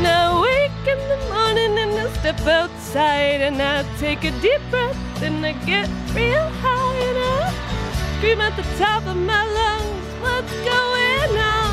Now 0.01 0.37
I 0.37 0.41
wake 0.41 0.87
in 0.93 0.99
the 1.11 1.19
morning 1.33 1.73
and 1.83 1.91
I 2.05 2.11
step 2.19 2.39
outside 2.41 3.41
and 3.47 3.61
I 3.61 3.83
take 3.97 4.23
a 4.23 4.31
deep 4.41 4.61
breath 4.69 5.23
and 5.23 5.45
I 5.45 5.53
get 5.65 5.87
real 6.13 6.49
high 6.61 6.97
and 7.09 7.17
I 7.17 8.17
scream 8.17 8.41
at 8.41 8.55
the 8.55 8.67
top 8.77 9.05
of 9.07 9.15
my 9.15 9.43
lungs, 9.57 10.07
what's 10.21 10.53
going 10.65 11.37
on? 11.39 11.66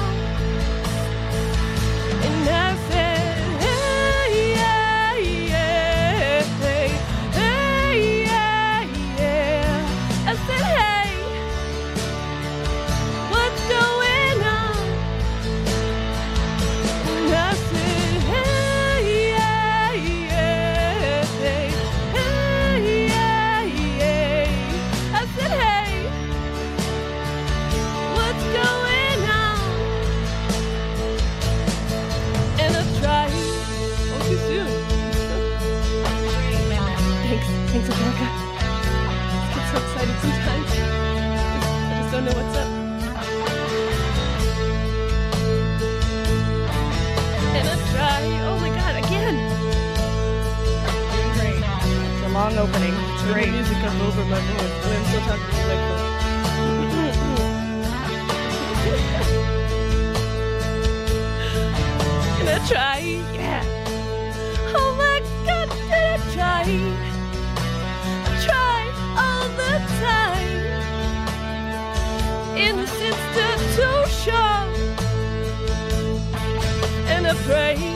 A 52.45 52.61
opening. 52.61 52.93
It's 52.93 53.23
Turn 53.23 53.29
the 53.29 53.33
great. 53.33 53.51
music 53.53 53.79
up 53.79 54.01
over 54.03 54.23
my 54.27 54.39
voice. 54.39 54.85
and 54.85 54.93
I'm 54.95 55.05
still 55.07 55.21
talking 55.23 55.47
to 55.47 55.57
the 55.57 55.67
microphone. 55.67 57.15
And 62.41 62.49
I 62.51 62.59
try. 62.69 62.99
Yeah. 63.33 63.65
Oh 64.77 64.95
my 64.99 65.21
god, 65.47 65.69
did 65.71 65.91
I 65.91 66.19
try? 66.35 66.65
I 68.27 68.35
try 68.45 68.81
all 69.25 69.49
the 69.61 69.73
time. 70.05 70.61
Innocence 72.59 73.23
to 73.35 73.47
too 73.75 74.01
sure. 74.23 74.67
And 77.09 77.27
I 77.27 77.35
pray. 77.47 77.94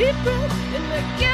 Deep 0.00 0.16
breath 0.24 0.74
and 0.74 0.92
I 0.94 1.29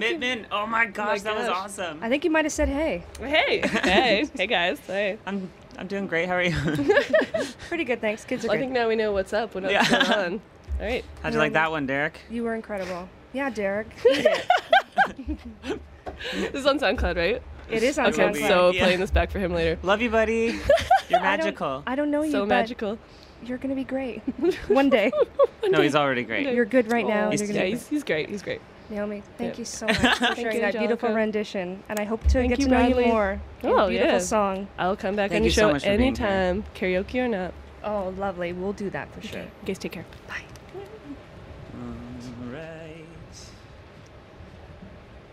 The 0.00 0.06
think 0.06 0.20
commitment. 0.20 0.48
Oh, 0.52 0.62
oh 0.62 0.66
my 0.66 0.86
gosh, 0.86 1.22
that 1.22 1.36
was 1.36 1.48
awesome. 1.48 1.98
I 2.02 2.08
think 2.08 2.24
you 2.24 2.30
might 2.30 2.44
have 2.44 2.52
said 2.52 2.68
hey. 2.68 3.04
Hey, 3.20 3.60
hey, 3.82 4.28
hey 4.34 4.46
guys. 4.46 4.78
Hey. 4.80 5.18
I'm 5.26 5.50
I'm 5.78 5.86
doing 5.86 6.06
great. 6.06 6.28
How 6.28 6.34
are 6.34 6.42
you? 6.42 6.54
Pretty 7.68 7.84
good, 7.84 8.00
thanks. 8.00 8.24
Kids 8.24 8.44
are 8.44 8.48
Well, 8.48 8.56
I 8.56 8.60
think 8.60 8.72
now 8.72 8.88
we 8.88 8.96
know 8.96 9.12
what's 9.12 9.32
up. 9.32 9.54
What's 9.54 9.70
Yeah. 9.70 9.88
going 9.88 10.12
on. 10.34 10.40
All 10.80 10.86
right. 10.86 11.04
How'd 11.22 11.32
you 11.32 11.38
like 11.38 11.52
that 11.52 11.70
one, 11.70 11.86
Derek? 11.86 12.18
You 12.30 12.42
were 12.44 12.54
incredible. 12.54 13.08
Yeah, 13.32 13.50
Derek. 13.50 13.88
This 16.32 16.54
is 16.54 16.66
on 16.66 16.78
SoundCloud, 16.78 17.16
right? 17.16 17.42
It 17.70 17.82
is 17.82 17.98
on 17.98 18.06
Soundcloud. 18.06 18.12
Okay, 18.12 18.24
I'm 18.24 18.34
SoundCloud. 18.34 18.48
so 18.48 18.70
Yeah. 18.72 18.82
playing 18.84 19.00
this 19.00 19.10
back 19.10 19.30
for 19.30 19.38
him 19.38 19.52
later. 19.52 19.78
Love 19.82 20.00
you, 20.00 20.10
buddy. 20.10 20.58
You're 21.08 21.20
I 21.20 21.36
don't- 21.36 21.44
magical. 21.46 21.82
I 21.86 21.94
don't 21.94 22.10
know 22.10 22.22
you, 22.22 22.32
So 22.32 22.46
magical. 22.46 22.98
you're 23.44 23.58
gonna 23.58 23.74
be 23.74 23.84
great. 23.84 24.18
One 24.68 24.88
day. 24.90 25.12
No, 25.68 25.80
he's 25.82 25.94
already 25.94 26.22
great. 26.24 26.52
You're 26.54 26.64
good 26.64 26.90
right 26.90 27.06
now. 27.06 27.28
Aw. 27.28 27.30
and 27.30 27.38
you're 27.40 27.48
yeah, 27.50 27.54
gonna 27.54 27.66
he's, 27.70 27.86
he's 27.86 28.04
great. 28.04 28.28
He's 28.28 28.42
great. 28.42 28.60
Naomi, 28.90 29.22
thank 29.36 29.54
Yeah. 29.54 29.58
you 29.58 29.64
so 29.66 29.86
much 29.86 29.96
for 29.96 30.34
sharing 30.36 30.60
that 30.60 30.78
beautiful 30.78 31.10
rendition, 31.12 31.82
and 31.90 31.98
I 32.00 32.04
hope 32.04 32.22
to 32.24 32.28
Thank 32.30 32.48
get 32.50 32.58
you, 32.58 32.64
to 32.66 32.70
know 32.70 32.76
Bradley. 32.78 33.04
you 33.06 33.12
more. 33.12 33.40
Oh, 33.64 33.88
beautiful 33.88 34.12
yeah. 34.12 34.18
song. 34.18 34.68
I'll 34.78 34.96
come 34.96 35.14
back 35.14 35.30
Thank 35.30 35.40
on 35.40 35.44
you 35.44 35.48
your 35.50 35.52
so 35.54 35.60
show 35.68 35.72
much 35.72 35.82
for 35.82 35.88
being 35.96 36.14
here. 36.16 36.26
anytime, 36.26 36.64
karaoke 36.74 37.16
or 37.22 37.28
not. 37.28 37.52
Oh, 37.84 38.14
lovely. 38.16 38.52
We'll 38.52 38.72
do 38.72 38.88
that 38.90 39.12
for 39.14 39.20
sure. 39.20 39.42
You 39.42 39.48
guys 39.66 39.78
take 39.78 39.92
care. 39.92 40.06
Bye. 40.26 40.42
Right. 42.50 43.04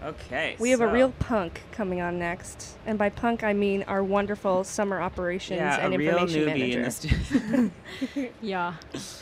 Okay. 0.03 0.56
We 0.60 0.70
have 0.72 0.82
a 0.82 0.88
real 0.88 1.12
punk 1.18 1.62
coming 1.72 1.99
on 2.01 2.20
next, 2.20 2.78
and 2.86 2.99
by 2.99 3.10
punk 3.10 3.43
I 3.43 3.53
mean 3.53 3.84
our 3.84 4.03
wonderful 4.03 4.64
summer 4.64 5.01
operations 5.01 5.58
yeah, 5.60 5.80
and 5.84 5.93
a 5.95 5.97
real 5.97 6.18
information 6.18 6.41
newbie 6.41 6.45
manager. 6.60 6.80
in 6.80 6.84
the 6.84 6.91
studio. 6.91 8.32
Yeah. 8.41 8.74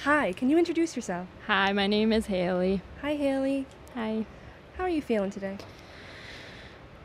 Hi, 0.03 0.33
can 0.33 0.49
you 0.49 0.57
introduce 0.57 0.95
yourself? 0.95 1.27
Hi, 1.47 1.71
my 1.71 1.87
name 1.87 2.11
is 2.11 2.25
Haley. 2.25 2.81
Hi, 3.01 3.13
Haley. 3.15 3.65
Hi. 3.95 4.25
How 4.77 4.83
are 4.85 4.89
you 4.89 5.01
feeling 5.01 5.29
today? 5.31 5.57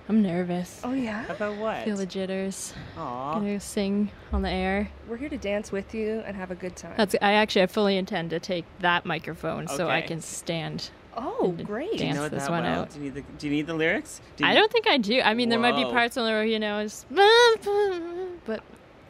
I'm 0.09 0.22
nervous. 0.22 0.80
Oh 0.84 0.95
yeah. 0.95 1.30
About 1.30 1.57
what? 1.59 1.84
Feel 1.84 1.97
the 1.99 2.07
jitters. 2.07 2.72
Aw. 2.97 3.34
Gonna 3.34 3.61
sing 3.61 4.11
on 4.32 4.41
the 4.41 4.49
air. 4.51 4.89
We're 5.07 5.18
here 5.18 5.28
to 5.28 5.36
dance 5.36 5.70
with 5.70 5.95
you 5.95 6.22
and 6.26 6.34
have 6.34 6.51
a 6.51 6.55
good 6.55 6.76
time. 6.76 6.95
That's. 6.97 7.14
I 7.20 7.32
actually 7.32 7.62
I 7.62 7.66
fully 7.66 7.99
intend 7.99 8.30
to 8.30 8.41
take 8.41 8.64
that 8.80 9.05
microphone 9.05 9.68
so 9.68 9.89
I 9.89 9.99
Okay. 9.99 10.07
can 10.09 10.20
stand. 10.22 10.91
oh, 11.14 11.55
and 11.59 11.66
great. 11.66 11.91
Do 11.91 11.97
you 11.99 12.05
dance 12.05 12.16
know 12.16 12.24
it 12.24 12.30
this 12.30 12.45
that 12.45 12.51
one 12.51 12.62
well? 12.62 12.82
out. 12.82 12.91
Do 12.91 12.99
you 13.01 13.05
need 13.05 13.14
the 13.14 13.20
Do 13.39 13.47
you 13.49 13.53
need 13.53 13.66
the 13.66 13.74
lyrics? 13.74 14.22
Do 14.36 14.45
you 14.45 14.51
I 14.51 14.55
don't 14.55 14.72
think 14.72 14.86
I 14.89 14.97
do. 14.97 15.20
I 15.20 15.34
mean, 15.34 15.51
there 15.51 15.59
might 15.59 15.76
be 15.76 15.84
Whoa. 15.84 15.91
parts 15.93 16.16
on 16.16 16.24
there 16.24 16.36
where 16.36 16.45
you 16.45 16.59
know, 16.59 16.78
it's, 16.78 17.05
but 17.11 17.20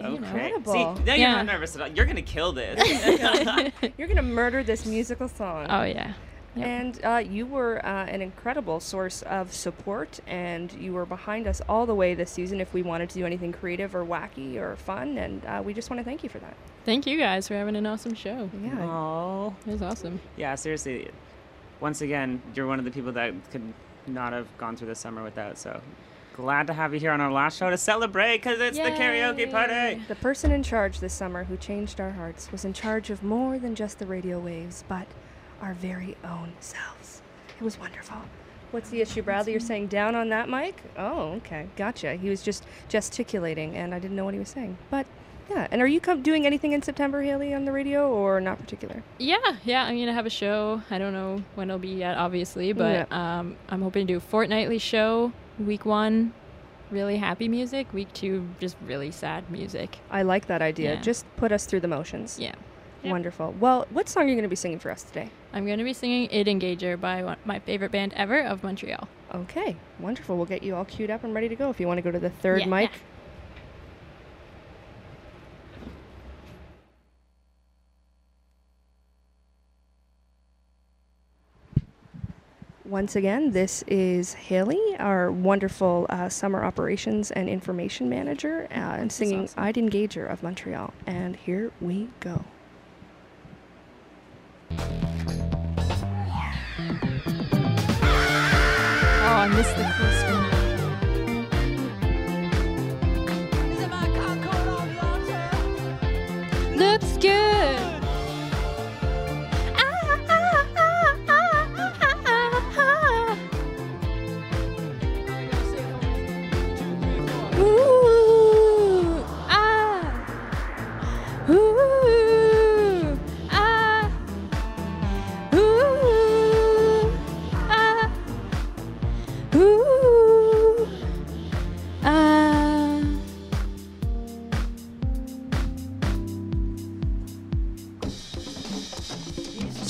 you 0.01 0.09
know. 0.09 0.15
Okay. 0.15 0.17
Incredible. 0.17 0.73
See, 0.73 0.83
now 1.05 1.15
you're 1.15 1.17
Yeah. 1.17 1.37
not 1.37 1.47
nervous 1.47 1.77
at 1.77 1.83
all. 1.83 1.89
You're 1.89 2.07
gonna 2.07 2.23
kill 2.23 2.51
this. 2.51 2.77
You're 3.99 4.09
gonna 4.09 4.23
murder 4.23 4.65
this 4.65 4.85
musical 4.85 5.29
song. 5.29 5.69
Oh 5.71 5.85
yeah. 5.85 6.15
Yep. 6.59 6.67
And 6.67 7.05
uh, 7.05 7.17
you 7.19 7.47
were 7.47 7.85
uh, 7.85 8.07
an 8.07 8.23
incredible 8.23 8.81
source 8.81 9.23
of 9.23 9.53
support, 9.53 10.21
and 10.27 10.73
you 10.73 10.93
were 10.93 11.07
behind 11.07 11.47
us 11.47 11.61
all 11.69 11.87
the 11.87 11.95
way 11.95 12.15
this 12.15 12.31
season 12.31 12.61
if 12.61 12.73
we 12.75 12.83
wanted 12.83 13.09
to 13.11 13.19
do 13.19 13.27
anything 13.27 13.53
creative 13.53 13.95
or 13.95 14.05
wacky 14.05 14.57
or 14.57 14.77
fun. 14.77 15.19
And 15.19 15.45
uh, 15.47 15.63
we 15.65 15.75
just 15.75 15.91
want 15.91 16.01
to 16.01 16.05
thank 16.05 16.23
you 16.23 16.29
for 16.29 16.39
that. 16.39 16.57
Thank 16.85 17.07
you 17.07 17.19
guys 17.19 17.49
for 17.49 17.55
having 17.55 17.77
an 17.77 17.87
awesome 17.87 18.15
show. 18.15 18.51
Yeah. 18.63 18.83
Oh. 18.83 19.55
It 19.67 19.73
was 19.73 19.83
awesome. 19.83 20.21
Yeah, 20.37 20.55
seriously. 20.55 21.11
Once 21.81 22.01
again, 22.01 22.43
you're 22.55 22.67
one 22.67 22.79
of 22.79 22.85
the 22.85 22.91
people 22.91 23.13
that 23.13 23.33
could 23.51 23.73
not 24.07 24.33
have 24.33 24.47
gone 24.59 24.77
through 24.77 24.89
the 24.89 24.95
summer 24.95 25.23
without. 25.23 25.59
So 25.59 25.81
glad 26.35 26.67
to 26.69 26.73
have 26.73 26.95
you 26.95 27.01
here 27.01 27.11
on 27.11 27.21
our 27.21 27.33
last 27.33 27.59
show 27.59 27.69
to 27.69 27.77
celebrate 27.77 28.39
because 28.39 28.61
it's 28.61 28.79
the 28.79 28.91
karaoke 28.91 29.51
party. 29.51 30.01
The 30.09 30.15
person 30.15 30.53
in 30.53 30.63
charge 30.63 31.01
this 31.01 31.13
summer 31.13 31.45
who 31.45 31.57
changed 31.57 32.01
our 32.01 32.11
hearts 32.11 32.51
was 32.53 32.65
in 32.65 32.73
charge 32.73 33.11
of 33.11 33.23
more 33.23 33.59
than 33.59 33.75
just 33.75 33.99
the 33.99 34.07
radio 34.07 34.39
waves, 34.39 34.85
but 34.89 35.07
our 35.61 35.75
very 35.75 36.17
own 36.25 36.53
selves. 36.61 37.23
It 37.61 37.65
was 37.65 37.79
wonderful. 37.79 38.17
What's 38.71 38.91
the 38.91 39.01
issue, 39.01 39.23
Bradley? 39.23 39.53
You're 39.53 39.61
saying 39.61 39.87
down 39.87 40.15
on 40.15 40.29
that 40.29 40.49
mic? 40.49 40.83
Oh, 40.97 41.33
okay. 41.37 41.69
Gotcha. 41.77 42.15
He 42.17 42.29
was 42.29 42.43
just 42.43 42.65
gesticulating, 42.89 43.77
and 43.77 43.95
I 43.95 43.99
didn't 43.99 44.17
know 44.17 44.25
what 44.25 44.35
he 44.35 44.41
was 44.41 44.51
saying. 44.51 44.77
But 44.91 45.07
yeah. 45.51 45.67
And 45.71 45.81
are 45.81 45.87
you 45.87 46.01
com- 46.01 46.21
doing 46.21 46.45
anything 46.45 46.73
in 46.73 46.83
September, 46.83 47.23
Haley, 47.23 47.55
on 47.55 47.65
the 47.65 47.73
radio, 47.73 48.11
or 48.11 48.41
not 48.41 48.59
particular? 48.59 49.03
Yeah, 49.19 49.39
yeah. 49.65 49.85
I'm 49.85 49.99
gonna 49.99 50.13
have 50.13 50.27
a 50.27 50.31
show. 50.31 50.83
I 50.91 50.99
don't 50.99 51.15
know 51.15 51.43
when 51.55 51.71
it'll 51.71 51.79
be 51.79 51.89
yet, 51.89 52.19
obviously, 52.19 52.73
but 52.75 53.11
um, 53.11 53.57
I'm 53.71 53.81
hoping 53.81 54.07
to 54.07 54.13
do 54.13 54.17
a 54.19 54.21
fortnightly 54.21 54.79
show. 54.79 55.33
Week 55.59 55.87
one, 55.87 56.35
really 56.91 57.17
happy 57.17 57.49
music. 57.49 57.91
Week 57.95 58.13
two, 58.13 58.47
just 58.61 58.77
really 58.85 59.11
sad 59.11 59.51
music. 59.51 59.99
I 60.11 60.23
like 60.23 60.47
that 60.49 60.61
idea. 60.61 60.95
Yeah. 60.95 61.01
Just 61.01 61.25
put 61.37 61.53
us 61.53 61.65
through 61.65 61.81
the 61.81 61.89
motions. 61.89 62.39
Yeah. 62.39 62.55
Yep. 63.03 63.11
Wonderful. 63.11 63.55
Well, 63.59 63.87
what 63.91 64.09
song 64.09 64.25
are 64.25 64.29
you 64.29 64.35
going 64.35 64.43
to 64.43 64.49
be 64.49 64.57
singing 64.57 64.79
for 64.79 64.91
us 64.91 65.03
today? 65.05 65.31
I'm 65.53 65.67
gonna 65.67 65.85
be 65.85 65.93
singing 65.93 66.29
"Id 66.31 66.47
Engager" 66.47 67.01
by 67.01 67.37
my 67.45 67.59
favorite 67.61 67.91
band 67.91 68.13
ever 68.15 68.41
of 68.43 68.63
Montreal. 68.63 69.09
Okay, 69.35 69.77
wonderful. 69.99 70.37
We'll 70.37 70.47
get 70.47 70.63
you 70.63 70.75
all 70.75 70.85
queued 70.85 71.11
up 71.11 71.25
and 71.25 71.35
ready 71.35 71.49
to 71.49 71.57
go 71.57 71.71
if 71.71 71.81
you 71.81 71.87
want 71.87 71.99
to 71.99 72.03
go 72.03 72.11
to 72.11 72.19
the 72.19 72.31
third 72.31 72.61
Yeah. 72.61 72.67
mic. 72.67 72.91
Once 82.85 83.17
again, 83.17 83.51
this 83.53 83.83
is 83.87 84.33
Haley, 84.33 84.81
our 84.99 85.31
wonderful 85.31 86.07
uh, 86.09 86.29
summer 86.31 86.65
operations 86.65 87.31
and 87.31 87.47
information 87.49 88.09
manager, 88.09 88.67
uh, 88.71 88.75
and 88.75 89.13
singing 89.13 89.45
awesome. 89.45 89.63
Id 89.65 89.77
Engager 89.77 90.31
of 90.31 90.43
Montreal. 90.43 90.95
And 91.07 91.37
here 91.37 91.71
we 91.83 92.09
go. 92.21 92.45
Oh, 94.71 94.77
I 99.25 99.49
missed 99.49 99.77
the 99.77 99.85
first 99.99 100.25
one. 100.27 100.49
Looks 106.77 107.17
good. 107.19 107.98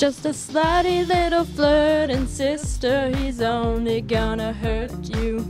Just 0.09 0.25
a 0.25 0.29
slutty 0.29 1.07
little 1.07 1.45
flirting 1.45 2.25
sister. 2.25 3.15
He's 3.15 3.41
only 3.41 4.01
gonna 4.01 4.53
hurt 4.53 4.91
you. 5.15 5.47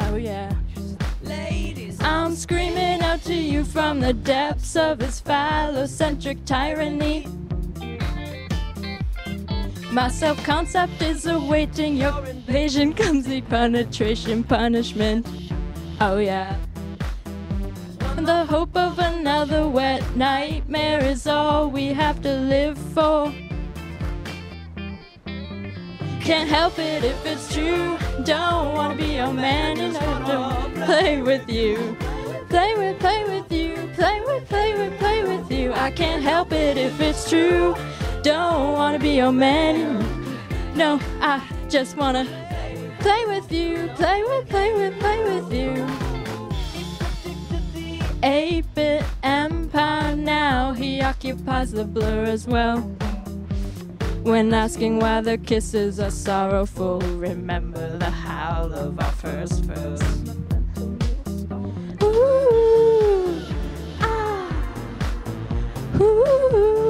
Oh 0.00 0.16
yeah. 0.16 0.52
Ladies, 1.22 1.98
I'm 2.02 2.36
screaming 2.36 3.00
out 3.00 3.22
to 3.22 3.34
you 3.34 3.64
from 3.64 4.00
the 4.00 4.12
depths 4.12 4.76
of 4.76 5.00
his 5.00 5.22
phallocentric 5.22 6.44
tyranny. 6.44 7.26
My 9.90 10.08
self 10.08 10.44
concept 10.44 11.00
is 11.00 11.24
awaiting 11.24 11.96
your 11.96 12.22
invasion, 12.26 12.92
clumsy 12.92 13.40
penetration 13.40 14.44
punishment. 14.44 15.26
Oh, 16.02 16.18
yeah. 16.18 16.54
The 18.16 18.44
hope 18.44 18.76
of 18.76 18.98
another 18.98 19.66
wet 19.66 20.04
nightmare 20.14 21.02
is 21.02 21.26
all 21.26 21.70
we 21.70 21.86
have 21.94 22.20
to 22.20 22.36
live 22.36 22.76
for. 22.92 23.32
Can't 26.26 26.50
help 26.50 26.76
it 26.80 27.04
if 27.04 27.24
it's 27.24 27.54
true. 27.54 27.96
Don't 28.24 28.74
wanna 28.74 28.96
be 28.96 29.14
your 29.14 29.32
man 29.32 29.78
and 29.78 29.96
I 29.96 30.26
don't 30.26 30.74
play 30.84 31.22
with 31.22 31.48
you. 31.48 31.96
Play 32.48 32.74
with, 32.74 32.98
play 32.98 33.22
with 33.22 33.52
you. 33.52 33.76
Play 33.94 34.20
with, 34.26 34.48
play 34.48 34.74
with, 34.76 34.98
play 34.98 35.22
with 35.22 35.52
you. 35.52 35.72
I 35.72 35.92
can't 35.92 36.24
help 36.24 36.50
it 36.50 36.76
if 36.76 37.00
it's 37.00 37.30
true. 37.30 37.76
Don't 38.24 38.72
wanna 38.72 38.98
be 38.98 39.10
your 39.10 39.30
man. 39.30 40.04
No, 40.74 40.98
I 41.20 41.40
just 41.68 41.96
wanna 41.96 42.24
play 42.98 43.24
with 43.26 43.52
you. 43.52 43.88
Play 43.94 44.24
with, 44.24 44.48
play 44.48 44.72
with, 44.74 44.98
play 44.98 45.22
with 45.22 45.52
you. 45.52 45.86
8-bit 48.24 49.04
empire 49.22 50.16
now. 50.16 50.72
He 50.72 51.00
occupies 51.00 51.70
the 51.70 51.84
blur 51.84 52.24
as 52.24 52.48
well. 52.48 52.90
When 54.26 54.52
asking 54.52 54.98
why 54.98 55.20
the 55.20 55.38
kisses 55.38 56.00
are 56.00 56.10
sorrowful, 56.10 56.98
remember 56.98 57.96
the 57.96 58.10
howl 58.10 58.74
of 58.74 58.98
our 58.98 59.12
first 59.12 59.62
verse. 59.62 60.02
Ooh, 62.02 63.40
ah, 64.00 64.50
ooh, 66.00 66.85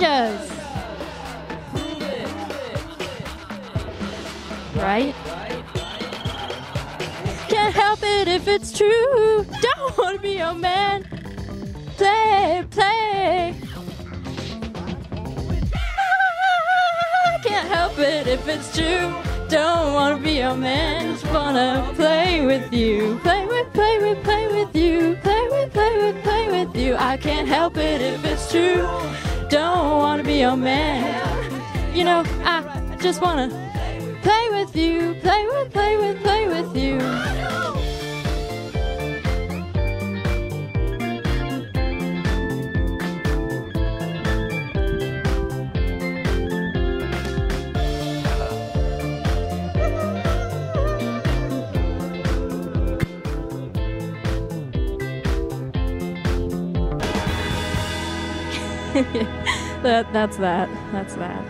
Ninjas! 0.00 0.48
Right? 4.76 5.14
Can't 7.48 7.74
help 7.74 7.98
it 8.02 8.26
if 8.28 8.48
it's 8.48 8.72
true. 8.72 9.44
Don't 9.60 9.98
wanna 9.98 10.18
be 10.18 10.38
your 10.38 10.54
man. 10.54 11.04
Play, 11.98 12.64
play. 12.70 13.54
Ah, 15.74 17.40
Can't 17.44 17.68
help 17.68 17.98
it 17.98 18.26
if 18.26 18.48
it's 18.48 18.74
true. 18.74 19.14
Don't 19.48 19.92
wanna 19.92 20.16
be 20.16 20.38
your 20.38 20.56
man. 20.56 21.12
Just 21.12 21.26
wanna 21.26 21.92
play 21.94 22.46
with 22.46 22.72
you. 22.72 23.18
Play 23.22 23.44
with, 23.44 23.70
play 23.74 23.98
with, 23.98 24.24
play 24.24 24.46
with 24.48 24.74
you. 24.74 25.18
Play 25.22 25.48
with, 25.50 25.72
play 25.74 25.98
with, 25.98 26.22
play 26.22 26.64
with 26.64 26.74
you. 26.74 26.96
I 26.96 27.18
can't 27.18 27.46
help 27.46 27.76
it 27.76 28.00
if 28.00 28.24
it's 28.24 28.50
true. 28.50 28.88
Don't 29.50 29.98
wanna 29.98 30.22
be 30.22 30.34
your 30.34 30.56
man. 30.56 31.02
You 31.92 32.04
know, 32.04 32.22
I 32.44 32.96
just 33.00 33.20
wanna 33.20 33.48
play 34.22 34.48
with 34.52 34.76
you, 34.76 35.16
play 35.22 35.44
with, 35.48 35.72
play 35.72 35.96
with, 35.96 36.22
play 36.22 36.46
with 36.46 36.59
that 60.02 60.12
that's 60.14 60.36
that. 60.38 60.68
That's 60.92 61.14
that. 61.16 61.44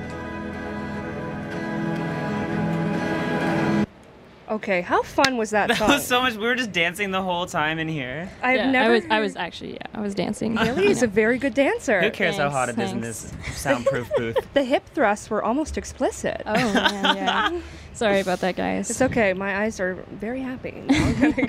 Okay, 4.48 4.80
how 4.80 5.02
fun 5.04 5.36
was 5.36 5.50
that 5.50 5.68
That 5.68 5.76
song? 5.78 5.88
was 5.90 6.04
so 6.04 6.20
much. 6.22 6.34
We 6.34 6.44
were 6.44 6.56
just 6.56 6.72
dancing 6.72 7.12
the 7.12 7.22
whole 7.22 7.46
time 7.46 7.78
in 7.78 7.86
here. 7.88 8.28
I've 8.42 8.56
Yeah, 8.56 8.70
never. 8.72 8.84
I 8.94 8.96
was 8.96 9.04
I 9.10 9.20
was 9.20 9.36
actually 9.36 9.74
yeah, 9.74 9.86
I 9.94 10.00
was 10.00 10.12
dancing. 10.14 10.56
Haley 10.56 10.88
is 10.88 11.04
a 11.04 11.06
very 11.06 11.38
good 11.38 11.54
dancer. 11.54 12.00
Who 12.00 12.10
cares 12.10 12.36
how 12.36 12.50
Thanks, 12.50 12.54
hot 12.56 12.68
it 12.70 12.78
is 12.80 12.90
in 12.92 13.00
this 13.00 13.32
soundproof 13.54 14.10
booth? 14.16 14.36
The 14.54 14.64
hip 14.64 14.84
thrusts 14.92 15.30
were 15.30 15.44
almost 15.44 15.78
explicit. 15.78 16.42
Oh 16.46 16.54
man, 16.74 17.16
yeah. 17.16 17.60
Sorry 17.92 18.18
about 18.20 18.40
that, 18.40 18.56
guys. 18.56 18.90
It's 18.90 19.02
okay. 19.02 19.32
My 19.34 19.62
eyes 19.62 19.78
are 19.78 19.94
very 20.10 20.40
happy. 20.40 20.82
No, 20.88 20.96
I'm 20.96 21.32
kidding, 21.32 21.46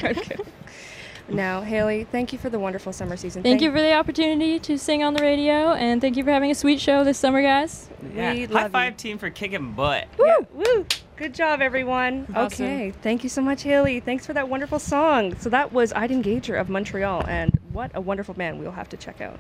I'm 1.32 1.38
now, 1.38 1.62
Haley, 1.62 2.04
thank 2.12 2.34
you 2.34 2.40
for 2.40 2.50
the 2.50 2.60
wonderful 2.60 2.92
summer 2.92 3.16
season. 3.16 3.42
Thank 3.42 3.62
you 3.62 3.72
for 3.72 3.80
the 3.82 3.94
opportunity 3.94 4.60
to 4.60 4.78
sing 4.78 5.02
on 5.02 5.14
the 5.14 5.24
radio, 5.24 5.72
and 5.72 6.02
thank 6.02 6.18
you 6.18 6.26
for 6.26 6.32
having 6.32 6.52
a 6.52 6.56
sweet 6.56 6.82
show 6.82 7.06
this 7.06 7.18
summer, 7.18 7.42
guys. 7.42 7.90
Yeah. 8.14 8.34
We 8.34 8.46
High 8.48 8.64
love 8.64 8.72
five 8.74 8.94
you. 8.94 8.98
team 8.98 9.18
for 9.18 9.30
kicking 9.30 9.72
butt. 9.72 10.08
Woo! 10.18 10.46
Woo! 10.54 10.86
Good 11.16 11.34
job, 11.34 11.62
everyone. 11.62 12.28
Awesome. 12.36 12.66
Okay, 12.66 12.92
thank 13.02 13.24
you 13.24 13.30
so 13.30 13.42
much, 13.42 13.64
Haley. 13.64 14.02
Thanks 14.02 14.26
for 14.26 14.34
that 14.34 14.50
wonderful 14.50 14.78
song. 14.78 15.38
So 15.40 15.50
that 15.50 15.72
was 15.72 15.94
Id 15.94 16.12
Engager 16.12 16.60
of 16.60 16.68
Montreal, 16.68 17.24
and 17.28 17.58
what 17.72 17.92
a 17.94 18.02
wonderful 18.02 18.34
band 18.34 18.60
we'll 18.60 18.72
have 18.72 18.90
to 18.90 18.98
check 18.98 19.22
out. 19.22 19.40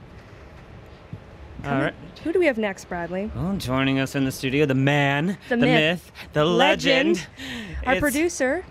All 1.66 1.72
right. 1.74 1.94
Who 2.24 2.32
do 2.32 2.39
we 2.39 2.46
have 2.46 2.58
next, 2.58 2.86
Bradley? 2.88 3.30
Well, 3.36 3.58
joining 3.58 4.00
us 4.00 4.16
in 4.16 4.24
the 4.24 4.32
studio, 4.32 4.66
the 4.66 4.74
man, 4.76 5.38
The 5.50 5.58
the, 5.58 5.66
myth, 5.66 6.06
myth, 6.06 6.12
the 6.34 6.46
legend, 6.46 7.10
legend. 7.18 7.28
Our 7.86 7.94
It's- 7.96 8.00
producer. 8.00 8.64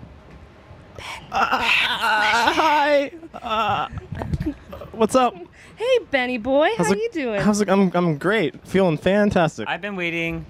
Hi. 1.81 3.11
Uh, 3.35 3.89
what's 4.93 5.15
up? 5.15 5.35
Hey, 5.77 5.99
Benny 6.11 6.39
boy, 6.39 6.69
how 6.77 6.85
How's 6.85 6.93
it- 6.93 6.99
you 6.99 7.11
doing? 7.13 7.41
How's 7.41 7.61
it? 7.61 7.69
I'm 7.71 7.91
I'm 7.95 8.19
great. 8.19 8.67
Feeling 8.67 8.99
fantastic. 8.99 9.69
I've 9.69 9.81
been 9.81 9.97
waiting 9.97 10.45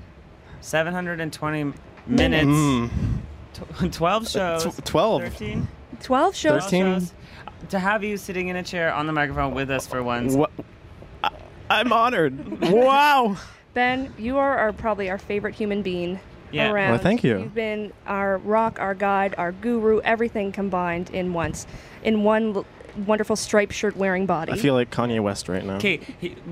720 0.60 1.72
minutes, 2.06 2.46
Mm. 2.46 2.90
tw- 3.54 3.92
12 3.92 4.28
shows, 4.28 4.64
Tw- 4.64 4.84
Twelve. 4.84 5.22
13, 5.22 5.68
Twelve 6.02 6.34
shows. 6.34 6.50
12 6.50 6.62
Thirteen. 6.64 6.94
shows, 7.00 7.12
to 7.68 7.78
have 7.78 8.02
you 8.02 8.16
sitting 8.16 8.48
in 8.48 8.56
a 8.56 8.62
chair 8.62 8.92
on 8.92 9.06
the 9.06 9.12
microphone 9.12 9.54
with 9.54 9.70
us 9.70 9.86
for 9.86 10.02
once. 10.02 10.34
What? 10.34 10.50
I- 11.22 11.30
I'm 11.70 11.92
honored. 11.92 12.60
wow. 12.60 13.36
Ben, 13.74 14.12
you 14.18 14.36
are 14.38 14.58
our, 14.58 14.72
probably 14.72 15.08
our 15.10 15.18
favorite 15.18 15.54
human 15.54 15.82
being 15.82 16.18
Yeah. 16.52 16.70
around. 16.72 16.90
Well, 16.90 16.98
thank 16.98 17.22
you. 17.24 17.38
You've 17.40 17.54
been 17.54 17.92
our 18.06 18.38
rock, 18.38 18.78
our 18.80 18.94
guide, 18.94 19.34
our 19.38 19.52
guru, 19.52 20.00
everything 20.00 20.52
combined 20.52 21.10
in 21.10 21.32
once, 21.32 21.66
in 22.02 22.24
one 22.24 22.56
l- 22.56 22.66
wonderful 23.06 23.36
striped 23.36 23.72
shirt 23.72 23.96
wearing 23.96 24.26
body. 24.26 24.52
I 24.52 24.56
feel 24.56 24.74
like 24.74 24.90
Kanye 24.90 25.20
West 25.22 25.48
right 25.48 25.64
now. 25.64 25.76
Okay, 25.76 26.00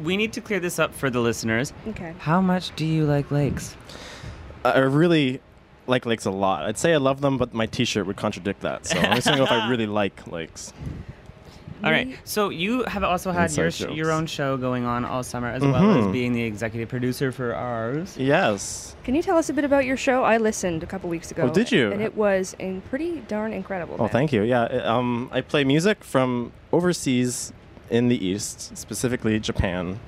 we 0.05 0.17
need 0.17 0.33
to 0.35 0.41
clear 0.41 0.61
this 0.61 0.79
up 0.79 0.95
for 0.95 1.11
the 1.11 1.21
listeners. 1.21 1.73
okay. 1.89 2.15
How 2.19 2.41
much 2.41 2.75
do 2.77 2.85
you 2.87 3.05
like 3.05 3.31
lakes? 3.31 3.77
I 4.65 4.73
I 4.73 4.79
really 4.79 5.41
like 5.87 6.05
lakes 6.07 6.27
a 6.27 6.31
lot. 6.31 6.65
I'd 6.67 6.77
say 6.79 6.93
I 6.93 6.99
love 6.99 7.21
them, 7.23 7.39
but 7.39 7.55
my 7.55 7.67
T-shirt 7.67 8.07
would 8.07 8.17
contradict 8.17 8.61
that. 8.61 8.87
So 8.87 8.99
I'm 8.99 9.15
just 9.15 9.27
gonna 9.27 9.39
go 9.39 9.45
if 9.45 9.51
I 9.51 9.69
really 9.69 9.87
like 10.03 10.27
lakes. 10.31 10.73
All 11.85 11.91
right. 11.91 12.17
So 12.25 12.49
you 12.51 12.83
have 12.85 13.05
also 13.05 13.31
had 13.31 13.55
your 13.57 13.71
sh- 13.71 13.83
your 13.93 14.11
own 14.11 14.27
show 14.27 14.57
going 14.57 14.85
on 14.85 15.05
all 15.05 15.23
summer, 15.23 15.49
as 15.49 15.63
well 15.63 15.77
as 15.99 16.05
Mhm. 16.07 16.13
being 16.13 16.33
the 16.33 16.43
executive 16.43 16.89
producer 16.89 17.31
for 17.33 17.55
ours. 17.55 18.17
Yes. 18.19 18.97
Can 19.05 19.15
you 19.15 19.23
tell 19.23 19.37
us 19.39 19.49
a 19.49 19.53
bit 19.53 19.65
about 19.65 19.85
your 19.85 19.97
show? 19.97 20.25
I 20.25 20.37
listened 20.39 20.83
a 20.83 20.87
couple 20.87 21.09
weeks 21.09 21.31
ago. 21.31 21.45
Oh, 21.45 21.49
did 21.55 21.71
you? 21.73 21.91
And 21.93 22.03
it 22.03 22.17
was 22.17 22.55
in 22.59 22.81
pretty 22.83 23.23
darn 23.29 23.53
incredible. 23.53 23.97
Oh, 23.99 24.03
man. 24.05 24.11
thank 24.11 24.33
you. 24.33 24.43
Yeah. 24.43 24.65
Um, 24.65 25.31
I 25.33 25.41
play 25.41 25.65
music 25.65 26.03
from 26.05 26.53
overseas 26.73 27.53
in 27.91 28.09
the 28.09 28.27
East, 28.27 28.77
specifically 28.77 29.39
Japan. 29.41 29.99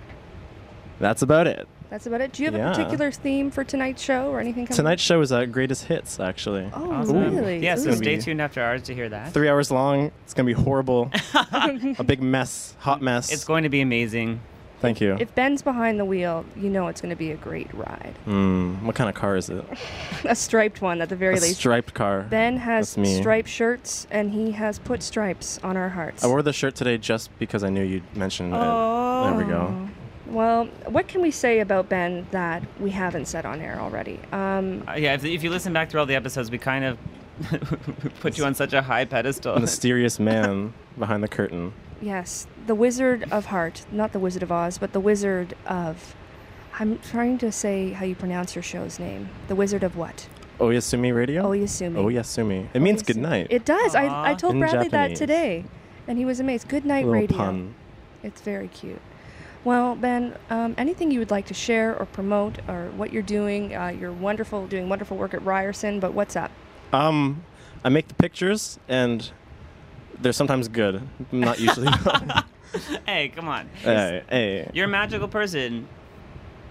That's 0.99 1.23
about 1.23 1.47
it. 1.47 1.67
That's 1.91 2.07
about 2.07 2.21
it. 2.21 2.33
Do 2.33 2.45
you 2.45 2.51
have 2.53 2.61
a 2.61 2.73
particular 2.73 3.11
theme 3.11 3.51
for 3.51 3.65
tonight's 3.65 4.01
show 4.01 4.31
or 4.31 4.39
anything? 4.41 4.67
Coming 4.67 4.77
Tonight's 4.77 5.03
show 5.03 5.21
is 5.21 5.33
uh, 5.33 5.45
greatest 5.47 5.85
hits, 5.87 6.21
actually. 6.21 6.71
Oh, 6.73 6.93
Awesome. 6.93 7.35
really? 7.35 7.59
Yeah. 7.59 7.75
So 7.75 7.91
Ooh. 7.91 7.97
stay 7.97 8.17
tuned 8.19 8.41
after 8.41 8.63
ours 8.63 8.83
to 8.83 8.95
hear 8.95 9.09
that. 9.09 9.33
Three 9.33 9.49
hours 9.49 9.73
long. 9.73 10.13
It's 10.25 10.33
gonna 10.33 10.47
be 10.47 10.53
horrible. 10.53 11.11
a 11.35 12.05
big 12.05 12.23
mess, 12.23 12.77
hot 12.79 13.03
mess. 13.03 13.33
It's 13.33 13.45
going 13.45 13.65
to 13.65 13.69
be 13.69 13.81
amazing. 13.81 14.41
Thank 14.81 15.01
you. 15.03 15.17
If 15.21 15.35
Ben's 15.35 15.61
behind 15.61 16.01
the 16.01 16.07
wheel, 16.07 16.45
you 16.57 16.71
know 16.71 16.89
it's 16.89 17.03
going 17.03 17.11
to 17.11 17.17
be 17.17 17.33
a 17.33 17.37
great 17.37 17.69
ride. 17.75 18.15
Mm, 18.27 18.81
what 18.85 18.95
kind 18.97 19.11
of 19.11 19.15
car 19.15 19.37
is 19.37 19.51
it? 19.51 19.63
A 20.25 20.35
striped 20.35 20.81
one, 20.81 21.03
at 21.03 21.11
the 21.11 21.17
very 21.17 21.37
A 21.37 21.41
least. 21.41 21.57
striped 21.59 21.93
car. 21.93 22.23
Ben 22.31 22.57
has 22.57 22.97
striped 23.19 23.49
shirts, 23.51 24.07
and 24.11 24.31
he 24.33 24.53
has 24.53 24.79
put 24.79 25.03
stripes 25.03 25.61
on 25.63 25.77
our 25.77 25.91
hearts. 25.91 26.25
I 26.25 26.29
wore 26.29 26.41
the 26.41 26.55
shirt 26.55 26.77
today 26.77 26.97
just 26.97 27.29
because 27.39 27.63
I 27.63 27.69
knew 27.69 27.83
you'd 27.83 28.17
mention 28.17 28.55
it. 28.55 28.59
There 28.59 29.35
we 29.35 29.45
go. 29.45 29.89
Well, 30.31 30.67
what 30.87 31.09
can 31.09 31.23
we 31.23 31.31
say 31.31 31.61
about 31.61 31.89
Ben 31.89 32.27
that 32.31 32.63
we 32.79 32.91
haven't 32.91 33.27
said 33.27 33.45
on 33.45 33.61
air 33.61 33.79
already? 33.81 34.19
Um, 34.33 34.85
Uh, 34.89 34.93
yeah. 34.95 35.15
If, 35.15 35.25
if 35.25 35.43
you 35.43 35.51
listen 35.51 35.73
back 35.73 35.91
through 35.91 36.01
all 36.01 36.07
the 36.07 36.15
episodes, 36.15 36.51
we 36.51 36.59
kind 36.59 36.85
of 36.85 36.99
put 38.21 38.39
you 38.39 38.45
on 38.45 38.55
such 38.55 38.73
a 38.73 38.83
high 38.83 39.05
pedestal. 39.05 39.59
Mysterious 39.59 40.19
man 40.21 40.73
behind 40.99 41.23
the 41.23 41.29
curtain. 41.29 41.73
yes, 42.01 42.47
the 42.67 42.75
Wizard 42.75 43.25
of 43.33 43.47
Heart, 43.47 43.87
not 43.91 44.13
the 44.13 44.19
Wizard 44.19 44.43
of 44.43 44.53
Oz, 44.53 44.79
but 44.79 44.93
the 44.93 45.01
Wizard 45.01 45.55
of. 45.67 46.15
I'm 46.79 46.99
trying 47.01 47.37
to 47.39 47.51
say 47.53 47.91
how 47.91 48.05
you 48.07 48.15
pronounce 48.15 48.55
your 48.55 48.63
show's 48.63 48.99
name. 48.99 49.29
The 49.49 49.55
Wizard 49.57 49.83
of 49.83 49.97
what? 49.97 50.29
Oyasumi 50.61 51.15
Radio? 51.15 51.43
Oyasumi. 51.45 51.97
Oh, 51.97 52.05
Oyasumi. 52.07 52.69
It 52.73 52.81
means 52.81 53.03
good 53.03 53.17
night. 53.17 53.49
It 53.51 53.65
does. 53.65 53.95
I, 53.95 54.31
I 54.31 54.35
told 54.35 54.55
In 54.55 54.61
Bradley 54.61 54.89
that 54.89 55.17
today, 55.17 55.65
and 56.07 56.17
he 56.19 56.25
was 56.25 56.39
amazed. 56.41 56.69
Good 56.69 56.85
night, 56.85 57.05
little 57.07 57.21
radio. 57.21 57.37
pun. 57.37 57.75
It's 58.23 58.41
very 58.43 58.69
cute. 58.69 59.01
Well, 59.63 59.95
Ben, 59.95 60.37
um, 60.49 60.75
anything 60.79 61.11
you 61.11 61.19
would 61.19 61.31
like 61.31 61.47
to 61.47 61.55
share 61.55 61.99
or 61.99 62.07
promote, 62.07 62.59
or 62.69 62.91
what 62.97 63.13
you're 63.13 63.23
doing? 63.23 63.77
Uh, 63.77 63.89
you're 63.89 64.13
wonderful, 64.13 64.67
doing 64.67 64.89
wonderful 64.89 65.17
work 65.17 65.35
at 65.35 65.45
Ryerson. 65.45 66.01
But 66.01 66.15
what's 66.15 66.35
up? 66.35 66.51
Um, 66.93 67.45
I 67.85 67.91
make 67.91 68.09
the 68.09 68.15
pictures, 68.15 68.79
and 68.89 69.31
they're 70.19 70.33
sometimes 70.33 70.69
good. 70.69 71.03
Not 71.31 71.61
usually. 71.61 71.89
hey, 73.07 73.29
come 73.29 73.49
on. 73.49 73.69
hey, 73.83 74.23
hey. 74.29 74.71
You're 74.73 74.87
a 74.87 74.89
magical 74.89 75.29
person. 75.29 75.89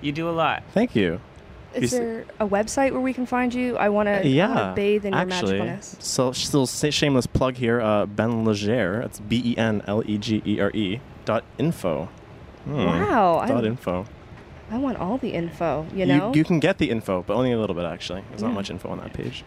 You 0.02 0.12
do 0.12 0.30
a 0.30 0.32
lot. 0.32 0.64
Thank 0.74 0.96
you. 0.96 1.20
Is 1.74 1.84
Is- 1.84 2.00
there 2.00 2.26
a 2.40 2.48
website 2.48 2.92
where 2.92 3.02
we 3.02 3.14
can 3.14 3.28
find 3.28 3.54
you? 3.54 3.78
I 3.78 3.90
want 3.90 4.08
to 4.08 4.28
yeah. 4.28 4.74
bathe 4.74 5.06
in 5.06 5.14
your 5.14 5.22
actually, 5.22 5.60
magicalness. 5.60 6.02
so 6.02 6.32
still 6.32 6.66
shameless 6.66 7.28
plug 7.28 7.56
here. 7.56 7.80
Uh, 7.80 8.08
Ben 8.08 8.44
Legere. 8.44 9.02
That's 9.02 9.20
B 9.20 9.42
E 9.46 9.58
N 9.58 9.84
L 9.86 10.02
E 10.06 10.18
G 10.18 10.42
E 10.46 10.60
R 10.60 10.72
E 10.72 11.00
dot 11.26 11.44
info. 11.60 12.10
Hmm. 12.70 12.86
Wow, 12.86 13.46
Dot 13.48 13.64
I, 13.64 13.68
info. 13.68 14.06
I 14.72 14.78
want 14.78 14.98
all 14.98 15.18
the 15.18 15.30
info. 15.34 15.86
You 15.94 16.06
know. 16.06 16.34
you 16.34 16.44
can 16.44 16.60
get 16.60 16.78
the 16.78 16.90
info, 16.90 17.24
but 17.26 17.34
only 17.36 17.52
a 17.52 17.60
little 17.60 17.76
bit 17.76 17.86
actually. 17.86 18.24
There's 18.30 18.42
Yeah. 18.42 18.50
not 18.50 18.54
much 18.56 18.70
info 18.70 18.90
on 18.90 19.00
that 19.00 19.14
page. 19.14 19.44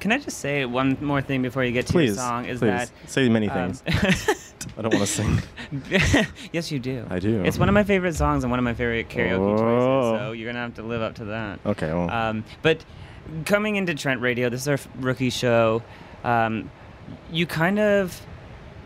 Can 0.00 0.12
I 0.12 0.18
just 0.18 0.38
say 0.38 0.64
one 0.66 0.98
more 1.00 1.22
thing 1.22 1.40
before 1.42 1.64
you 1.64 1.72
get 1.72 1.86
to 1.86 1.92
Please, 1.92 2.08
your 2.10 2.16
song? 2.16 2.44
Is 2.44 2.58
please 2.60 2.68
that 2.68 2.90
say 3.06 3.28
many 3.28 3.48
um, 3.48 3.72
things. 3.72 3.82
I 4.76 4.82
don't 4.82 4.92
want 4.94 5.06
to 5.06 5.12
sing. 5.12 5.40
yes, 6.52 6.70
you 6.70 6.78
do. 6.78 7.06
I 7.10 7.18
do. 7.18 7.42
It's 7.42 7.58
one 7.58 7.68
of 7.68 7.74
my 7.74 7.84
favorite 7.84 8.14
songs 8.14 8.44
and 8.44 8.50
one 8.50 8.58
of 8.58 8.64
my 8.64 8.74
favorite 8.74 9.08
karaoke 9.08 9.38
Oh. 9.38 9.56
choices. 9.56 10.20
So 10.20 10.32
you're 10.32 10.50
gonna 10.52 10.62
have 10.62 10.74
to 10.74 10.82
live 10.82 11.00
up 11.02 11.14
to 11.16 11.24
that. 11.26 11.58
Okay. 11.64 11.88
Well, 11.92 12.10
Um, 12.10 12.44
but 12.62 12.84
coming 13.46 13.76
into 13.76 13.94
Trent 13.94 14.20
Radio, 14.20 14.48
this 14.50 14.60
is 14.62 14.68
our 14.68 14.78
rookie 15.00 15.30
show. 15.30 15.82
Um, 16.22 16.70
you 17.32 17.46
kind 17.46 17.78
of 17.78 18.20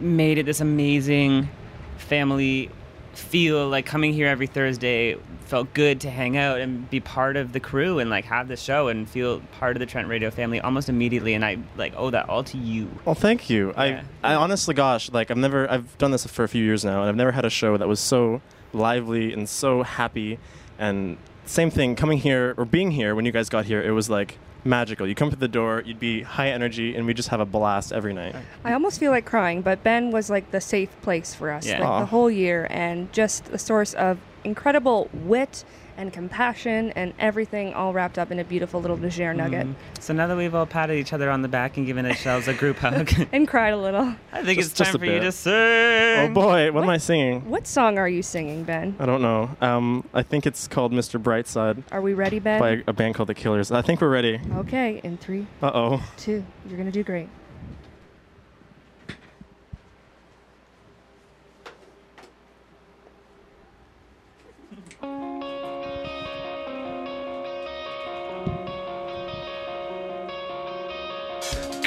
made 0.01 0.39
it 0.39 0.47
this 0.47 0.61
amazing 0.61 1.49
family 1.97 2.71
feel. 3.19 3.69
Like 3.69 3.87
coming 3.87 4.13
here 4.13 4.27
every 4.27 4.47
Thursday 4.47 5.17
felt 5.47 5.73
good 5.75 6.01
to 6.03 6.11
hang 6.11 6.37
out 6.37 6.61
and 6.61 6.89
be 6.91 7.01
part 7.01 7.37
of 7.37 7.53
the 7.53 7.61
crew 7.61 7.99
and 7.99 8.11
like 8.11 8.25
have 8.27 8.49
the 8.49 8.57
show 8.57 8.89
and 8.89 9.09
feel 9.09 9.41
part 9.59 9.77
of 9.77 9.81
the 9.81 9.87
Trent 9.87 10.09
Radio 10.09 10.31
family 10.31 10.61
almost 10.61 10.89
immediately. 10.89 11.35
And 11.35 11.45
I 11.45 11.59
like 11.77 11.95
owe 11.97 12.11
that 12.11 12.29
all 12.29 12.45
to 12.45 12.59
you. 12.59 12.89
Well, 13.05 13.15
thank 13.15 13.51
you. 13.51 13.69
Yeah. 13.77 14.03
I, 14.23 14.33
I 14.33 14.35
honestly, 14.35 14.75
gosh, 14.75 15.11
like 15.11 15.31
I've 15.31 15.37
never, 15.37 15.71
I've 15.71 15.97
done 15.99 16.11
this 16.11 16.27
for 16.27 16.45
a 16.45 16.49
few 16.49 16.65
years 16.65 16.85
now, 16.85 17.01
and 17.01 17.09
I've 17.09 17.17
never 17.17 17.33
had 17.33 17.45
a 17.45 17.51
show 17.51 17.77
that 17.77 17.89
was 17.89 18.01
so 18.01 18.41
lively 18.73 19.33
and 19.33 19.49
so 19.49 19.83
happy. 19.83 20.39
And 20.79 21.17
same 21.45 21.71
thing, 21.71 21.97
coming 21.97 22.19
here 22.19 22.55
or 22.57 22.65
being 22.65 22.91
here 22.91 23.15
when 23.15 23.25
you 23.25 23.33
guys 23.33 23.49
got 23.49 23.65
here, 23.65 23.83
it 23.83 23.93
was 23.93 24.11
like 24.11 24.39
magical. 24.69 25.07
You 25.09 25.15
come 25.15 25.31
to 25.31 25.37
the 25.37 25.49
door, 25.49 25.83
you'd 25.85 25.99
be 25.99 26.23
high 26.23 26.51
energy, 26.51 26.95
and 26.95 27.07
we 27.07 27.15
just 27.15 27.31
have 27.31 27.41
a 27.41 27.47
blast 27.47 27.93
every 27.93 28.13
night. 28.13 28.37
I 28.65 28.73
almost 28.75 29.01
feel 29.01 29.11
like 29.11 29.25
crying, 29.25 29.63
but 29.63 29.83
Ben 29.83 30.11
was 30.13 30.31
like 30.31 30.51
the 30.51 30.61
safe 30.61 30.91
place 31.03 31.35
for 31.35 31.51
us 31.51 31.67
Yeah. 31.67 31.81
like 31.81 31.89
Aw. 31.89 32.01
the 32.01 32.07
whole 32.07 32.31
year 32.31 32.67
and 32.71 33.13
just 33.13 33.49
a 33.49 33.59
source 33.59 33.95
of 33.95 34.19
incredible 34.45 35.09
wit 35.13 35.65
and 35.99 36.13
compassion 36.13 36.91
and 36.97 37.13
everything 37.19 37.75
all 37.75 37.93
wrapped 37.93 38.19
up 38.19 38.31
in 38.31 38.39
a 38.39 38.45
beautiful 38.45 38.81
little 38.81 38.97
Niger 38.97 39.35
nugget. 39.35 39.67
Mhm. 39.67 39.75
So 40.01 40.15
now 40.15 40.27
that 40.29 40.37
we've 40.37 40.55
all 40.55 40.65
patted 40.65 40.95
each 40.95 41.13
other 41.13 41.29
on 41.31 41.43
the 41.43 41.49
back 41.49 41.77
and 41.77 41.85
given 41.85 42.07
ourselves 42.07 42.49
a 42.49 42.55
group 42.55 42.79
hug, 42.79 43.11
And 43.33 43.47
cried 43.47 43.75
a 43.75 43.77
little. 43.77 44.15
I 44.33 44.43
think 44.45 44.61
Just- 44.61 44.81
it's 44.81 44.91
time 44.91 44.95
a 44.95 44.99
for 44.99 45.05
you 45.05 45.21
to 45.21 45.33
sing. 45.33 45.53
Oh 45.53 46.31
boy, 46.33 46.71
what, 46.73 46.85
am 46.85 46.91
I 46.91 46.99
singing? 46.99 47.49
What 47.51 47.67
song 47.67 47.99
are 47.99 48.09
you 48.09 48.23
singing, 48.23 48.63
Ben? 48.65 48.95
I 48.99 49.07
don't 49.07 49.21
know. 49.23 49.51
Um, 49.61 50.05
I 50.15 50.23
think 50.23 50.47
it's 50.47 50.69
called 50.69 50.93
Mr. 50.93 51.21
Brightside 51.21 51.83
Are 51.93 52.01
we 52.01 52.15
ready, 52.15 52.39
Ben? 52.39 52.61
by 52.61 52.83
a 52.87 52.93
band 52.93 53.17
called 53.17 53.29
The 53.29 53.35
Killers. 53.35 53.71
I 53.73 53.83
think 53.83 54.01
we're 54.01 54.09
ready. 54.09 54.41
Okay, 54.57 55.01
in 55.03 55.17
three, 55.19 55.47
Uh 55.61 55.71
oh. 55.75 56.03
two, 56.17 56.45
you're 56.69 56.79
gonna 56.79 56.93
do 56.93 57.03
great. 57.03 57.29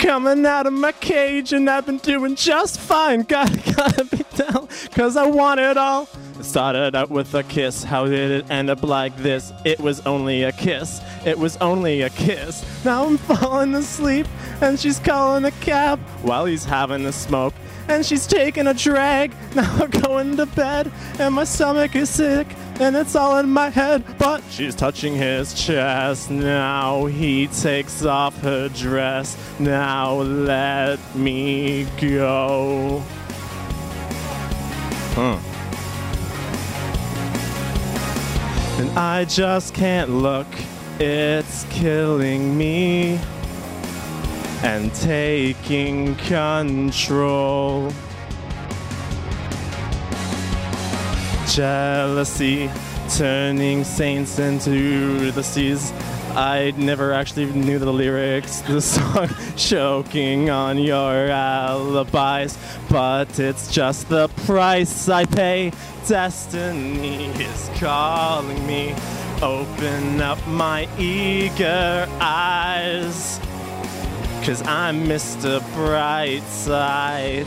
Coming 0.01 0.47
out 0.47 0.65
of 0.65 0.73
my 0.73 0.93
cage 0.93 1.53
and 1.53 1.69
I've 1.69 1.85
been 1.85 1.99
doing 1.99 2.35
just 2.35 2.79
fine. 2.79 3.21
Gotta, 3.21 3.73
gotta 3.75 4.03
be 4.05 4.23
down, 4.35 4.67
cause 4.95 5.15
I 5.15 5.27
want 5.27 5.59
it 5.59 5.77
all. 5.77 6.09
It 6.39 6.43
started 6.43 6.95
out 6.95 7.11
with 7.11 7.35
a 7.35 7.43
kiss. 7.43 7.83
How 7.83 8.05
did 8.05 8.31
it 8.31 8.49
end 8.49 8.71
up 8.71 8.81
like 8.81 9.15
this? 9.17 9.53
It 9.63 9.79
was 9.79 9.99
only 10.07 10.41
a 10.41 10.51
kiss. 10.51 11.01
It 11.23 11.37
was 11.37 11.55
only 11.57 12.01
a 12.01 12.09
kiss. 12.09 12.65
Now 12.83 13.05
I'm 13.05 13.19
falling 13.19 13.75
asleep 13.75 14.25
and 14.59 14.79
she's 14.79 14.97
calling 14.97 15.45
a 15.45 15.51
cab 15.51 15.99
while 16.23 16.45
he's 16.45 16.65
having 16.65 17.05
a 17.05 17.11
smoke. 17.11 17.53
And 17.91 18.05
she's 18.05 18.25
taking 18.25 18.67
a 18.67 18.73
drag. 18.73 19.33
Now 19.55 19.69
I'm 19.81 19.89
going 19.89 20.37
to 20.37 20.45
bed 20.45 20.89
and 21.19 21.35
my 21.35 21.43
stomach 21.43 21.93
is 21.93 22.09
sick 22.09 22.47
and 22.79 22.95
it's 22.95 23.17
all 23.17 23.37
in 23.37 23.49
my 23.49 23.69
head. 23.69 24.01
But 24.17 24.41
she's 24.49 24.73
touching 24.73 25.13
his 25.13 25.53
chest. 25.53 26.31
Now 26.31 27.07
he 27.07 27.47
takes 27.47 28.05
off 28.05 28.39
her 28.39 28.69
dress. 28.69 29.37
Now 29.59 30.13
let 30.21 30.99
me 31.15 31.85
go. 31.99 33.03
Huh. 35.15 35.37
And 38.79 38.89
I 38.97 39.25
just 39.25 39.73
can't 39.73 40.11
look. 40.11 40.47
It's 40.97 41.65
killing 41.65 42.57
me 42.57 43.19
and 44.63 44.93
taking 44.93 46.15
control. 46.15 47.91
Jealousy 51.47 52.69
turning 53.09 53.83
saints 53.83 54.39
into 54.39 55.31
the 55.31 55.43
seas. 55.43 55.91
I 56.35 56.73
never 56.77 57.11
actually 57.11 57.47
knew 57.47 57.77
the 57.77 57.91
lyrics 57.91 58.61
the 58.61 58.81
song 58.81 59.27
Choking 59.57 60.49
on 60.49 60.77
your 60.77 61.29
alibis, 61.29 62.57
but 62.89 63.37
it's 63.37 63.69
just 63.69 64.07
the 64.07 64.29
price 64.45 65.09
I 65.09 65.25
pay. 65.25 65.73
Destiny 66.07 67.25
is 67.25 67.69
calling 67.75 68.65
me. 68.65 68.95
Open 69.41 70.21
up 70.21 70.45
my 70.47 70.87
eager 70.97 72.07
eyes. 72.21 73.39
Cause 74.43 74.63
I'm 74.63 75.05
Mr. 75.05 75.59
Brightside. 75.75 77.45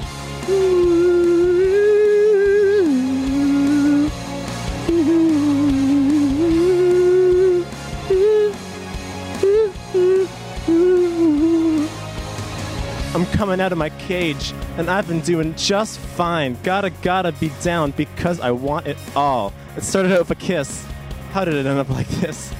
I'm 13.12 13.26
coming 13.26 13.60
out 13.60 13.72
of 13.72 13.78
my 13.78 13.90
cage 13.90 14.52
and 14.76 14.88
I've 14.88 15.08
been 15.08 15.20
doing 15.20 15.56
just 15.56 15.98
fine. 15.98 16.56
Gotta, 16.62 16.90
gotta 16.90 17.32
be 17.32 17.50
down 17.60 17.90
because 17.90 18.38
I 18.38 18.52
want 18.52 18.86
it 18.86 18.98
all. 19.16 19.52
It 19.76 19.82
started 19.82 20.12
out 20.12 20.20
with 20.20 20.30
a 20.30 20.36
kiss. 20.36 20.86
How 21.32 21.44
did 21.44 21.54
it 21.54 21.66
end 21.66 21.80
up 21.80 21.88
like 21.90 22.08
this? 22.08 22.52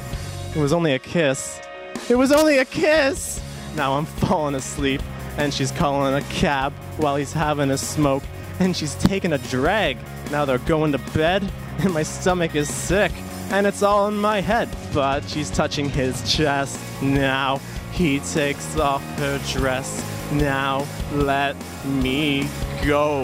It 0.57 0.59
was 0.59 0.73
only 0.73 0.95
a 0.95 0.99
kiss. 0.99 1.61
It 2.09 2.17
was 2.17 2.33
only 2.33 2.59
a 2.59 2.65
kiss! 2.65 3.44
Now 3.77 3.95
I'm 3.95 4.07
falling 4.07 4.55
asleep 4.55 5.03
and 5.37 5.53
she's 5.53 5.73
calling 5.73 6.15
a 6.15 6.23
cab 6.29 6.73
while 6.97 7.17
he's 7.17 7.33
having 7.33 7.71
a 7.71 7.79
smoke 7.79 8.23
and 8.61 8.77
she's 8.77 8.95
taking 8.95 9.33
a 9.33 9.39
drag. 9.39 9.99
Now 10.31 10.45
they're 10.45 10.59
going 10.59 10.93
to 10.93 10.99
bed 11.13 11.51
and 11.81 11.93
my 11.93 12.05
stomach 12.05 12.55
is 12.55 12.73
sick 12.73 13.11
and 13.51 13.67
it's 13.67 13.83
all 13.83 14.07
in 14.09 14.17
my 14.17 14.41
head. 14.41 14.69
But 14.93 15.29
she's 15.29 15.51
touching 15.51 15.89
his 15.89 16.23
chest. 16.33 16.81
Now 17.03 17.61
he 17.93 18.21
takes 18.21 18.77
off 18.79 19.03
her 19.19 19.41
dress. 19.53 20.05
Now 20.33 20.87
let 21.13 21.57
me 21.85 22.49
go. 22.85 23.23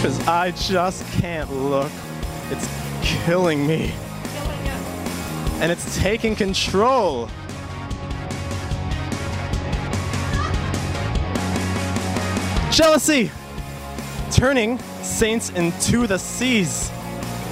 Cause 0.00 0.26
I 0.26 0.52
just 0.56 1.04
can't 1.12 1.52
look. 1.52 1.90
It's 2.50 2.68
killing 3.02 3.66
me. 3.66 3.92
And 5.62 5.70
it's 5.70 5.96
taking 5.96 6.34
control. 6.34 7.28
Jealousy! 12.72 13.30
Turning 14.32 14.80
saints 15.02 15.50
into 15.50 16.08
the 16.08 16.18
seas. 16.18 16.90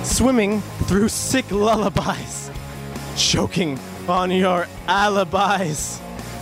Swimming 0.02 0.60
through 0.88 1.08
sick 1.08 1.48
lullabies. 1.52 2.50
Choking 3.16 3.78
on 4.08 4.32
your 4.32 4.66
alibis. 4.88 6.00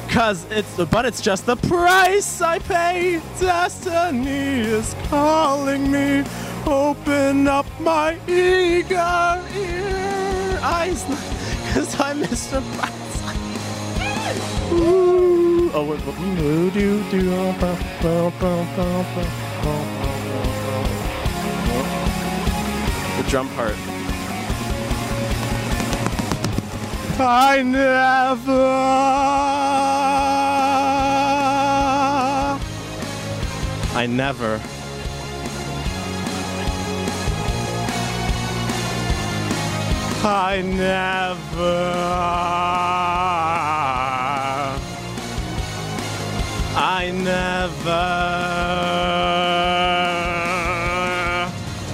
Cause 0.08 0.46
it's 0.50 0.74
but 0.86 1.04
it's 1.04 1.20
just 1.20 1.44
the 1.44 1.56
price 1.56 2.40
I 2.40 2.60
pay. 2.60 3.20
Destiny 3.38 4.60
is 4.60 4.96
calling 5.08 5.92
me. 5.92 6.24
Open 6.64 7.46
up 7.46 7.66
my 7.78 8.18
eager 8.26 9.44
ear 9.54 10.58
eyes. 10.62 11.37
Cause 11.72 12.00
I'm 12.00 12.22
Mr. 12.22 12.60
Brightside. 12.76 13.36
Ooh. 14.72 15.70
Oh, 15.74 15.84
wait, 15.84 16.00
do, 16.72 17.02
do, 17.10 17.32
oh, 17.34 17.52
ba, 17.60 17.76
ba. 18.02 18.18
The 23.16 23.24
drum 23.28 23.48
part. 23.50 23.76
I 27.20 27.62
never. 27.62 28.52
I 33.94 34.06
never. 34.06 34.60
I 40.30 40.60
never. 40.60 41.78
I 46.76 47.10
never. 47.10 48.28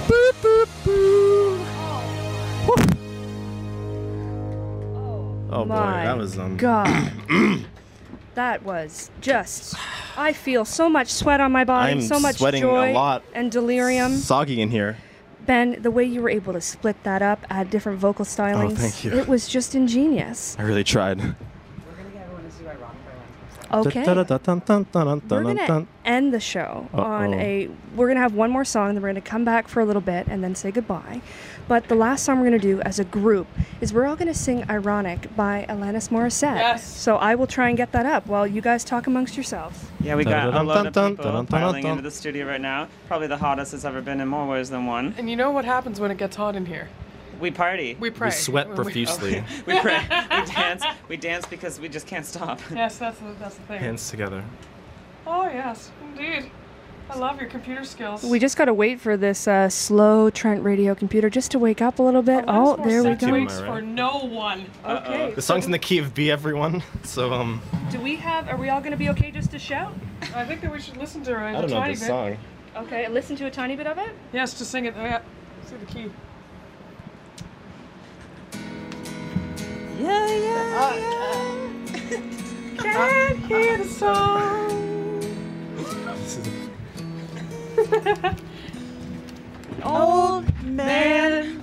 Boop, 0.07 0.33
boop, 0.41 0.67
boop. 0.83 1.65
Oh 5.51 5.63
boy, 5.63 5.65
My 5.67 6.03
that 6.05 6.17
was 6.17 6.37
um. 6.37 6.57
God. 6.57 7.13
that 8.35 8.63
was 8.63 9.09
just. 9.21 9.75
I 10.17 10.33
feel 10.33 10.65
so 10.65 10.89
much 10.89 11.07
sweat 11.09 11.39
on 11.39 11.51
my 11.53 11.63
body, 11.63 11.93
I'm 11.93 12.01
so 12.01 12.19
much 12.19 12.37
sweating 12.37 12.63
a 12.63 12.67
joy 12.67 12.91
lot. 12.93 13.23
and 13.33 13.51
delirium. 13.51 14.17
Soggy 14.17 14.61
in 14.61 14.69
here. 14.71 14.97
Ben, 15.45 15.81
the 15.81 15.91
way 15.91 16.03
you 16.03 16.21
were 16.21 16.29
able 16.29 16.53
to 16.53 16.61
split 16.61 16.95
that 17.03 17.21
up, 17.21 17.45
add 17.49 17.69
different 17.69 17.99
vocal 17.99 18.25
stylings, 18.25 18.71
Oh, 18.71 18.75
thank 18.75 19.03
you. 19.03 19.11
it 19.13 19.27
was 19.27 19.47
just 19.47 19.75
ingenious. 19.75 20.55
I 20.59 20.63
really 20.63 20.83
tried. 20.83 21.21
Okay. 23.71 24.03
We're 24.05 25.43
gonna 25.43 25.87
end 26.05 26.33
the 26.33 26.39
show 26.39 26.87
on 26.93 27.33
Uh-oh. 27.33 27.39
a. 27.39 27.69
We're 27.95 28.07
gonna 28.07 28.19
have 28.19 28.33
one 28.33 28.51
more 28.51 28.65
song, 28.65 28.93
then 28.93 29.01
we're 29.01 29.09
gonna 29.09 29.21
come 29.21 29.43
back 29.45 29.67
for 29.67 29.79
a 29.79 29.85
little 29.85 30.01
bit 30.01 30.27
and 30.27 30.43
then 30.43 30.55
say 30.55 30.71
goodbye. 30.71 31.21
But 31.67 31.87
the 31.87 31.95
last 31.95 32.23
song 32.23 32.39
we're 32.39 32.45
gonna 32.45 32.59
do 32.59 32.79
as 32.81 32.99
a 32.99 33.03
group 33.05 33.47
is 33.81 33.91
we're 33.91 34.05
all 34.05 34.15
gonna 34.15 34.33
sing 34.33 34.69
"Ironic" 34.69 35.35
by 35.35 35.65
Alanis 35.67 36.09
Morissette. 36.09 36.57
Yes. 36.57 36.83
So 36.85 37.15
I 37.15 37.33
will 37.35 37.47
try 37.47 37.69
and 37.69 37.77
get 37.77 37.91
that 37.93 38.05
up 38.05 38.27
while 38.27 38.45
you 38.45 38.61
guys 38.61 38.83
talk 38.83 39.07
amongst 39.07 39.35
yourselves. 39.35 39.79
Yeah, 39.99 40.15
we 40.15 40.23
got 40.25 40.53
a 40.53 40.61
load 40.61 40.85
of 40.85 40.93
people 40.93 41.45
piling 41.45 41.85
into 41.87 42.03
the 42.03 42.11
studio 42.11 42.45
right 42.45 42.61
now. 42.61 42.87
Probably 43.07 43.27
the 43.27 43.37
hottest 43.37 43.73
it's 43.73 43.85
ever 43.85 44.01
been 44.01 44.21
in 44.21 44.27
more 44.27 44.47
ways 44.47 44.69
than 44.69 44.85
one. 44.85 45.15
And 45.17 45.29
you 45.29 45.35
know 45.35 45.51
what 45.51 45.65
happens 45.65 45.99
when 45.99 46.11
it 46.11 46.17
gets 46.17 46.35
hot 46.35 46.55
in 46.55 46.65
here? 46.67 46.89
We 47.39 47.51
party. 47.51 47.95
We 47.99 48.09
pray. 48.09 48.27
We 48.27 48.31
sweat 48.31 48.69
We- 48.69 48.75
profusely. 48.75 49.43
We 49.65 49.79
pray. 49.79 50.01
we 50.09 50.45
dance. 50.45 50.83
We 51.07 51.17
dance 51.17 51.45
because 51.45 51.79
we 51.79 51.89
just 51.89 52.07
can't 52.07 52.25
stop. 52.25 52.59
Yes, 52.71 52.97
that's 52.97 53.19
the, 53.19 53.33
that's 53.39 53.55
the 53.55 53.61
thing. 53.63 53.79
Hands 53.79 54.09
together. 54.09 54.43
Oh 55.27 55.45
yes, 55.45 55.91
indeed. 56.03 56.51
I 57.07 57.17
love 57.19 57.39
your 57.39 57.47
computer 57.49 57.83
skills. 57.85 58.23
We 58.23 58.39
just 58.39 58.57
got 58.57 58.65
to 58.65 58.73
wait 58.73 58.99
for 58.99 59.15
this 59.15 59.47
uh, 59.47 59.69
slow 59.69 60.31
Trent 60.31 60.63
radio 60.63 60.95
computer 60.95 61.29
just 61.29 61.51
to 61.51 61.59
wake 61.59 61.79
up 61.79 61.99
a 61.99 62.03
little 62.03 62.23
bit. 62.23 62.45
Oh, 62.47 62.77
Alanis 62.79 62.83
there 62.87 63.03
we 63.03 63.09
Morissette 63.09 63.19
go. 63.19 63.31
waits 63.31 63.53
Am 63.59 63.63
I 63.63 63.67
right? 63.69 63.75
for 63.75 63.81
no 63.85 64.17
one. 64.25 64.65
Okay. 64.83 65.31
The 65.35 65.41
song's 65.43 65.65
in 65.67 65.71
the 65.71 65.77
key 65.77 65.99
of 65.99 66.15
B, 66.15 66.31
everyone. 66.31 66.81
So 67.03 67.31
um, 67.31 67.61
Do 67.91 67.99
we 67.99 68.15
have? 68.15 68.49
Are 68.49 68.57
we 68.57 68.69
all 68.69 68.79
going 68.79 68.91
to 68.91 68.97
be 68.97 69.09
okay 69.09 69.29
just 69.29 69.51
to 69.51 69.59
shout? 69.59 69.93
I 70.33 70.45
think 70.45 70.61
that 70.61 70.71
we 70.71 70.81
should 70.81 70.97
listen 70.97 71.23
to 71.25 71.35
her. 71.35 71.45
I 71.45 71.51
don't 71.53 71.69
know 71.69 71.75
tiny 71.79 71.93
this 71.93 72.01
bit. 72.01 72.07
song. 72.07 72.37
Okay, 72.75 73.07
listen 73.07 73.35
to 73.35 73.45
a 73.45 73.51
tiny 73.51 73.75
bit 73.75 73.85
of 73.85 73.99
it. 73.99 74.09
Yes, 74.33 74.57
just 74.57 74.71
sing 74.71 74.85
it. 74.85 74.95
Oh, 74.97 75.03
yeah. 75.03 75.21
See 75.67 75.75
the 75.75 75.85
key. 75.85 76.09
Yeah, 79.99 80.27
yeah. 80.27 80.81
Uh, 80.81 80.95
yeah. 80.95 82.19
Can't 82.77 83.39
hear 83.45 83.77
the 83.77 83.85
song. 83.85 85.21
Old 89.83 90.45
man 90.63 91.61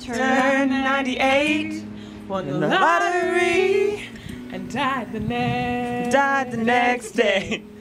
turned 0.00 0.70
98, 0.70 1.84
won 2.28 2.46
the 2.48 2.54
lottery, 2.68 4.08
And 4.50 4.70
died 4.72 5.12
the 5.12 5.20
next. 5.20 6.12
died 6.12 6.50
the 6.50 6.56
next 6.58 7.12
day. 7.12 7.62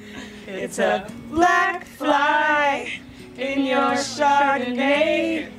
It's 0.47 0.79
a 0.79 1.07
black 1.29 1.85
fly 1.85 2.99
in 3.37 3.63
your 3.63 3.91
Chardonnay. 3.93 5.49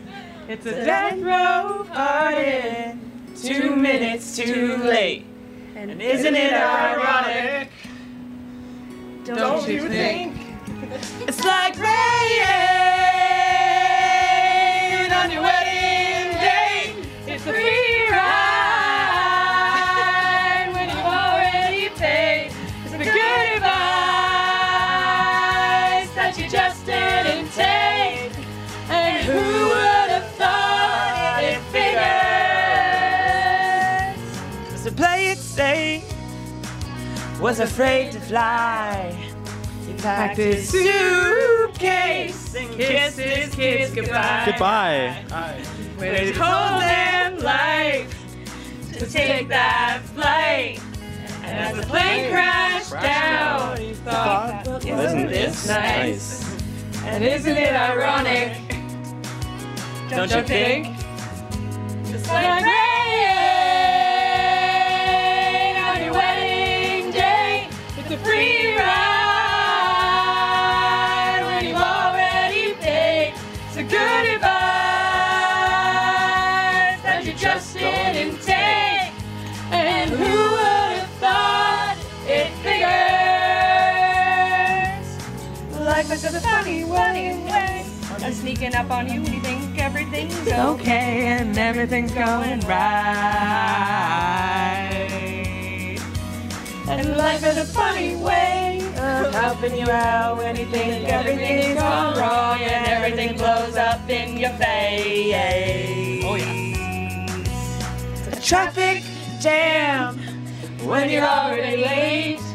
It's 0.49 0.67
a 0.67 0.85
death 0.85 1.19
row 1.19 1.85
party, 1.91 2.99
two 3.43 3.75
minutes 3.75 4.37
too 4.37 4.77
late. 4.77 5.27
And 5.75 6.01
isn't 6.01 6.35
it 6.37 6.53
ironic? 6.53 7.71
Don't, 9.25 9.69
you 9.69 9.89
think? 9.89 10.37
It's 11.27 11.45
like 11.45 11.77
rain 11.77 11.89
on 15.13 15.31
your 15.31 15.43
wedding 15.43 16.39
day. 16.39 16.95
It's 17.27 17.43
free 17.43 17.82
Was 37.43 37.59
afraid 37.59 38.13
to 38.13 38.21
fly. 38.21 39.11
He 39.85 39.95
packed 39.95 40.37
his 40.37 40.69
suitcase 40.69 42.55
and 42.55 42.71
kissed 42.77 43.19
his 43.19 43.53
kids 43.53 43.93
goodbye. 43.93 44.45
Goodbye. 44.47 45.65
Waited 45.99 46.37
whole 46.37 46.79
damn 46.79 47.41
life 47.41 48.15
to 48.93 49.11
take 49.11 49.49
that 49.49 50.03
flight. 50.15 50.81
And 51.43 51.59
as 51.59 51.77
the 51.79 51.87
plane 51.91 52.31
crashed 52.31 52.93
down, 52.93 53.77
he 53.77 53.95
thought, 53.95 54.65
isn't 54.87 55.27
this 55.27 55.67
nice? 55.67 56.45
And 57.03 57.25
isn't 57.25 57.57
it 57.57 57.75
ironic? 57.75 58.57
Don't 60.11 60.31
you 60.31 60.43
think? 60.45 60.97
It's 62.05 62.29
like 62.29 62.92
sneaking 88.55 88.75
up 88.75 88.91
on 88.91 89.09
you 89.09 89.23
when 89.23 89.33
you 89.33 89.41
think 89.41 89.79
everything's 89.79 90.49
okay 90.49 91.27
and 91.27 91.57
everything's 91.57 92.13
going 92.13 92.61
right. 92.61 93.19
And 96.87 97.17
life 97.17 97.43
is 97.47 97.57
a 97.57 97.65
funny 97.65 98.17
way 98.17 98.81
of 98.99 99.33
helping 99.33 99.75
you 99.75 99.89
out 99.89 100.37
when 100.37 100.57
you 100.57 100.67
think 100.67 101.09
everything's 101.09 101.81
gone 101.81 102.19
wrong 102.19 102.61
and 102.61 102.87
everything 102.89 103.39
blows 103.39 103.77
up 103.77 104.07
in 104.11 104.37
your 104.37 104.51
face. 104.51 106.23
Oh 106.27 106.35
yeah. 106.35 106.53
It's 108.13 108.39
a 108.39 108.41
traffic 108.43 109.03
jam 109.41 110.19
when 110.85 111.09
you're 111.09 111.25
already 111.25 111.79
late. 111.79 112.52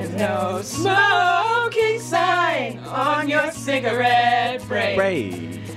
There's 0.00 0.14
no 0.14 0.60
smoking 0.62 2.00
sign 2.00 2.78
on 2.86 3.28
your 3.28 3.50
cigarette 3.50 4.66
break. 4.66 4.98
Ray. 4.98 5.28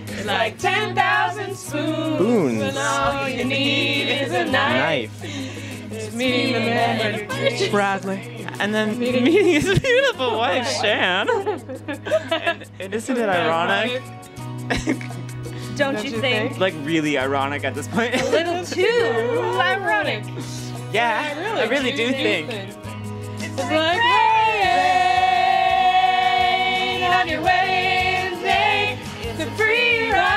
It's 0.08 0.26
like 0.26 0.58
10,000 0.58 1.54
spoons, 1.54 2.16
Spoons. 2.16 2.62
and 2.62 2.78
all 2.78 3.28
you 3.28 3.44
need 3.44 4.10
is 4.10 4.32
a 4.32 4.46
knife. 4.46 5.22
Knife. 5.22 5.92
It's 5.92 6.16
meeting 6.16 6.54
the 6.54 6.60
man 6.62 7.70
Bradley. 7.70 8.48
and 8.62 8.74
then 8.74 8.98
meeting 9.00 9.26
his 9.26 9.78
beautiful 9.80 10.38
wife, 10.38 10.70
Shan. 10.80 11.30
and, 11.30 12.70
and 12.80 12.94
isn't 12.94 13.18
it 13.18 13.28
ironic? 13.28 14.02
Don't, 15.76 16.02
you 16.02 16.12
think? 16.22 16.60
like 16.60 16.74
really 16.84 17.18
ironic 17.18 17.66
at 17.66 17.76
this 17.76 17.90
point. 17.90 18.16
A 18.16 18.30
little 18.30 18.64
too 18.64 19.52
ironic. 19.60 20.24
yeah, 20.94 21.58
I 21.58 21.66
really, 21.68 21.92
do 21.92 22.10
think. 22.12 22.83
It's 23.56 23.62
like 23.62 24.00
rain 26.50 27.14
on 27.14 27.28
your 27.28 27.42
wedding 27.44 28.42
day. 28.42 28.98
It's 29.22 29.40
a 29.42 29.46
free 29.52 30.12
ride 30.12 30.30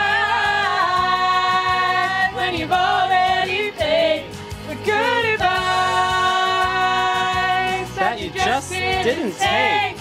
when 2.35 2.55
you've 2.55 2.73
already 2.73 3.71
paid. 3.71 4.27
The 4.69 4.75
good 4.85 5.25
advice 5.33 5.49
that 7.97 8.21
you 8.21 8.29
just 8.31 8.71
didn't 8.71 9.33
take. 9.39 9.96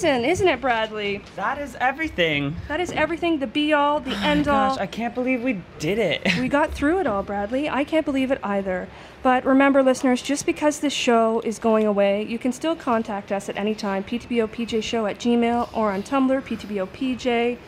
Season, 0.00 0.24
isn't 0.24 0.48
it, 0.48 0.60
Bradley? 0.62 1.20
That 1.36 1.58
is 1.58 1.76
everything. 1.78 2.56
That 2.68 2.80
is 2.80 2.90
everything 2.92 3.38
the 3.38 3.46
be 3.46 3.74
all, 3.74 4.00
the 4.00 4.16
end 4.22 4.48
all. 4.48 4.70
Gosh, 4.70 4.78
I 4.78 4.86
can't 4.86 5.14
believe 5.14 5.42
we 5.42 5.62
did 5.78 5.98
it. 5.98 6.26
We 6.38 6.48
got 6.48 6.72
through 6.72 7.00
it 7.00 7.06
all, 7.06 7.22
Bradley. 7.22 7.68
I 7.68 7.84
can't 7.84 8.06
believe 8.06 8.30
it 8.30 8.40
either. 8.42 8.88
But 9.22 9.44
remember, 9.44 9.82
listeners, 9.82 10.22
just 10.22 10.46
because 10.46 10.80
this 10.80 10.94
show 10.94 11.40
is 11.40 11.58
going 11.58 11.86
away, 11.86 12.24
you 12.24 12.38
can 12.38 12.52
still 12.52 12.74
contact 12.74 13.30
us 13.30 13.50
at 13.50 13.58
any 13.58 13.74
time, 13.74 14.02
ptbopjshow 14.04 15.10
at 15.10 15.18
gmail 15.18 15.76
or 15.76 15.90
on 15.90 16.02
Tumblr, 16.02 16.40
ptbopj. 16.42 17.58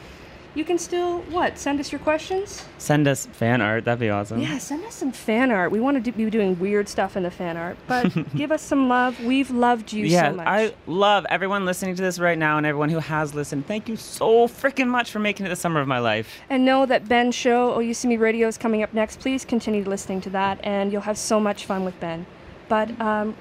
You 0.55 0.64
can 0.64 0.76
still, 0.76 1.20
what, 1.22 1.57
send 1.57 1.80
us 1.80 1.90
your 1.90 1.98
questions? 2.00 2.66
Send 2.76 3.09
us 3.09 3.24
fan 3.24 3.62
art. 3.62 3.86
That'd 3.86 4.00
be 4.00 4.11
awesome. 4.11 4.38
Yeah, 4.38 4.59
send 4.59 4.84
us 4.84 4.94
some 4.94 5.11
fan 5.11 5.50
art. 5.50 5.70
We 5.70 5.80
want 5.80 5.96
to 5.96 6.11
do, 6.11 6.12
be 6.12 6.28
doing 6.28 6.59
weird 6.59 6.90
stuff 6.90 7.16
in 7.16 7.22
the 7.22 7.30
fan 7.30 7.57
art, 7.57 7.78
but 7.86 8.12
give 8.36 8.53
us 8.53 8.61
some 8.61 8.86
love. 8.86 9.18
We've 9.24 9.50
loved 9.50 9.94
you 9.94 10.05
yeah, 10.05 10.30
so 10.30 10.36
much. 10.36 10.46
I 10.46 10.74
love 10.86 11.24
everyone 11.30 11.64
listening 11.64 11.96
to 11.96 12.03
this 12.03 12.18
right 12.18 12.36
now 12.36 12.59
and 12.59 12.66
everyone 12.66 12.90
who 12.90 12.98
has 12.98 13.34
listened. 13.34 13.66
Thank 13.66 13.88
you 13.88 13.96
so 13.96 14.46
freaking 14.46 14.88
much 14.88 15.11
for 15.11 15.20
making 15.20 15.46
it 15.46 15.48
the 15.48 15.57
summer 15.57 15.80
of 15.80 15.88
my 15.88 16.00
life. 16.00 16.40
And 16.50 16.66
know 16.66 16.84
that 16.84 17.09
Ben's 17.09 17.34
show, 17.34 17.72
oh 17.72 17.80
you 17.80 17.94
see 17.94 18.09
me 18.09 18.18
Radio, 18.18 18.46
is 18.46 18.59
coming 18.59 18.82
up 18.82 18.92
next. 18.92 19.20
Please 19.20 19.46
continue 19.46 19.84
listening 19.84 20.20
to 20.22 20.30
that, 20.30 20.61
and 20.62 20.92
you'll 20.92 21.00
have 21.03 21.16
so 21.16 21.40
much 21.40 21.64
fun 21.64 21.82
with 21.82 21.98
Ben. 21.98 22.26
But, 22.68 23.00
um, 23.00 23.34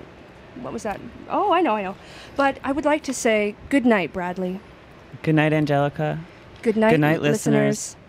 what 0.62 0.72
was 0.72 0.84
that? 0.84 1.01
Oh, 1.30 1.51
I 1.51 1.62
know, 1.62 1.76
I 1.76 1.84
know. 1.84 1.95
But 2.38 2.57
I 2.64 2.72
would 2.72 2.86
like 2.86 3.03
to 3.03 3.14
say 3.14 3.55
good 3.70 3.86
night, 3.86 4.14
Bradley. 4.14 4.62
Good 5.24 5.36
night, 5.36 5.51
Angelica. 5.51 6.20
Good 6.62 6.78
night, 6.78 6.91
Good 6.91 6.99
night, 6.99 7.22
listeners. 7.22 7.22
listeners. 7.22 7.95
I 7.95 7.97
love 7.97 7.97
you. 7.97 8.01